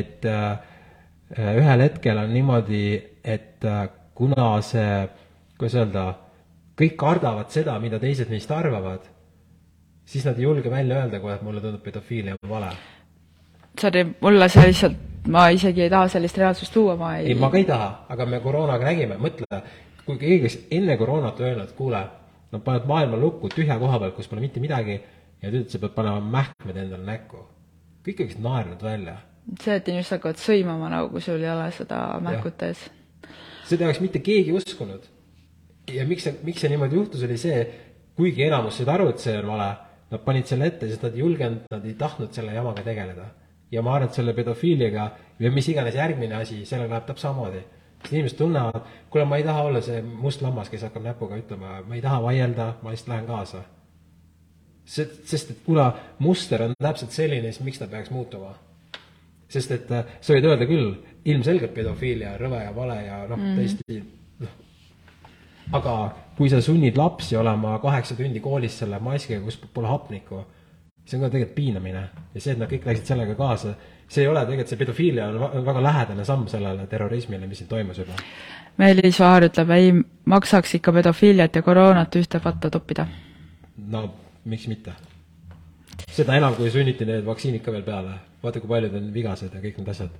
et 0.00 0.28
äh, 0.28 0.58
ühel 1.38 1.84
hetkel 1.84 2.22
on 2.22 2.32
niimoodi, 2.34 2.82
et 3.24 3.66
äh, 3.66 3.84
kuna 4.18 4.50
see, 4.64 5.02
kuidas 5.58 5.78
öelda, 5.80 6.06
kõik 6.78 6.96
kardavad 7.00 7.50
seda, 7.54 7.78
mida 7.82 8.00
teised 8.02 8.30
neist 8.32 8.50
arvavad, 8.54 9.06
siis 10.08 10.24
nad 10.26 10.38
ei 10.38 10.46
julge 10.46 10.70
välja 10.72 11.02
öelda 11.02 11.20
kohe, 11.22 11.34
et 11.36 11.44
mulle 11.46 11.62
tundub 11.64 11.82
pedofiilia 11.84 12.38
on 12.38 12.50
vale. 12.50 12.72
sorry, 13.80 14.04
mulle 14.20 14.48
see 14.48 14.70
lihtsalt 14.70 15.28
ma 15.28 15.48
isegi 15.54 15.84
ei 15.84 15.90
taha 15.92 16.08
sellist 16.08 16.38
reaalsust 16.40 16.76
luua, 16.76 16.96
ma 16.96 17.16
ei 17.18 17.32
ei, 17.32 17.34
ma 17.38 17.50
ka 17.50 17.58
ei 17.60 17.66
taha, 17.68 17.90
aga 18.08 18.26
me 18.26 18.40
koroonaga 18.40 18.88
nägime, 18.88 19.18
mõtle, 19.20 19.60
kui 20.06 20.16
keegi 20.18 20.40
oleks 20.46 20.58
enne 20.78 20.96
koroonat 20.96 21.40
öelnud, 21.44 21.74
kuule, 21.76 22.00
nad 22.52 22.64
panevad 22.64 22.88
maailma 22.88 23.20
lukku 23.20 23.50
tühja 23.52 23.76
koha 23.78 23.98
pealt, 24.00 24.16
kus 24.16 24.30
pole 24.30 24.40
mitte 24.40 24.62
midagi, 24.62 24.96
ja 25.42 25.52
nüüd 25.54 25.70
sa 25.70 25.80
pead 25.82 25.94
panema 25.96 26.20
mähkmed 26.20 26.76
endale 26.84 27.06
näkku. 27.06 27.44
kõik 28.06 28.22
oleksid 28.24 28.44
naernud 28.44 28.82
välja. 28.82 29.16
see, 29.60 29.76
et 29.76 29.88
inimesed 29.88 30.16
hakkavad 30.16 30.40
sõimama 30.42 30.90
nagu, 30.92 31.10
kui 31.14 31.20
sul 31.24 31.42
ei 31.42 31.50
ole 31.50 31.70
seda 31.72 32.00
mähkut 32.24 32.62
ees. 32.62 32.86
seda 33.68 33.84
ei 33.84 33.90
oleks 33.90 34.00
mitte 34.04 34.22
keegi 34.24 34.52
uskunud. 34.52 35.10
ja 35.94 36.06
miks 36.06 36.28
see, 36.28 36.38
miks 36.42 36.60
see 36.60 36.72
niimoodi 36.72 36.96
juhtus, 37.00 37.22
oli 37.26 37.38
see, 37.38 37.66
kuigi 38.16 38.44
enamus 38.48 38.80
said 38.80 38.88
aru, 38.88 39.08
et 39.14 39.18
see 39.22 39.36
on 39.38 39.52
vale, 39.54 39.68
nad 40.10 40.24
panid 40.24 40.46
selle 40.46 40.66
ette, 40.66 40.88
sest 40.88 41.04
nad 41.04 41.14
ei 41.14 41.20
julgenud, 41.24 41.68
nad 41.70 41.84
ei 41.84 41.94
tahtnud 41.94 42.32
selle 42.34 42.54
jamaga 42.56 42.82
tegeleda 42.82 43.28
ja 43.72 43.82
ma 43.82 43.94
arvan, 43.94 44.08
et 44.08 44.16
selle 44.16 44.34
pedofiiliaga 44.36 45.08
või 45.40 45.50
mis 45.58 45.68
iganes 45.68 45.96
järgmine 45.98 46.38
asi, 46.40 46.62
sellega 46.66 46.94
läheb 46.94 47.08
täpselt 47.08 47.28
samamoodi. 47.28 47.64
sest 48.02 48.12
inimesed 48.12 48.38
tunnevad, 48.38 48.84
kuule, 49.10 49.24
ma 49.24 49.36
ei 49.36 49.44
taha 49.44 49.62
olla 49.68 49.80
see 49.82 50.02
must 50.02 50.42
lammas, 50.42 50.70
kes 50.70 50.86
hakkab 50.86 51.02
näpuga 51.02 51.36
ütlema, 51.36 51.80
ma 51.86 51.94
ei 51.94 52.02
taha 52.02 52.22
vaielda, 52.22 52.68
ma 52.82 52.90
lihtsalt 52.90 53.08
lähen 53.14 53.26
kaasa. 53.26 53.62
Sest, 54.88 55.20
sest 55.28 55.52
et 55.54 55.60
kuna 55.66 55.90
muster 56.24 56.64
on 56.64 56.74
täpselt 56.80 57.14
selline, 57.14 57.52
siis 57.52 57.64
miks 57.66 57.82
ta 57.82 57.90
peaks 57.90 58.12
muutuma? 58.14 58.54
sest 59.48 59.70
et 59.72 59.92
äh, 59.96 60.16
sa 60.20 60.34
võid 60.34 60.44
öelda 60.44 60.66
küll, 60.68 60.90
ilmselgelt 61.28 61.72
pedofiilia 61.76 62.34
rõve 62.40 62.60
ja 62.64 62.72
vale 62.76 62.98
ja 63.06 63.22
noh 63.30 63.38
mm 63.40 63.56
täiesti 63.56 64.02
noh, 64.44 64.56
aga 65.78 65.94
kui 66.36 66.50
sa 66.52 66.60
sunnid 66.64 66.96
lapsi 67.00 67.36
olema 67.36 67.78
kaheksa 67.80 68.16
tundi 68.16 68.40
koolis 68.44 68.76
selle 68.82 69.00
maskiga, 69.00 69.40
kus 69.44 69.56
pole 69.72 69.88
hapnikku 69.88 70.44
see 71.08 71.16
on 71.16 71.24
ka 71.24 71.30
tegelikult 71.32 71.56
piinamine 71.56 72.02
ja 72.34 72.40
see, 72.40 72.52
et 72.52 72.60
nad 72.60 72.68
kõik 72.68 72.84
läksid 72.88 73.08
sellega 73.08 73.34
kaasa, 73.38 73.72
see 74.08 74.24
ei 74.24 74.28
ole 74.28 74.44
tegelikult, 74.44 74.72
see 74.72 74.80
pedofiilia 74.82 75.28
on 75.32 75.64
väga 75.66 75.82
lähedane 75.84 76.24
samm 76.28 76.46
sellele 76.52 76.86
terrorismile, 76.90 77.48
mis 77.48 77.62
siin 77.62 77.70
toimus 77.70 78.02
juba. 78.02 78.18
Meelis 78.78 79.20
Vaher 79.20 79.48
ütleb, 79.48 79.72
ei 79.74 79.92
maksaks 80.28 80.76
ikka 80.78 80.92
pedofiiliat 81.00 81.56
ja 81.56 81.62
koroonat 81.64 82.20
ühte 82.20 82.40
patta 82.44 82.70
toppida. 82.70 83.06
no 83.88 84.02
miks 84.44 84.68
mitte? 84.68 84.92
seda 86.14 86.36
enam, 86.38 86.54
kui 86.54 86.70
sunniti 86.70 87.06
need 87.06 87.26
vaktsiinid 87.26 87.62
ka 87.64 87.72
veel 87.74 87.84
peale, 87.86 88.14
vaata, 88.42 88.60
kui 88.60 88.70
paljud 88.70 88.94
on 88.94 89.12
vigased 89.14 89.54
ja 89.54 89.62
kõik 89.62 89.78
need 89.80 89.92
asjad. 89.94 90.10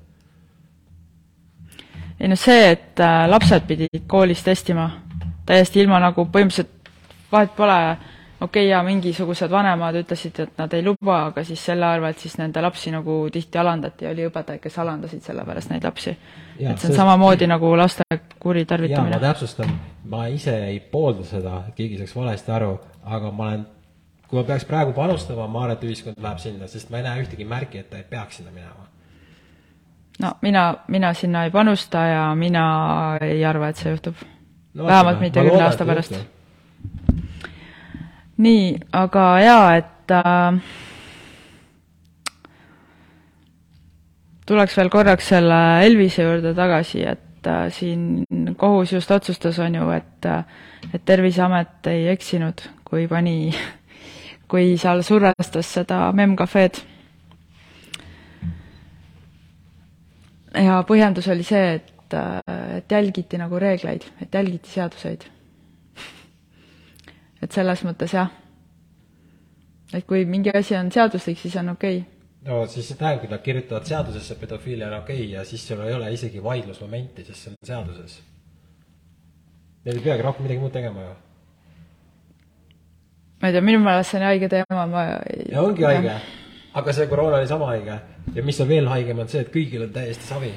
ei 2.20 2.28
no 2.28 2.36
see, 2.36 2.70
et 2.72 3.00
äh, 3.00 3.24
lapsed 3.30 3.66
pidid 3.66 4.04
koolis 4.10 4.42
testima 4.42 4.90
täiesti 5.46 5.82
ilma 5.82 6.00
nagu 6.02 6.26
põhimõtteliselt 6.26 6.92
vahet 7.32 7.54
pole 7.56 7.78
okei 8.40 8.64
okay,, 8.64 8.70
ja 8.70 8.82
mingisugused 8.86 9.50
vanemad 9.50 9.96
ütlesid, 9.98 10.40
et 10.44 10.60
nad 10.60 10.74
ei 10.76 10.84
luba, 10.84 11.18
aga 11.30 11.44
siis 11.44 11.62
selle 11.70 11.86
arvelt 11.86 12.18
siis 12.22 12.36
nende 12.38 12.62
lapsi 12.62 12.92
nagu 12.94 13.20
tihti 13.32 13.58
alandati 13.58 14.06
ja 14.06 14.12
oli 14.14 14.26
õpetajaid, 14.28 14.62
kes 14.62 14.78
alandasid 14.78 15.24
selle 15.26 15.44
pärast 15.46 15.72
neid 15.72 15.84
lapsi. 15.84 16.14
et 16.58 16.60
see 16.60 16.72
on 16.72 16.78
sest... 16.84 16.98
samamoodi 17.00 17.48
nagu 17.50 17.72
laste 17.76 18.04
kuritarvitamine. 18.38 19.16
ma 19.16 19.22
täpsustan, 19.22 19.74
ma 20.04 20.26
ise 20.26 20.54
ei 20.68 20.80
poolda 20.80 21.26
seda, 21.26 21.64
et 21.68 21.74
keegi 21.78 21.98
saaks 22.02 22.14
valesti 22.16 22.54
aru, 22.54 22.76
aga 23.04 23.32
ma 23.32 23.50
olen, 23.50 23.66
kui 24.28 24.38
ma 24.38 24.44
peaks 24.44 24.64
praegu 24.68 24.92
panustama, 24.92 25.46
ma 25.48 25.64
arvan, 25.64 25.76
et 25.78 25.84
ühiskond 25.88 26.20
läheb 26.22 26.40
sinna, 26.42 26.68
sest 26.68 26.90
ma 26.92 27.00
ei 27.00 27.06
näe 27.06 27.22
ühtegi 27.24 27.46
märki, 27.48 27.82
et 27.82 27.90
ta 27.90 28.00
ei 28.00 28.08
peaks 28.08 28.40
sinna 28.40 28.52
minema. 28.52 28.88
no 30.22 30.32
mina, 30.42 30.64
mina 30.88 31.12
sinna 31.14 31.44
ei 31.44 31.50
panusta 31.50 32.06
ja 32.06 32.24
mina 32.34 32.64
ei 33.20 33.44
arva, 33.44 33.68
et 33.68 33.76
see 33.76 33.94
juhtub 33.94 34.14
no,. 34.74 34.84
vähemalt 34.84 35.20
mitte 35.20 35.44
kümne 35.46 35.62
aasta 35.64 35.86
pärast 35.86 36.18
nii, 38.38 38.66
aga 38.94 39.24
jaa, 39.42 39.70
et 39.80 40.14
äh, 40.14 40.60
tuleks 44.46 44.76
veel 44.78 44.92
korraks 44.92 45.32
selle 45.34 45.58
Elvise 45.86 46.26
juurde 46.26 46.54
tagasi, 46.56 47.02
et 47.08 47.48
äh, 47.50 47.66
siin 47.74 48.54
kohus 48.56 48.92
just 48.92 49.10
otsustas, 49.10 49.58
on 49.64 49.80
ju, 49.80 49.90
et 49.96 50.26
äh, 50.26 50.44
et 50.94 51.04
Terviseamet 51.04 51.86
ei 51.90 52.08
eksinud, 52.12 52.62
kui 52.86 53.06
pani, 53.10 53.50
kui 54.48 54.76
seal 54.80 55.02
survestas 55.06 55.72
seda 55.78 56.08
Memcafe'd. 56.12 56.82
ja 60.58 60.82
põhjendus 60.88 61.28
oli 61.30 61.44
see, 61.46 61.74
et, 61.78 62.14
et 62.78 62.92
jälgiti 62.92 63.38
nagu 63.38 63.58
reegleid, 63.60 64.06
et 64.22 64.34
jälgiti 64.34 64.70
seaduseid. 64.72 65.26
et 67.42 67.52
selles 67.52 67.84
mõttes 67.86 68.14
jah, 68.16 68.32
et 69.92 70.06
kui 70.06 70.24
mingi 70.24 70.54
asi 70.56 70.76
on 70.76 70.90
seaduslik, 70.92 71.38
siis 71.38 71.56
on 71.60 71.76
okei 71.76 71.98
okay 72.00 72.18
no 72.48 72.64
siis 72.66 72.88
see 72.88 72.98
tähendab, 72.98 73.24
kui 73.24 73.32
nad 73.32 73.44
kirjutavad 73.44 73.86
seadusesse 73.88 74.36
pedofiilia 74.40 74.88
on 74.88 74.98
okei 75.02 75.22
okay, 75.22 75.30
ja 75.36 75.44
siis 75.44 75.66
sul 75.68 75.80
ei 75.84 75.94
ole 75.94 76.12
isegi 76.14 76.42
vaidlusmomenti, 76.42 77.24
sest 77.24 77.44
see 77.44 77.52
on 77.52 77.70
seaduses. 77.70 78.18
Neil 79.84 79.98
ei 79.98 80.04
peagi 80.04 80.26
rohkem 80.26 80.46
midagi 80.46 80.62
muud 80.62 80.74
tegema 80.74 81.04
ju. 81.04 81.16
Ma 83.40 83.48
ei 83.48 83.56
tea, 83.56 83.64
minu 83.64 83.82
meelest 83.84 84.14
see 84.14 84.20
on 84.20 84.26
haige 84.28 84.48
teema, 84.52 84.86
ma 84.90 85.04
ja 85.52 85.62
ongi 85.62 85.86
haige, 85.86 86.14
aga 86.80 86.94
see 86.96 87.10
koroona 87.10 87.40
oli 87.40 87.50
sama 87.50 87.70
haige. 87.72 87.98
ja 88.34 88.46
mis 88.46 88.60
on 88.60 88.68
veel 88.68 88.88
haigem, 88.92 89.18
on 89.24 89.28
see, 89.28 89.44
et 89.46 89.52
kõigil 89.54 89.86
on 89.86 89.92
täiesti 89.94 90.28
savi. 90.28 90.52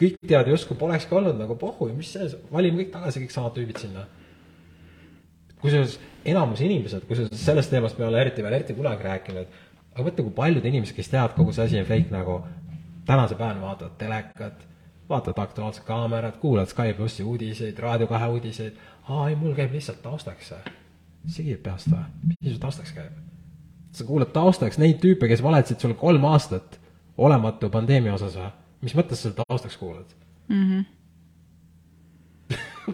kõik 0.00 0.18
teavad 0.26 0.50
justkui 0.50 0.76
polekski 0.76 1.14
olnud 1.14 1.38
nagu 1.38 1.56
pohhu 1.56 1.88
ja 1.88 1.94
mis 1.94 2.12
see, 2.16 2.30
valime 2.52 2.82
kõik 2.82 2.92
tagasi, 2.96 3.24
kõik 3.24 3.36
samad 3.36 3.56
tüübid 3.58 3.84
sinna. 3.84 4.06
kusjuures 5.60 6.00
enamus 6.24 6.60
inimesed, 6.64 7.06
kusjuures 7.08 7.44
sellest 7.44 7.70
teemast 7.72 7.98
me 7.98 8.04
ei 8.04 8.12
ole 8.12 8.20
eriti 8.26 8.42
veel 8.42 8.60
eriti 8.60 8.76
kunagi 8.76 9.04
rääkinud 9.04 9.62
aga 9.94 10.08
mõtle, 10.08 10.26
kui 10.26 10.34
paljud 10.34 10.66
inimesed, 10.66 10.96
kes 10.96 11.10
teavad, 11.12 11.34
kogu 11.36 11.54
see 11.54 11.66
asi 11.68 11.80
on 11.80 11.88
fake 11.88 12.12
nagu, 12.12 12.40
tänase 13.06 13.36
päevani 13.38 13.62
vaatavad 13.62 13.98
telekat, 14.00 14.64
vaatavad 15.08 15.38
Aktuaalset 15.38 15.84
Kaamerat, 15.84 16.36
kuulavad 16.36 16.68
Sky 16.68 16.94
plussi 16.96 17.22
uudiseid, 17.22 17.78
Raadio 17.78 18.06
kahe 18.06 18.28
uudiseid, 18.28 18.76
aa 19.08 19.28
ei, 19.28 19.36
mul 19.36 19.54
käib 19.54 19.72
lihtsalt 19.72 20.02
taustaks 20.02 20.48
see. 20.48 20.62
sigib 21.26 21.62
peast 21.62 21.88
või? 21.92 22.04
mis 22.28 22.52
sul 22.52 22.60
taustaks 22.60 22.92
käib? 22.92 23.12
sa 23.92 24.04
kuulad 24.04 24.32
taustaks 24.32 24.78
neid 24.78 24.98
tüüpe, 25.02 25.28
kes 25.28 25.42
valetasid 25.42 25.80
sulle 25.80 25.94
kolm 25.94 26.24
aastat 26.24 26.80
olematu 27.18 27.70
pandeemia 27.70 28.14
osas 28.14 28.36
või? 28.40 28.50
mis 28.84 28.96
mõttes 28.96 29.22
sa 29.22 29.30
seda 29.30 29.42
taustaks 29.48 29.76
kuulad 29.76 30.16
mm? 30.48 30.64
-hmm. 30.70 30.84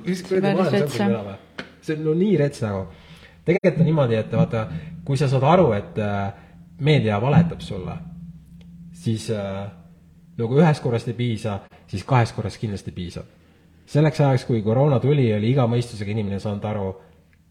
mis 0.06 0.22
kuradi 0.22 0.54
maailmas 0.54 1.00
on 1.00 1.10
elame? 1.10 1.38
see 1.80 1.96
on 1.96 2.04
no 2.04 2.14
nii 2.14 2.36
rets 2.36 2.62
nagu. 2.62 2.86
tegelikult 3.44 3.80
on 3.80 3.86
niimoodi, 3.86 4.14
et 4.14 4.32
vaata, 4.32 4.66
kui 5.04 5.16
sa 5.16 5.28
saad 5.28 5.44
aru, 5.46 5.72
et 5.72 5.98
äh, 5.98 6.32
meedia 6.80 7.20
valetab 7.20 7.60
sulle, 7.64 7.96
siis 8.92 9.30
äh, 9.30 9.70
nagu 10.38 10.58
ühest 10.60 10.82
korrast 10.82 11.08
ei 11.08 11.14
piisa, 11.14 11.60
siis 11.90 12.04
kahest 12.06 12.36
korrast 12.36 12.60
kindlasti 12.62 12.92
piisab. 12.94 13.26
selleks 13.90 14.20
ajaks, 14.20 14.44
kui 14.46 14.62
koroona 14.62 15.00
tuli, 15.00 15.26
oli 15.34 15.50
iga 15.50 15.66
mõistusega 15.66 16.10
inimene 16.10 16.38
saanud 16.40 16.64
aru 16.64 16.86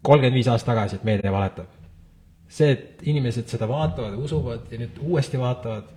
kolmkümmend 0.01 0.37
viis 0.39 0.47
aastat 0.47 0.73
tagasi, 0.73 0.95
et 0.95 1.03
meedia 1.03 1.31
valetab. 1.31 1.67
see, 2.47 2.71
et 2.71 3.03
inimesed 3.03 3.47
seda 3.47 3.67
vaatavad 3.67 4.15
usuvad 4.17 4.71
ja 4.71 4.79
nüüd 4.79 4.97
uuesti 5.01 5.39
vaatavad, 5.39 5.91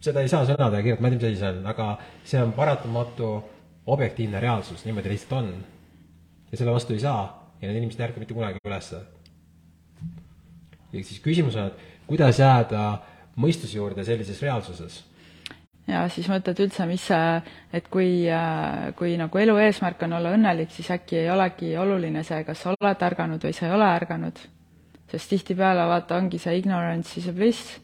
seda 0.00 0.22
ei 0.22 0.28
saa 0.28 0.46
sõnadega 0.48 0.82
kirjutada, 0.82 1.02
ma 1.02 1.08
ei 1.08 1.18
tea, 1.18 1.28
mis 1.28 1.36
asi 1.36 1.40
see 1.42 1.50
on, 1.50 1.66
aga 1.74 1.88
see 2.24 2.42
on 2.42 2.52
paratamatu 2.56 3.30
objektiivne 3.86 4.40
reaalsus, 4.40 4.84
niimoodi 4.84 5.12
lihtsalt 5.12 5.38
on. 5.42 5.54
ja 6.52 6.56
selle 6.56 6.72
vastu 6.72 6.92
ei 6.92 7.00
saa 7.00 7.24
ja 7.60 7.68
need 7.68 7.82
inimesed 7.82 8.00
ei 8.00 8.06
ärka 8.08 8.22
mitte 8.22 8.34
kunagi 8.34 8.62
ülesse 8.64 9.02
ehk 10.92 11.06
siis 11.06 11.22
küsimus 11.22 11.56
on, 11.58 11.70
et 11.70 12.06
kuidas 12.08 12.40
jääda 12.40 12.84
mõistuse 13.40 13.78
juurde 13.78 14.04
sellises 14.06 14.40
reaalsuses? 14.42 15.04
Ja 15.90 16.04
siis 16.12 16.28
mõtled 16.30 16.62
üldse, 16.64 16.86
mis 16.88 17.02
see, 17.10 17.34
et 17.76 17.88
kui, 17.92 18.08
kui 18.98 19.16
nagu 19.20 19.42
elu 19.42 19.56
eesmärk 19.66 20.02
on 20.06 20.16
olla 20.18 20.32
õnnelik, 20.36 20.72
siis 20.74 20.90
äkki 20.94 21.20
ei 21.22 21.28
olegi 21.32 21.74
oluline 21.80 22.22
see, 22.26 22.42
kas 22.46 22.64
sa 22.64 22.74
oled 22.74 23.04
ärganud 23.10 23.46
või 23.46 23.56
sa 23.56 23.66
ei 23.68 23.76
ole 23.76 23.92
ärganud. 23.98 24.42
sest 25.10 25.30
tihtipeale 25.32 25.86
vaata, 25.90 26.16
ongi 26.22 26.38
see 26.38 26.58
ignorance 26.58 27.18
is 27.18 27.26
a 27.26 27.32
bliss 27.32 27.80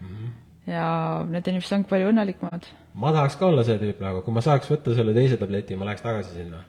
mm. 0.00 0.06
-hmm. 0.08 0.30
ja 0.72 0.86
need 1.28 1.46
inimesed 1.46 1.76
ongi 1.76 1.88
palju 1.88 2.08
õnnelikumad. 2.10 2.66
ma 2.94 3.12
tahaks 3.12 3.36
ka 3.36 3.46
olla 3.46 3.64
see 3.64 3.78
tüüp 3.78 4.00
nagu, 4.00 4.22
kui 4.22 4.34
ma 4.34 4.40
saaks 4.40 4.70
võtta 4.70 4.94
selle 4.94 5.14
teise 5.14 5.36
tableti, 5.36 5.76
ma 5.76 5.84
läheks 5.84 6.02
tagasi 6.02 6.34
sinna. 6.34 6.64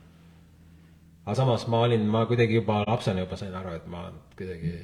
aga 1.26 1.36
samas 1.36 1.68
ma 1.68 1.80
olin, 1.80 2.06
ma 2.06 2.26
kuidagi 2.26 2.62
juba 2.62 2.84
lapsena 2.88 3.20
juba 3.20 3.36
sain 3.36 3.56
aru, 3.56 3.74
et 3.74 3.88
ma 3.88 4.12
kuidagi 4.38 4.76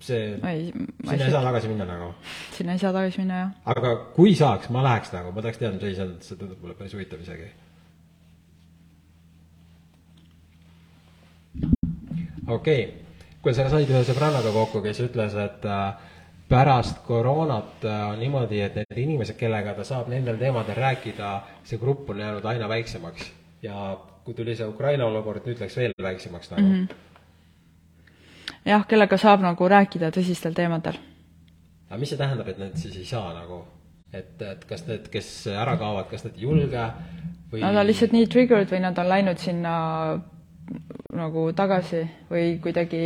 see, 0.00 0.36
sinna 0.36 1.24
ei 1.24 1.30
saa 1.30 1.42
tagasi 1.44 1.68
minna 1.68 1.84
nagu. 1.84 2.12
sinna 2.56 2.72
ei 2.72 2.78
saa 2.78 2.92
tagasi 2.92 3.20
minna, 3.20 3.40
jah. 3.40 3.50
aga 3.74 3.96
kui 4.16 4.34
saaks, 4.36 4.70
ma 4.72 4.84
läheks 4.84 5.12
nagu, 5.12 5.32
ma 5.32 5.44
tahaks 5.44 5.60
teada, 5.60 5.74
mis 5.76 5.84
asi 5.84 5.98
see 5.98 6.06
on, 6.06 6.14
see 6.24 6.40
tundub 6.40 6.62
mulle 6.62 6.76
päris 6.78 6.94
huvitav 6.96 7.20
isegi. 7.20 7.50
okei 12.48 12.84
okay., 12.84 12.86
kuule, 13.42 13.56
sa 13.56 13.68
said 13.72 13.90
ühe 13.92 14.04
sõbrannaga 14.08 14.52
kokku, 14.54 14.82
kes 14.84 15.02
ütles, 15.04 15.36
et 15.40 15.66
äh, 15.68 16.14
pärast 16.50 17.04
koroonat 17.06 17.84
äh, 17.84 18.06
on 18.12 18.22
niimoodi, 18.24 18.62
et 18.64 18.80
need 18.80 19.04
inimesed, 19.04 19.36
kellega 19.40 19.76
ta 19.76 19.86
saab 19.86 20.08
nendel 20.12 20.40
teemadel 20.40 20.80
rääkida, 20.80 21.34
see 21.64 21.80
grupp 21.80 22.10
on 22.10 22.24
jäänud 22.24 22.48
aina 22.54 22.68
väiksemaks 22.72 23.30
ja 23.62 23.92
kui 24.24 24.34
tuli 24.34 24.56
see 24.56 24.68
Ukraina 24.68 25.06
olukord, 25.08 25.44
nüüd 25.46 25.60
läks 25.60 25.76
veel 25.76 25.94
väiksemaks 26.08 26.52
nagu 26.56 26.66
mm. 26.66 26.82
-hmm 26.82 27.06
jah, 28.66 28.86
kellega 28.88 29.18
saab 29.20 29.44
nagu 29.44 29.68
rääkida 29.68 30.10
tõsistel 30.14 30.54
teemadel. 30.56 30.98
aga 31.88 31.98
mis 32.00 32.12
see 32.12 32.18
tähendab, 32.20 32.48
et 32.48 32.58
need 32.58 32.76
siis 32.78 32.96
ei 33.00 33.06
saa 33.08 33.32
nagu, 33.34 33.62
et, 34.12 34.34
et 34.42 34.64
kas 34.68 34.84
need, 34.88 35.08
kes 35.12 35.30
ära 35.54 35.76
kaovad, 35.80 36.08
kas 36.10 36.26
nad 36.26 36.36
ei 36.36 36.46
julge 36.46 36.84
või? 37.52 37.62
Nad 37.62 37.80
on 37.82 37.88
lihtsalt 37.88 38.14
nii 38.16 38.28
triggered 38.30 38.70
või 38.70 38.82
nad 38.84 38.98
on 38.98 39.10
läinud 39.10 39.42
sinna 39.42 39.74
nagu 41.16 41.48
tagasi 41.56 42.04
või 42.30 42.54
kuidagi 42.62 43.02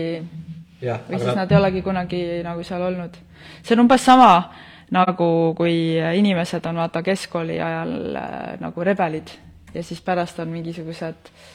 ja, 0.82 0.98
või 1.08 1.16
siis 1.16 1.30
nad... 1.30 1.44
nad 1.44 1.52
ei 1.52 1.60
olegi 1.62 1.82
kunagi 1.86 2.22
nagu 2.44 2.64
seal 2.66 2.82
olnud. 2.90 3.16
see 3.62 3.76
on 3.76 3.86
umbes 3.86 4.04
sama, 4.04 4.30
nagu 4.92 5.54
kui 5.56 5.96
inimesed 5.96 6.66
on 6.68 6.82
vaata 6.82 7.02
keskkooli 7.02 7.56
ajal 7.60 8.20
äh, 8.20 8.54
nagu 8.60 8.84
rebelid 8.84 9.32
ja 9.74 9.82
siis 9.82 10.02
pärast 10.04 10.38
on 10.44 10.52
mingisugused 10.52 11.32
Äh, 11.32 11.53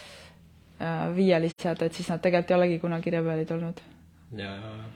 viielised, 1.15 1.81
et 1.83 1.93
siis 1.93 2.07
nad 2.09 2.21
tegelikult 2.23 2.51
ei 2.51 2.57
olegi 2.57 2.79
kunagi 2.79 3.11
rebelid 3.11 3.51
olnud. 3.51 3.81
ja, 4.37 4.53
ja, 4.55 4.71
ja 4.77 4.87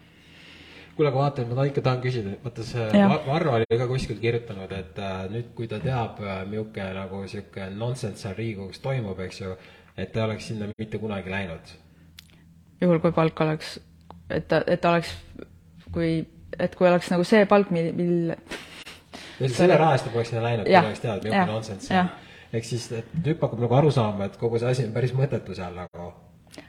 kuule, 0.95 1.09
aga 1.09 1.19
vaata, 1.19 1.45
ma 1.49 1.65
ikka 1.67 1.83
tahan 1.85 2.01
küsida, 2.03 2.33
vaata 2.43 2.65
see 2.67 3.05
Varro 3.27 3.55
oli 3.57 3.79
ka 3.79 3.87
kuskil 3.89 4.19
kirjutanud, 4.21 4.73
et 4.77 4.99
äh, 5.01 5.23
nüüd, 5.33 5.53
kui 5.57 5.69
ta 5.69 5.79
teab 5.83 6.21
äh,, 6.21 6.43
milline 6.49 6.89
nagu 6.97 7.23
sihuke 7.29 7.69
nonsense 7.77 8.25
seal 8.25 8.35
Riigikogus 8.37 8.81
toimub, 8.83 9.19
eks 9.25 9.41
ju, 9.41 9.55
et 9.97 10.13
ta 10.13 10.27
oleks 10.27 10.51
sinna 10.51 10.69
mitte 10.77 11.01
kunagi 11.01 11.33
läinud. 11.33 11.73
juhul, 12.81 12.99
kui 13.01 13.15
palk 13.15 13.41
oleks, 13.45 13.77
et 14.29 14.47
ta, 14.47 14.61
et 14.67 14.81
ta 14.81 14.93
oleks, 14.93 15.15
kui, 15.91 16.11
et 16.59 16.75
kui 16.75 16.89
oleks 16.89 17.09
nagu 17.13 17.25
see 17.27 17.45
palk, 17.49 17.71
mil, 17.73 17.93
mil 17.97 19.55
selle 19.55 19.79
raha 19.79 19.97
eest 19.97 20.09
ta 20.09 20.13
poleks 20.13 20.33
sinna 20.33 20.45
läinud, 20.45 20.67
kui 20.67 20.77
ta 20.77 20.89
oleks 20.91 21.07
teadnud, 21.07 21.29
milline 21.31 21.49
nonsense 21.55 21.89
see 21.89 22.03
on 22.03 22.13
ehk 22.53 22.67
siis 22.67 22.87
tüüp 23.25 23.41
hakkab 23.41 23.61
nagu 23.63 23.77
aru 23.77 23.91
saama, 23.91 24.27
et 24.29 24.37
kogu 24.37 24.59
see 24.61 24.69
asi 24.69 24.85
on 24.87 24.93
päris 24.95 25.13
mõttetu 25.17 25.55
seal 25.57 25.73
nagu. 25.77 26.11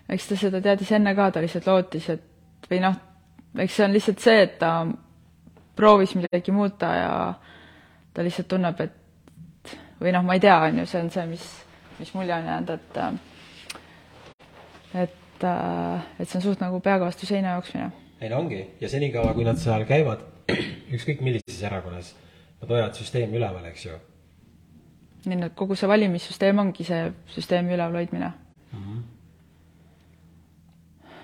eks 0.09 0.29
ta 0.29 0.37
seda 0.41 0.61
teadis 0.65 0.93
enne 0.97 1.15
ka, 1.17 1.31
ta 1.31 1.43
lihtsalt 1.45 1.67
lootis, 1.69 2.09
et 2.15 2.69
või 2.71 2.81
noh, 2.85 2.97
eks 3.61 3.77
see 3.77 3.85
on 3.85 3.93
lihtsalt 3.93 4.25
see, 4.25 4.43
et 4.47 4.59
ta 4.59 4.71
proovis 5.77 6.15
midagi 6.17 6.55
muuta 6.55 6.93
ja 6.97 7.11
ta 8.15 8.25
lihtsalt 8.25 8.49
tunneb, 8.49 8.81
et 8.81 9.75
või 10.01 10.15
noh, 10.17 10.25
ma 10.25 10.39
ei 10.39 10.43
tea, 10.45 10.57
on 10.69 10.81
ju, 10.81 10.87
see 10.89 11.03
on 11.05 11.13
see, 11.13 11.27
mis, 11.29 11.45
mis 11.99 12.15
mulje 12.17 12.35
on 12.37 12.49
jäänud, 12.53 12.71
et 12.79 12.99
et, 15.05 15.45
et 15.45 16.29
see 16.29 16.39
on 16.39 16.47
suht 16.49 16.65
nagu 16.65 16.81
peaga 16.81 17.11
vastu 17.11 17.29
seina 17.29 17.59
jooksmine. 17.59 17.91
ei 18.23 18.33
no 18.33 18.41
ongi, 18.41 18.63
ja 18.81 18.89
senikaua, 18.89 19.35
kui 19.37 19.45
nad 19.45 19.61
seal 19.61 19.85
käivad, 19.85 20.25
ükskõik 20.97 21.21
millises 21.21 21.61
erakonnas, 21.63 22.15
nad 22.63 22.73
hoiavad 22.73 22.97
süsteemi 22.97 23.37
üleval, 23.37 23.69
eks 23.69 23.89
ju 23.91 24.01
nii 25.31 25.47
et 25.49 25.57
kogu 25.59 25.77
see 25.79 25.89
valimissüsteem 25.91 26.59
ongi 26.63 26.87
see 26.87 27.01
süsteemi 27.35 27.75
ülevalhoidmine 27.75 28.29
mm. 28.29 28.81
-hmm. 28.81 29.03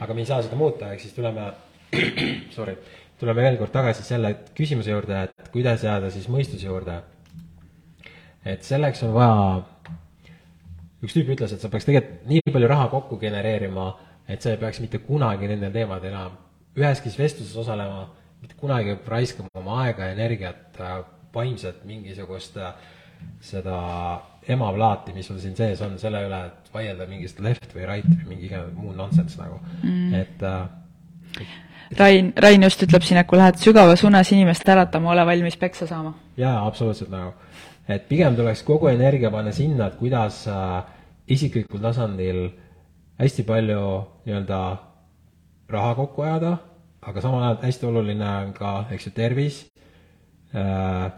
aga 0.01 0.14
me 0.14 0.20
ei 0.20 0.26
saa 0.26 0.42
seda 0.42 0.57
muuta, 0.57 0.92
ehk 0.92 1.01
siis 1.01 1.14
tuleme, 1.14 1.53
sorry, 2.57 2.76
tuleme 3.18 3.42
veel 3.42 3.57
kord 3.61 3.72
tagasi 3.72 4.03
selle 4.03 4.34
küsimuse 4.57 4.90
juurde, 4.90 5.22
et 5.22 5.48
kuidas 5.53 5.84
jääda 5.84 6.11
siis 6.11 6.28
mõistuse 6.28 6.66
juurde. 6.66 7.01
et 8.44 8.62
selleks 8.62 9.03
on 9.03 9.14
vaja, 9.14 9.62
üks 11.03 11.12
tüüp 11.16 11.34
ütles, 11.36 11.53
et 11.53 11.61
sa 11.61 11.68
peaks 11.68 11.84
tegelikult 11.84 12.28
nii 12.28 12.53
palju 12.53 12.68
raha 12.68 12.88
kokku 12.88 13.18
genereerima, 13.18 13.90
et 14.28 14.42
sa 14.42 14.51
ei 14.51 14.57
peaks 14.57 14.80
mitte 14.80 14.98
kunagi 14.98 15.48
nendel 15.48 15.72
teemadel 15.72 16.12
enam 16.12 16.38
üheski 16.76 17.12
vestluses 17.18 17.57
osalema, 17.57 18.07
mitte 18.40 18.55
kunagi 18.57 18.96
raiskama 19.07 19.48
oma 19.55 19.82
aega 19.84 20.09
energiat, 20.14 20.78
vaimset 21.34 21.84
mingisugust 21.84 22.57
äh, 22.57 22.74
seda 23.41 23.79
emaplaati, 24.49 25.14
mis 25.16 25.29
sul 25.29 25.39
siin 25.41 25.57
sees 25.57 25.81
on, 25.85 25.97
selle 26.01 26.23
üle, 26.27 26.39
et 26.51 26.71
vaielda 26.75 27.07
mingist 27.09 27.41
left 27.45 27.75
või 27.77 27.87
right 27.89 28.09
või 28.09 28.35
mingi 28.35 28.51
muu 28.77 28.93
nonsense 28.97 29.39
nagu 29.41 29.59
mm., 29.83 30.14
et 30.21 30.47
äh, 30.47 31.49
Rain, 31.99 32.33
Rain 32.39 32.62
just 32.62 32.83
ütleb 32.87 33.03
siin, 33.03 33.18
et 33.18 33.27
kui 33.27 33.39
lähed 33.39 33.59
sügavas 33.59 34.05
unes 34.07 34.29
inimest 34.31 34.68
äratama, 34.71 35.11
ole 35.11 35.25
valmis 35.27 35.57
peksa 35.59 35.89
saama. 35.91 36.14
jaa, 36.39 36.66
absoluutselt 36.66 37.11
nagu. 37.11 37.33
et 37.89 38.07
pigem 38.09 38.37
tuleks 38.39 38.62
kogu 38.62 38.89
energia 38.93 39.31
panna 39.31 39.53
sinna, 39.53 39.91
et 39.91 39.99
kuidas 39.99 40.45
äh, 40.49 40.83
isiklikul 41.31 41.83
tasandil 41.83 42.49
hästi 43.21 43.45
palju 43.47 43.83
nii-öelda 44.27 44.61
raha 45.71 45.95
kokku 45.95 46.23
ajada, 46.23 46.57
aga 47.03 47.21
samal 47.21 47.43
ajal 47.43 47.59
hästi 47.64 47.87
oluline 47.87 48.31
on 48.45 48.53
ka, 48.55 48.75
eks 48.95 49.07
ju, 49.07 49.12
tervis 49.16 49.64
äh,, 50.55 51.11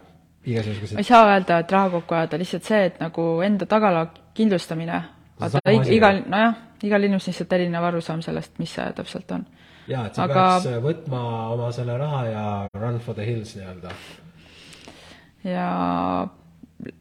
igasugused 0.46 0.96
ma 0.96 1.00
ei 1.00 1.04
saa 1.06 1.24
öelda, 1.30 1.58
et 1.62 1.72
raha 1.72 1.90
kokku 1.96 2.14
ajada, 2.14 2.38
lihtsalt 2.40 2.64
see, 2.68 2.84
et 2.90 3.00
nagu 3.00 3.26
enda 3.46 3.66
tagala 3.70 4.06
kindlustamine, 4.34 5.02
vaata 5.40 5.62
igal, 5.94 6.22
nojah, 6.26 6.54
igal 6.82 7.06
inimesel 7.08 7.32
lihtsalt 7.32 7.52
erinev 7.58 7.84
arusaam 7.90 8.22
sellest, 8.24 8.58
mis 8.58 8.74
see 8.74 8.88
täpselt 8.96 9.30
on. 9.36 9.46
jaa, 9.88 10.06
et 10.06 10.14
sa 10.14 10.24
Aga- 10.26 10.60
peaks 10.62 10.82
võtma 10.84 11.22
oma 11.54 11.72
selle 11.72 11.96
raha 11.98 12.24
ja 12.26 12.44
run 12.74 12.98
for 13.00 13.14
the 13.14 13.26
hills 13.26 13.56
nii-öelda. 13.56 13.90
ja 15.44 16.28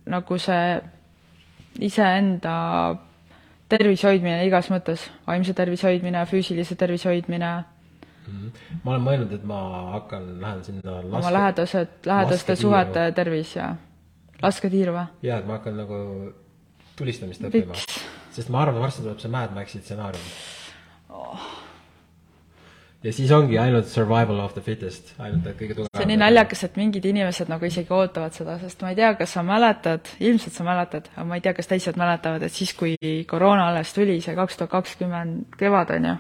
nagu 0.06 0.38
see 0.38 0.82
iseenda 1.80 2.56
tervise 3.72 4.08
hoidmine 4.10 4.46
igas 4.46 4.70
mõttes, 4.70 5.08
vaimse 5.28 5.54
tervise 5.56 5.88
hoidmine, 5.88 6.26
füüsilise 6.28 6.76
tervise 6.76 7.10
hoidmine, 7.10 7.52
ma 8.84 8.95
olen 8.95 9.05
mõelnud, 9.05 9.38
et 9.38 9.47
ma 9.47 9.61
hakkan, 9.97 10.27
lähen 10.41 10.63
sinna 10.67 10.99
oma 11.03 11.34
lähedased, 11.34 12.01
lähedaste 12.05 12.55
suhete 12.59 13.07
tervis 13.15 13.55
ja 13.55 13.73
lasketiiru 14.41 14.95
või? 14.95 15.07
jaa, 15.25 15.41
et 15.41 15.49
ma 15.49 15.59
hakkan 15.59 15.77
nagu 15.82 15.97
tulistamist 16.99 17.43
õppima. 17.47 17.77
sest 18.32 18.53
ma 18.53 18.63
arvan, 18.65 18.82
varsti 18.84 19.05
tuleb 19.05 19.19
see 19.21 19.34
Mad 19.34 19.53
Maxi 19.55 19.82
stsenaarium 19.82 20.32
oh. 21.17 21.45
ja 23.05 23.13
siis 23.15 23.32
ongi 23.36 23.59
ainult 23.61 23.89
survival 23.91 24.41
of 24.43 24.55
the 24.57 24.63
fittest, 24.65 25.13
ainult 25.19 25.47
et 25.51 25.59
kõige 25.59 25.77
tugevam. 25.77 25.93
see 25.95 26.05
on 26.05 26.11
nii 26.13 26.21
naljakas, 26.23 26.65
et 26.67 26.82
mingid 26.82 27.05
inimesed 27.11 27.51
nagu 27.51 27.69
isegi 27.69 27.95
ootavad 27.97 28.38
seda, 28.38 28.57
sest 28.63 28.84
ma 28.86 28.93
ei 28.93 28.99
tea, 28.99 29.13
kas 29.19 29.38
sa 29.38 29.45
mäletad, 29.45 30.11
ilmselt 30.19 30.57
sa 30.57 30.67
mäletad, 30.67 31.11
aga 31.15 31.27
ma 31.29 31.39
ei 31.39 31.45
tea, 31.45 31.55
kas 31.57 31.71
teised 31.71 32.01
mäletavad, 32.01 32.45
et 32.47 32.55
siis, 32.55 32.73
kui 32.77 32.97
koroona 33.29 33.69
alles 33.71 33.93
tuli, 33.97 34.19
see 34.23 34.38
kaks 34.38 34.59
tuhat 34.59 34.75
kakskümmend 34.79 35.57
kevad, 35.61 35.95
on 35.97 36.11
ju, 36.11 36.17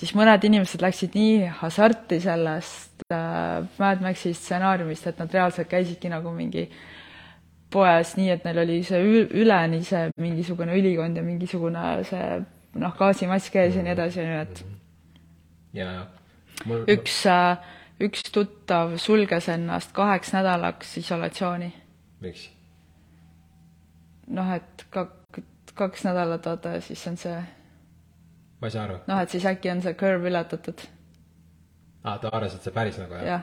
siis 0.00 0.14
mõned 0.16 0.44
inimesed 0.48 0.80
läksid 0.80 1.16
nii 1.18 1.50
hasarti 1.60 2.20
sellest 2.24 3.04
äh, 3.12 3.60
Mad 3.78 4.00
Maxi 4.04 4.32
stsenaariumist, 4.36 5.10
et 5.10 5.20
nad 5.20 5.34
reaalselt 5.34 5.68
käisidki 5.68 6.10
nagu 6.12 6.32
mingi 6.34 6.66
poes 7.70 8.16
nii, 8.18 8.30
et 8.34 8.46
neil 8.46 8.62
oli 8.64 8.80
see 8.86 9.26
üleni 9.42 9.82
see 9.86 10.08
mingisugune 10.20 10.74
ülikond 10.78 11.20
ja 11.20 11.24
mingisugune 11.26 11.84
see 12.08 12.40
noh, 12.80 12.94
gaasimask 12.98 13.58
ees 13.60 13.76
ja 13.76 13.84
nii 13.84 13.94
edasi, 13.94 14.22
on 14.24 14.32
ju, 14.32 14.40
et 14.46 14.62
jaa, 15.78 15.92
jaa. 15.98 16.06
mul 16.70 16.88
üks, 16.96 17.20
üks 18.08 18.26
tuttav 18.34 18.96
sulges 19.02 19.48
ennast 19.52 19.94
kaheks 19.96 20.34
nädalaks 20.36 20.96
isolatsiooni. 21.02 21.70
miks? 22.24 22.48
noh, 24.30 24.52
et 24.54 24.86
kak-, 24.94 25.42
kaks 25.74 26.06
nädalat, 26.06 26.46
vaata, 26.46 26.78
siis 26.84 27.02
on 27.10 27.18
see, 27.20 27.38
ma 28.60 28.68
ei 28.68 28.70
saa 28.70 28.84
aru. 28.84 28.98
noh, 29.06 29.20
et 29.20 29.30
siis 29.30 29.46
äkki 29.46 29.70
on 29.72 29.82
see 29.82 29.94
curve 29.94 30.28
ületatud, 30.28 30.84
aa, 32.04 32.18
ta 32.18 32.28
arvas, 32.32 32.54
et 32.54 32.68
see 32.68 32.74
päris 32.76 32.98
nagu 33.00 33.16
jah 33.18 33.26
jah. 33.32 33.42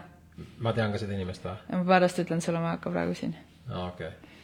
ma 0.59 0.73
tean 0.73 0.91
ka 0.93 1.01
seda 1.01 1.17
inimest 1.17 1.45
või? 1.45 1.57
ja 1.69 1.81
ma 1.81 1.89
pärast 1.93 2.19
ütlen 2.23 2.41
sulle, 2.41 2.61
ma 2.61 2.71
ei 2.71 2.77
hakka 2.77 2.93
praegu 2.93 3.15
siin. 3.17 3.35
aa, 3.69 3.87
okei 3.87 4.07
okay. 4.07 4.35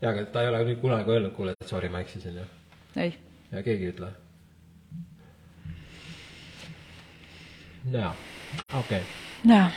jaa, 0.00 0.10
aga 0.12 0.26
ta 0.34 0.42
ei 0.42 0.50
ole 0.52 0.64
nüüd 0.70 0.82
kunagi 0.82 1.16
öelnud, 1.16 1.34
kuule, 1.36 1.54
et 1.58 1.68
sorry, 1.68 1.88
ma 1.88 2.02
eksisin 2.04 2.38
ju. 2.42 2.46
ei, 2.96 3.16
ja 3.52 3.62
keegi 3.62 3.88
ei 3.88 3.94
ütle. 3.94 4.12
jaa, 7.92 8.14
okei 8.78 9.02
okay. 9.02 9.02
jaa. 9.44 9.70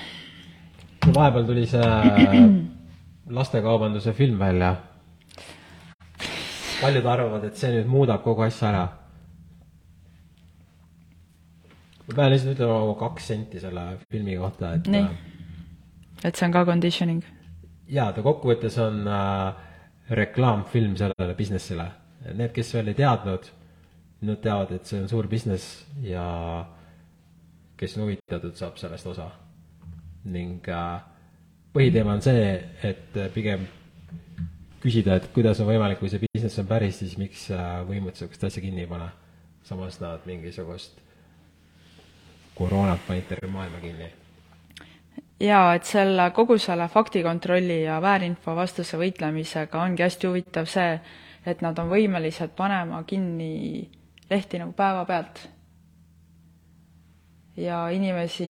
vahepeal 1.13 1.49
tuli 1.49 1.65
see 1.69 1.89
lastekaubanduse 3.39 4.13
film 4.13 4.39
välja. 4.39 4.75
paljud 6.81 7.05
arvavad, 7.05 7.43
et 7.49 7.57
see 7.57 7.71
nüüd 7.73 7.89
muudab 7.89 8.21
kogu 8.23 8.45
asja 8.45 8.69
ära. 8.69 8.85
Ma 12.07 12.15
pean 12.15 12.31
lihtsalt 12.33 12.55
ütlema 12.55 12.79
oma 12.83 12.95
kaks 12.99 13.31
senti 13.33 13.61
selle 13.61 13.85
filmi 14.11 14.37
kohta, 14.37 14.75
et 14.77 14.87
Nii. 14.91 15.05
et 16.23 16.35
see 16.35 16.47
on 16.47 16.53
ka 16.53 16.65
conditioning. 16.65 17.23
jaa, 17.89 18.11
ta 18.13 18.23
kokkuvõttes 18.25 18.77
on 18.81 19.05
äh, 19.07 19.63
reklaamfilm 20.09 20.95
sellele 20.99 21.35
business'ile. 21.37 21.87
Need, 22.33 22.51
kes 22.53 22.73
veel 22.73 22.89
ei 22.89 22.97
teadnud, 22.97 23.49
nad 24.25 24.41
teavad, 24.41 24.71
et 24.73 24.85
see 24.89 25.01
on 25.01 25.09
suur 25.09 25.27
business 25.29 25.85
ja 26.01 26.25
kes 27.77 27.97
on 27.97 28.05
huvitatud, 28.05 28.55
saab 28.57 28.77
sellest 28.81 29.07
osa. 29.13 29.29
ning 30.25 30.65
äh, 30.73 31.01
põhiteema 31.73 32.15
on 32.15 32.21
see, 32.25 32.45
et 32.83 33.17
äh, 33.17 33.27
pigem 33.33 33.67
küsida, 34.81 35.19
et 35.19 35.27
kuidas 35.33 35.59
on 35.61 35.69
võimalik, 35.69 35.99
kui 35.99 36.09
see 36.09 36.23
business 36.23 36.57
on 36.61 36.69
päris, 36.69 36.97
siis 37.01 37.13
miks 37.21 37.43
äh, 37.53 37.83
võimud 37.85 38.15
niisugust 38.15 38.47
asja 38.47 38.63
kinni 38.63 38.85
ei 38.85 38.89
pane. 38.89 39.11
samas 39.65 39.99
nad 40.01 40.25
mingisugust 40.29 41.04
koroonat 42.55 43.07
panid 43.07 43.27
terve 43.29 43.47
maailma 43.51 43.79
kinni 43.83 44.11
jaa, 45.39 45.73
et 45.75 45.83
selle, 45.83 46.29
kogu 46.35 46.57
selle 46.61 46.87
faktikontrolli 46.91 47.81
ja 47.83 47.99
väärinfo 48.01 48.55
vastase 48.55 48.97
võitlemisega 48.99 49.81
ongi 49.81 50.05
hästi 50.05 50.27
huvitav 50.27 50.69
see, 50.71 50.99
et 51.45 51.61
nad 51.61 51.79
on 51.79 51.89
võimelised 51.91 52.55
panema 52.55 53.03
kinni 53.07 53.89
lehti 54.29 54.59
nagu 54.59 54.73
päevapealt. 54.73 55.49
ja 57.57 57.89
inimesi 57.89 58.47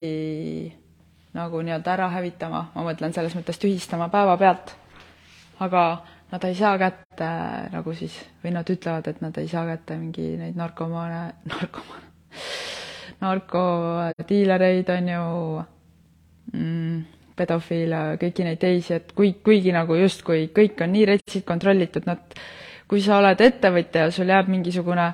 nagu 1.34 1.62
nii-öelda 1.62 1.92
ära 1.94 2.08
hävitama, 2.10 2.62
ma 2.74 2.84
mõtlen 2.88 3.14
selles 3.14 3.36
mõttes 3.36 3.60
tühistama 3.62 4.10
päevapealt. 4.10 4.76
aga 5.60 6.06
nad 6.32 6.44
ei 6.44 6.56
saa 6.56 6.78
kätte 6.78 7.28
nagu 7.72 7.94
siis, 7.94 8.16
või 8.44 8.52
nad 8.52 8.70
ütlevad, 8.70 9.08
et 9.08 9.22
nad 9.22 9.38
ei 9.38 9.48
saa 9.48 9.66
kätte 9.66 9.98
mingi 9.98 10.36
neid 10.38 10.56
narkomaane, 10.56 11.34
narkomaane, 11.54 12.08
narkodiilereid, 13.26 14.90
on 14.96 15.12
ju, 15.12 15.28
mm, 16.54 16.98
pedofiile, 17.36 18.02
kõiki 18.22 18.48
neid 18.48 18.60
teisi, 18.62 18.96
et 18.96 19.12
kui, 19.16 19.34
kuigi 19.44 19.74
nagu 19.76 19.98
justkui 20.00 20.50
kõik 20.56 20.82
on 20.86 20.94
nii 20.96 21.08
retsid 21.12 21.46
kontrollitud, 21.48 22.08
nad, 22.08 22.38
kui 22.88 23.04
sa 23.04 23.20
oled 23.20 23.42
ettevõtja 23.42 24.08
ja 24.08 24.14
sul 24.14 24.32
jääb 24.32 24.52
mingisugune 24.52 25.10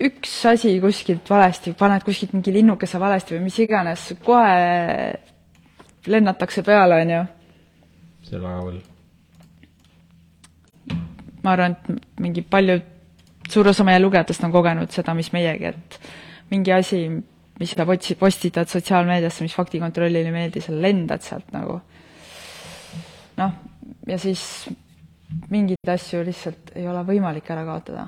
üks 0.00 0.32
asi 0.48 0.74
kuskilt 0.80 1.28
valesti, 1.30 1.74
paned 1.78 2.04
kuskilt 2.04 2.32
mingi 2.36 2.54
linnukese 2.54 3.00
valesti 3.00 3.36
või 3.36 3.46
mis 3.48 3.58
iganes, 3.62 4.06
kohe 4.24 5.10
lennatakse 6.10 6.64
peale, 6.66 7.02
on 7.04 7.12
ju. 7.14 7.24
see 8.24 8.38
on 8.38 8.46
väga 8.46 8.62
hull. 8.64 8.80
ma 11.44 11.52
arvan, 11.52 11.76
et 11.76 12.20
mingi 12.20 12.42
paljud, 12.42 12.82
suur 13.48 13.68
osa 13.68 13.84
meie 13.84 14.00
lugejatest 14.00 14.44
on 14.44 14.52
kogenud 14.52 14.90
seda, 14.92 15.14
mis 15.14 15.32
meiegi, 15.32 15.72
et 15.74 16.00
mingi 16.50 16.72
asi, 16.72 17.04
mis 17.60 17.74
sa 17.76 17.86
potsi-, 17.86 18.16
postitad 18.18 18.68
sotsiaalmeediasse, 18.72 19.44
mis 19.44 19.56
faktikontrollile 19.56 20.30
ei 20.30 20.34
meeldi, 20.34 20.62
sa 20.64 20.74
lendad 20.74 21.24
sealt 21.24 21.52
nagu. 21.52 21.80
noh, 23.40 23.52
ja 24.08 24.18
siis 24.20 24.42
mingeid 25.50 25.92
asju 25.92 26.24
lihtsalt 26.26 26.74
ei 26.76 26.88
ole 26.88 27.02
võimalik 27.06 27.50
ära 27.52 27.64
kaotada. 27.68 28.06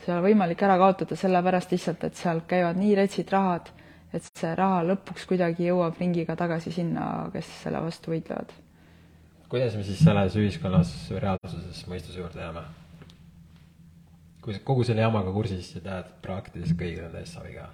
see 0.00 0.12
ei 0.12 0.18
ole 0.18 0.28
võimalik 0.30 0.62
ära 0.62 0.76
kaotada 0.80 1.16
sellepärast 1.16 1.72
lihtsalt, 1.72 2.04
et 2.04 2.20
seal 2.20 2.42
käivad 2.48 2.80
nii 2.80 2.94
retsid 2.98 3.32
rahad, 3.32 3.70
et 4.12 4.26
see 4.38 4.52
raha 4.54 4.82
lõpuks 4.90 5.26
kuidagi 5.30 5.68
jõuab 5.68 6.00
ringiga 6.00 6.36
tagasi 6.36 6.72
sinna, 6.72 7.28
kes 7.32 7.48
selle 7.62 7.82
vastu 7.84 8.14
võitlevad. 8.14 8.52
kuidas 9.48 9.76
me 9.76 9.84
siis 9.84 10.00
selles 10.00 10.36
ühiskonnas 10.40 10.94
reaalsuses 11.12 11.84
mõistuse 11.88 12.18
juurde 12.18 12.40
jääme? 12.40 12.64
kui 14.44 14.52
sa 14.52 14.60
kogu 14.60 14.84
selle 14.84 15.00
jamaga 15.00 15.32
kursis 15.32 15.70
ja 15.76 15.80
tead 15.80 16.12
praktiliselt 16.22 16.76
kõigi 16.80 17.00
nende 17.00 17.22
eest 17.22 17.38
saab 17.38 17.46
viga, 17.48 17.70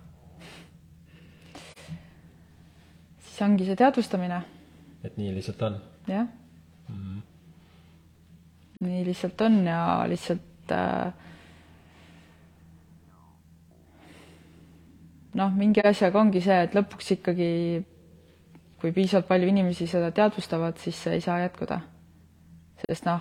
siis 3.40 3.48
ongi 3.48 3.64
see 3.64 3.76
teadvustamine 3.76 4.42
et 5.04 5.16
nii 5.16 5.32
lihtsalt 5.34 5.62
on. 5.62 5.80
jah 6.08 6.26
mm. 6.88 6.94
-hmm. 6.94 7.20
nii 8.80 9.04
lihtsalt 9.04 9.40
on 9.40 9.66
ja 9.66 10.04
lihtsalt 10.08 10.72
äh, 10.72 11.12
noh, 15.34 15.52
mingi 15.52 15.80
asjaga 15.84 16.20
ongi 16.20 16.40
see, 16.40 16.62
et 16.62 16.74
lõpuks 16.74 17.12
ikkagi 17.16 17.50
kui 18.80 18.92
piisavalt 18.92 19.28
palju 19.28 19.48
inimesi 19.48 19.86
seda 19.86 20.10
teadvustavad, 20.10 20.76
siis 20.76 21.02
see 21.02 21.12
ei 21.14 21.20
saa 21.20 21.40
jätkuda. 21.40 21.80
sest 22.88 23.04
noh, 23.04 23.20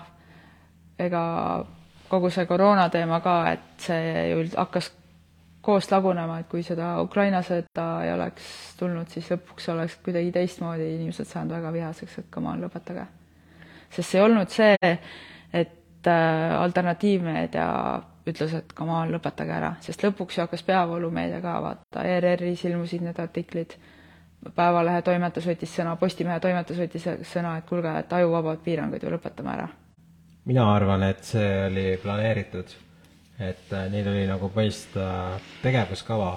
ega 0.98 1.66
kogu 2.08 2.30
see 2.30 2.46
koroona 2.46 2.88
teema 2.88 3.20
ka, 3.20 3.52
et 3.52 3.60
see 3.78 4.30
ju 4.30 4.48
hakkas 4.56 4.92
koos 5.60 5.90
lagunema, 5.90 6.38
et 6.40 6.48
kui 6.48 6.62
seda 6.64 6.94
Ukraina 7.02 7.42
sõda 7.44 7.86
ei 8.04 8.12
oleks 8.14 8.44
tulnud, 8.78 9.08
siis 9.12 9.28
lõpuks 9.32 9.68
oleks 9.74 9.98
kuidagi 10.04 10.32
teistmoodi 10.32 10.86
inimesed 10.96 11.28
saanud 11.28 11.56
väga 11.58 11.72
vihaseks, 11.74 12.18
et 12.22 12.30
come 12.32 12.48
on, 12.48 12.62
lõpetage. 12.64 13.06
sest 13.90 14.08
see 14.08 14.20
ei 14.20 14.24
olnud 14.24 14.48
see, 14.54 14.94
et 15.52 16.08
äh, 16.08 16.56
alternatiivmeedia 16.60 17.68
ütles, 18.30 18.54
et 18.56 18.74
come 18.76 18.94
on, 18.96 19.12
lõpetage 19.12 19.56
ära, 19.56 19.74
sest 19.84 20.04
lõpuks 20.04 20.38
ju 20.38 20.44
hakkas 20.44 20.64
peavoolumeedia 20.66 21.40
ka, 21.44 21.56
vaata, 21.64 22.04
ERR-is 22.04 22.64
ilmusid 22.70 23.06
need 23.06 23.20
artiklid, 23.20 23.78
Päevalehe 24.56 25.02
toimetus 25.04 25.44
võttis 25.44 25.72
sõna, 25.76 25.98
Postimehe 26.00 26.40
toimetus 26.40 26.78
võttis 26.80 27.04
sõna, 27.28 27.58
et 27.60 27.66
kuulge, 27.68 27.90
et 28.00 28.12
ajuvabad 28.16 28.62
piirangud 28.64 29.02
ju 29.04 29.10
lõpetame 29.12 29.52
ära. 29.52 29.66
mina 30.48 30.64
arvan, 30.74 31.02
et 31.02 31.20
see 31.24 31.50
oli 31.66 31.98
planeeritud, 32.00 32.72
et 33.40 33.72
äh, 33.72 33.88
neil 33.92 34.08
oli 34.10 34.26
nagu 34.28 34.50
põhimõtteliselt 34.52 35.00
äh, 35.00 35.50
tegevuskava. 35.64 36.30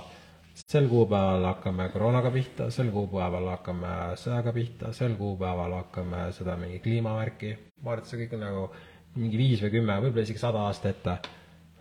sel 0.54 0.86
kuupäeval 0.88 1.46
hakkame 1.48 1.88
koroonaga 1.90 2.30
pihta, 2.32 2.70
sel 2.72 2.92
kuupäeval 2.94 3.48
hakkame 3.56 3.94
sõjaga 4.22 4.54
pihta, 4.54 4.92
sel 4.94 5.16
kuupäeval 5.18 5.74
hakkame 5.80 6.28
seda 6.32 6.56
mingi 6.58 6.80
kliimavärki. 6.80 7.58
ma 7.82 7.92
arvan, 7.92 8.04
et 8.04 8.10
see 8.10 8.20
kõik 8.22 8.36
on 8.38 8.44
nagu 8.46 8.68
mingi 9.16 9.38
viis 9.38 9.62
või 9.62 9.74
kümme, 9.78 9.98
võib-olla 10.02 10.28
isegi 10.28 10.42
sada 10.42 10.62
aastat 10.68 10.92
ette 10.94 11.18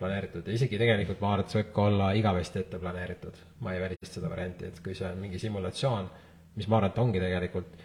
planeeritud 0.00 0.48
ja 0.48 0.56
isegi 0.56 0.80
tegelikult 0.80 1.20
ma 1.22 1.34
arvan, 1.34 1.46
et 1.46 1.52
see 1.52 1.62
võib 1.62 1.72
ka 1.76 1.86
olla 1.90 2.10
igavesti 2.18 2.60
ette 2.64 2.80
planeeritud. 2.82 3.38
ma 3.60 3.74
ei 3.74 3.80
välista 3.80 4.18
seda 4.18 4.32
varianti, 4.32 4.66
et 4.72 4.80
kui 4.84 4.96
see 4.98 5.08
on 5.08 5.20
mingi 5.22 5.38
simulatsioon, 5.38 6.10
mis 6.56 6.68
ma 6.68 6.80
arvan, 6.80 6.90
et 6.90 7.02
ongi 7.04 7.22
tegelikult, 7.22 7.82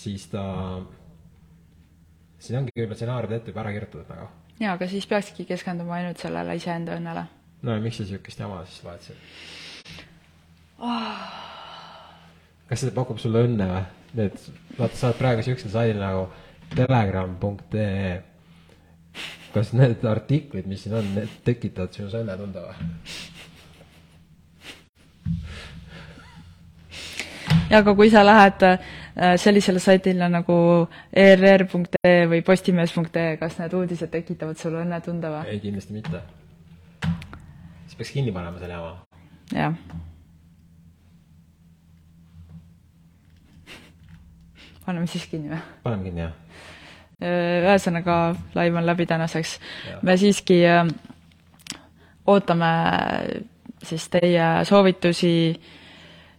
siis 0.00 0.26
ta, 0.32 0.44
siis 2.38 2.58
ongi 2.58 2.74
võib-olla 2.74 2.98
stsenaariumid 2.98 3.40
ette 3.40 3.52
juba 3.52 3.66
ära 3.66 3.74
kirjutatud 3.76 4.14
nagu. 4.14 4.30
Jaa, 4.60 4.72
aga 4.74 4.88
siis 4.90 5.06
peakski 5.06 5.46
keskenduma 5.48 5.98
ainult 5.98 6.22
sellele 6.22 6.56
iseenda 6.58 6.96
õnnele. 6.98 7.24
no 7.62 7.76
ja 7.76 7.82
miks 7.82 8.00
sa 8.00 8.06
niisugust 8.06 8.40
jama 8.40 8.64
siis 8.66 9.06
siin 9.06 9.20
oh.? 10.78 11.22
kas 12.68 12.84
see 12.84 12.96
pakub 12.96 13.18
sulle 13.22 13.46
õnne 13.48 13.70
või? 13.72 13.86
Need, 14.18 14.38
vaata, 14.78 14.96
sa 14.96 15.10
oled 15.10 15.18
praegu 15.20 15.42
niisugusel 15.42 15.74
saidil 15.74 16.00
nagu 16.00 16.28
telegram.ee 16.74 18.12
kas 19.52 19.72
need 19.76 20.04
artiklid, 20.04 20.68
mis 20.68 20.84
siin 20.84 20.94
on, 20.98 21.10
need 21.16 21.40
tekitavad 21.44 21.94
sinus 21.96 22.16
õnnetunde 22.18 22.64
või? 22.68 22.76
ja 27.68 27.82
aga 27.82 27.94
kui 27.96 28.10
sa 28.12 28.24
lähed 28.24 28.64
äh, 28.64 28.78
sellisele 29.18 29.80
saidile 29.82 30.28
nagu 30.30 30.56
err.ee 31.12 32.26
või 32.30 32.42
postimees.ee, 32.46 33.36
kas 33.40 33.58
need 33.58 33.74
uudised 33.74 34.12
tekitavad 34.12 34.60
sulle 34.60 34.84
õnnetunde 34.84 35.32
või? 35.32 35.54
ei, 35.54 35.62
kindlasti 35.62 35.96
mitte. 35.96 36.22
siis 37.86 37.98
peaks 37.98 38.12
kinni 38.14 38.34
panema 38.34 38.62
selle 38.62 38.78
jama. 38.78 38.92
jah. 39.54 39.74
paneme 44.86 45.06
siis 45.10 45.26
kinni 45.30 45.54
või? 45.54 45.64
paneme 45.82 46.10
kinni, 46.10 46.26
jah 46.28 46.36
Äh, 47.18 47.64
ühesõnaga, 47.66 48.36
laiv 48.54 48.76
on 48.78 48.86
läbi 48.86 49.02
tänaseks. 49.10 49.56
me 50.06 50.14
siiski 50.16 50.60
äh, 50.62 50.86
ootame 52.30 52.68
siis 53.82 54.04
teie 54.08 54.64
soovitusi, 54.64 55.60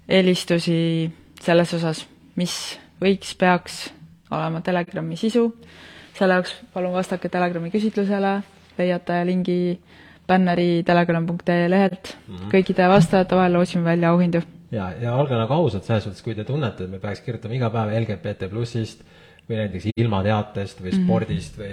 eelistusi 0.07 1.11
selles 1.41 1.73
osas, 1.73 2.05
mis 2.39 2.55
võiks, 3.01 3.35
peaks 3.39 3.81
olema 4.31 4.61
Telegrami 4.65 5.17
sisu. 5.19 5.49
selle 6.17 6.35
jaoks 6.39 6.55
palun 6.73 6.93
vastake 6.93 7.29
Telegrami 7.31 7.71
küsitlusele, 7.71 8.39
leiate 8.79 9.21
lingi 9.27 9.59
bänneri 10.29 10.83
telegram.ee 10.85 11.69
lehelt 11.69 12.15
mm. 12.15 12.35
-hmm. 12.35 12.49
kõikide 12.53 12.89
vastajate 12.89 13.35
vahel 13.35 13.53
loosime 13.57 13.83
välja 13.83 14.09
auhindu. 14.09 14.41
ja, 14.71 14.91
ja 15.01 15.15
olge 15.15 15.37
nagu 15.37 15.53
ausad 15.53 15.83
selles 15.83 16.03
suhtes, 16.03 16.21
kui 16.21 16.35
te 16.35 16.43
tunnete, 16.43 16.83
et 16.83 16.91
me 16.91 16.99
peaks 16.99 17.21
kirjutama 17.25 17.57
iga 17.57 17.69
päev 17.73 17.95
LGBT 18.01 18.49
plussist 18.49 19.01
või 19.49 19.57
näiteks 19.63 19.89
ilmateatest 19.97 20.83
või 20.83 20.93
spordist 20.93 21.57
või 21.57 21.71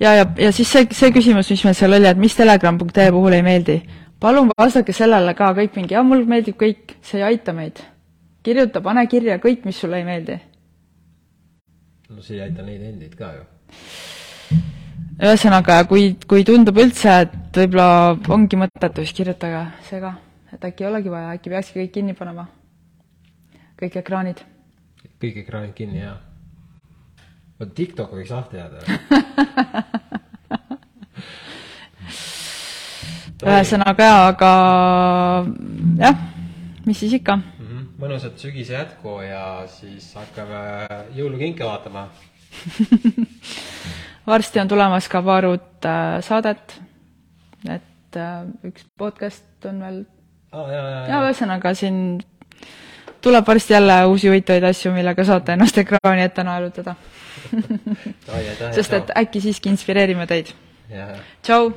ja, 0.00 0.14
ja, 0.20 0.26
ja 0.38 0.52
siis 0.52 0.70
see, 0.72 0.86
see 0.94 1.10
küsimus, 1.14 1.50
mis 1.50 1.64
meil 1.66 1.78
seal 1.78 1.98
oli, 1.98 2.06
et 2.06 2.20
mis 2.26 2.36
telegram.ee 2.38 3.10
puhul 3.10 3.38
ei 3.38 3.42
meeldi. 3.42 3.80
palun 4.20 4.52
vastake 4.58 4.94
sellele 4.94 5.34
ka 5.34 5.50
kõik 5.58 5.80
mingi, 5.80 5.96
jah, 5.98 6.06
mulle 6.06 6.28
meeldib 6.28 6.60
kõik, 6.60 6.98
see 7.02 7.18
ei 7.18 7.32
aita 7.32 7.56
meid. 7.56 7.82
Kirjuta, 8.42 8.82
pane 8.84 9.04
kirja 9.10 9.38
kõik, 9.42 9.66
mis 9.68 9.78
sulle 9.78 10.00
ei 10.00 10.06
meeldi. 10.06 10.38
no 12.10 12.22
see 12.22 12.36
ei 12.38 12.46
aita 12.48 12.62
neid 12.66 12.82
endid 12.88 13.14
ka 13.18 13.32
ju. 13.36 13.44
ühesõnaga, 15.20 15.82
kui, 15.90 16.14
kui 16.28 16.44
tundub 16.48 16.78
üldse, 16.82 17.20
et 17.26 17.62
võib-olla 17.62 18.18
ongi 18.36 18.58
mõttetu, 18.60 19.06
siis 19.06 19.16
kirjutage 19.20 19.62
see 19.88 20.02
ka. 20.02 20.16
et 20.52 20.68
äkki 20.70 20.84
ei 20.84 20.90
olegi 20.90 21.14
vaja, 21.14 21.36
äkki 21.38 21.54
peakski 21.54 21.80
kõik 21.80 21.94
kinni 22.00 22.18
panema. 22.18 22.48
kõik 23.80 24.02
ekraanid. 24.02 24.44
kõik 25.22 25.42
ekraanid 25.46 25.74
kinni, 25.78 26.04
jah 26.04 26.20
vot 27.62 27.74
TikTok 27.78 28.10
võiks 28.18 28.32
lahti 28.34 28.58
jääda 28.58 28.78
ühesõnaga 33.42 34.06
jaa, 34.06 34.26
aga 34.30 34.50
jah, 35.98 36.16
mis 36.86 36.98
siis 37.02 37.16
ikka. 37.18 37.34
Mõnusat 38.02 38.40
sügise 38.42 38.74
jätku 38.74 39.20
ja 39.22 39.62
siis 39.70 40.08
hakkame 40.18 40.62
jõulukinke 41.14 41.66
vaatama 41.66 42.08
varsti 44.32 44.62
on 44.62 44.70
tulemas 44.70 45.08
ka 45.12 45.22
paar 45.24 45.46
uut 45.48 45.86
äh, 45.88 46.18
saadet, 46.24 46.76
et 47.64 48.18
äh, 48.18 48.42
üks 48.66 48.86
podcast 48.98 49.70
on 49.70 49.80
veel 49.84 50.02
ah,. 50.50 50.66
ja, 50.66 50.82
ja, 50.82 51.00
ja 51.12 51.22
ühesõnaga 51.28 51.74
siin 51.78 51.96
tuleb 53.22 53.46
varsti 53.46 53.76
jälle 53.76 54.02
uusi 54.10 54.30
huvitavaid 54.30 54.66
asju, 54.72 54.92
millega 54.96 55.24
saate 55.26 55.54
ennast 55.54 55.78
ekraani 55.84 56.26
ette 56.26 56.44
naelutada 56.46 56.96
sest 58.76 58.98
et 58.98 59.14
äkki 59.22 59.40
siiski 59.46 59.70
inspireerime 59.72 60.26
teid. 60.30 60.54
tšau! 61.42 61.70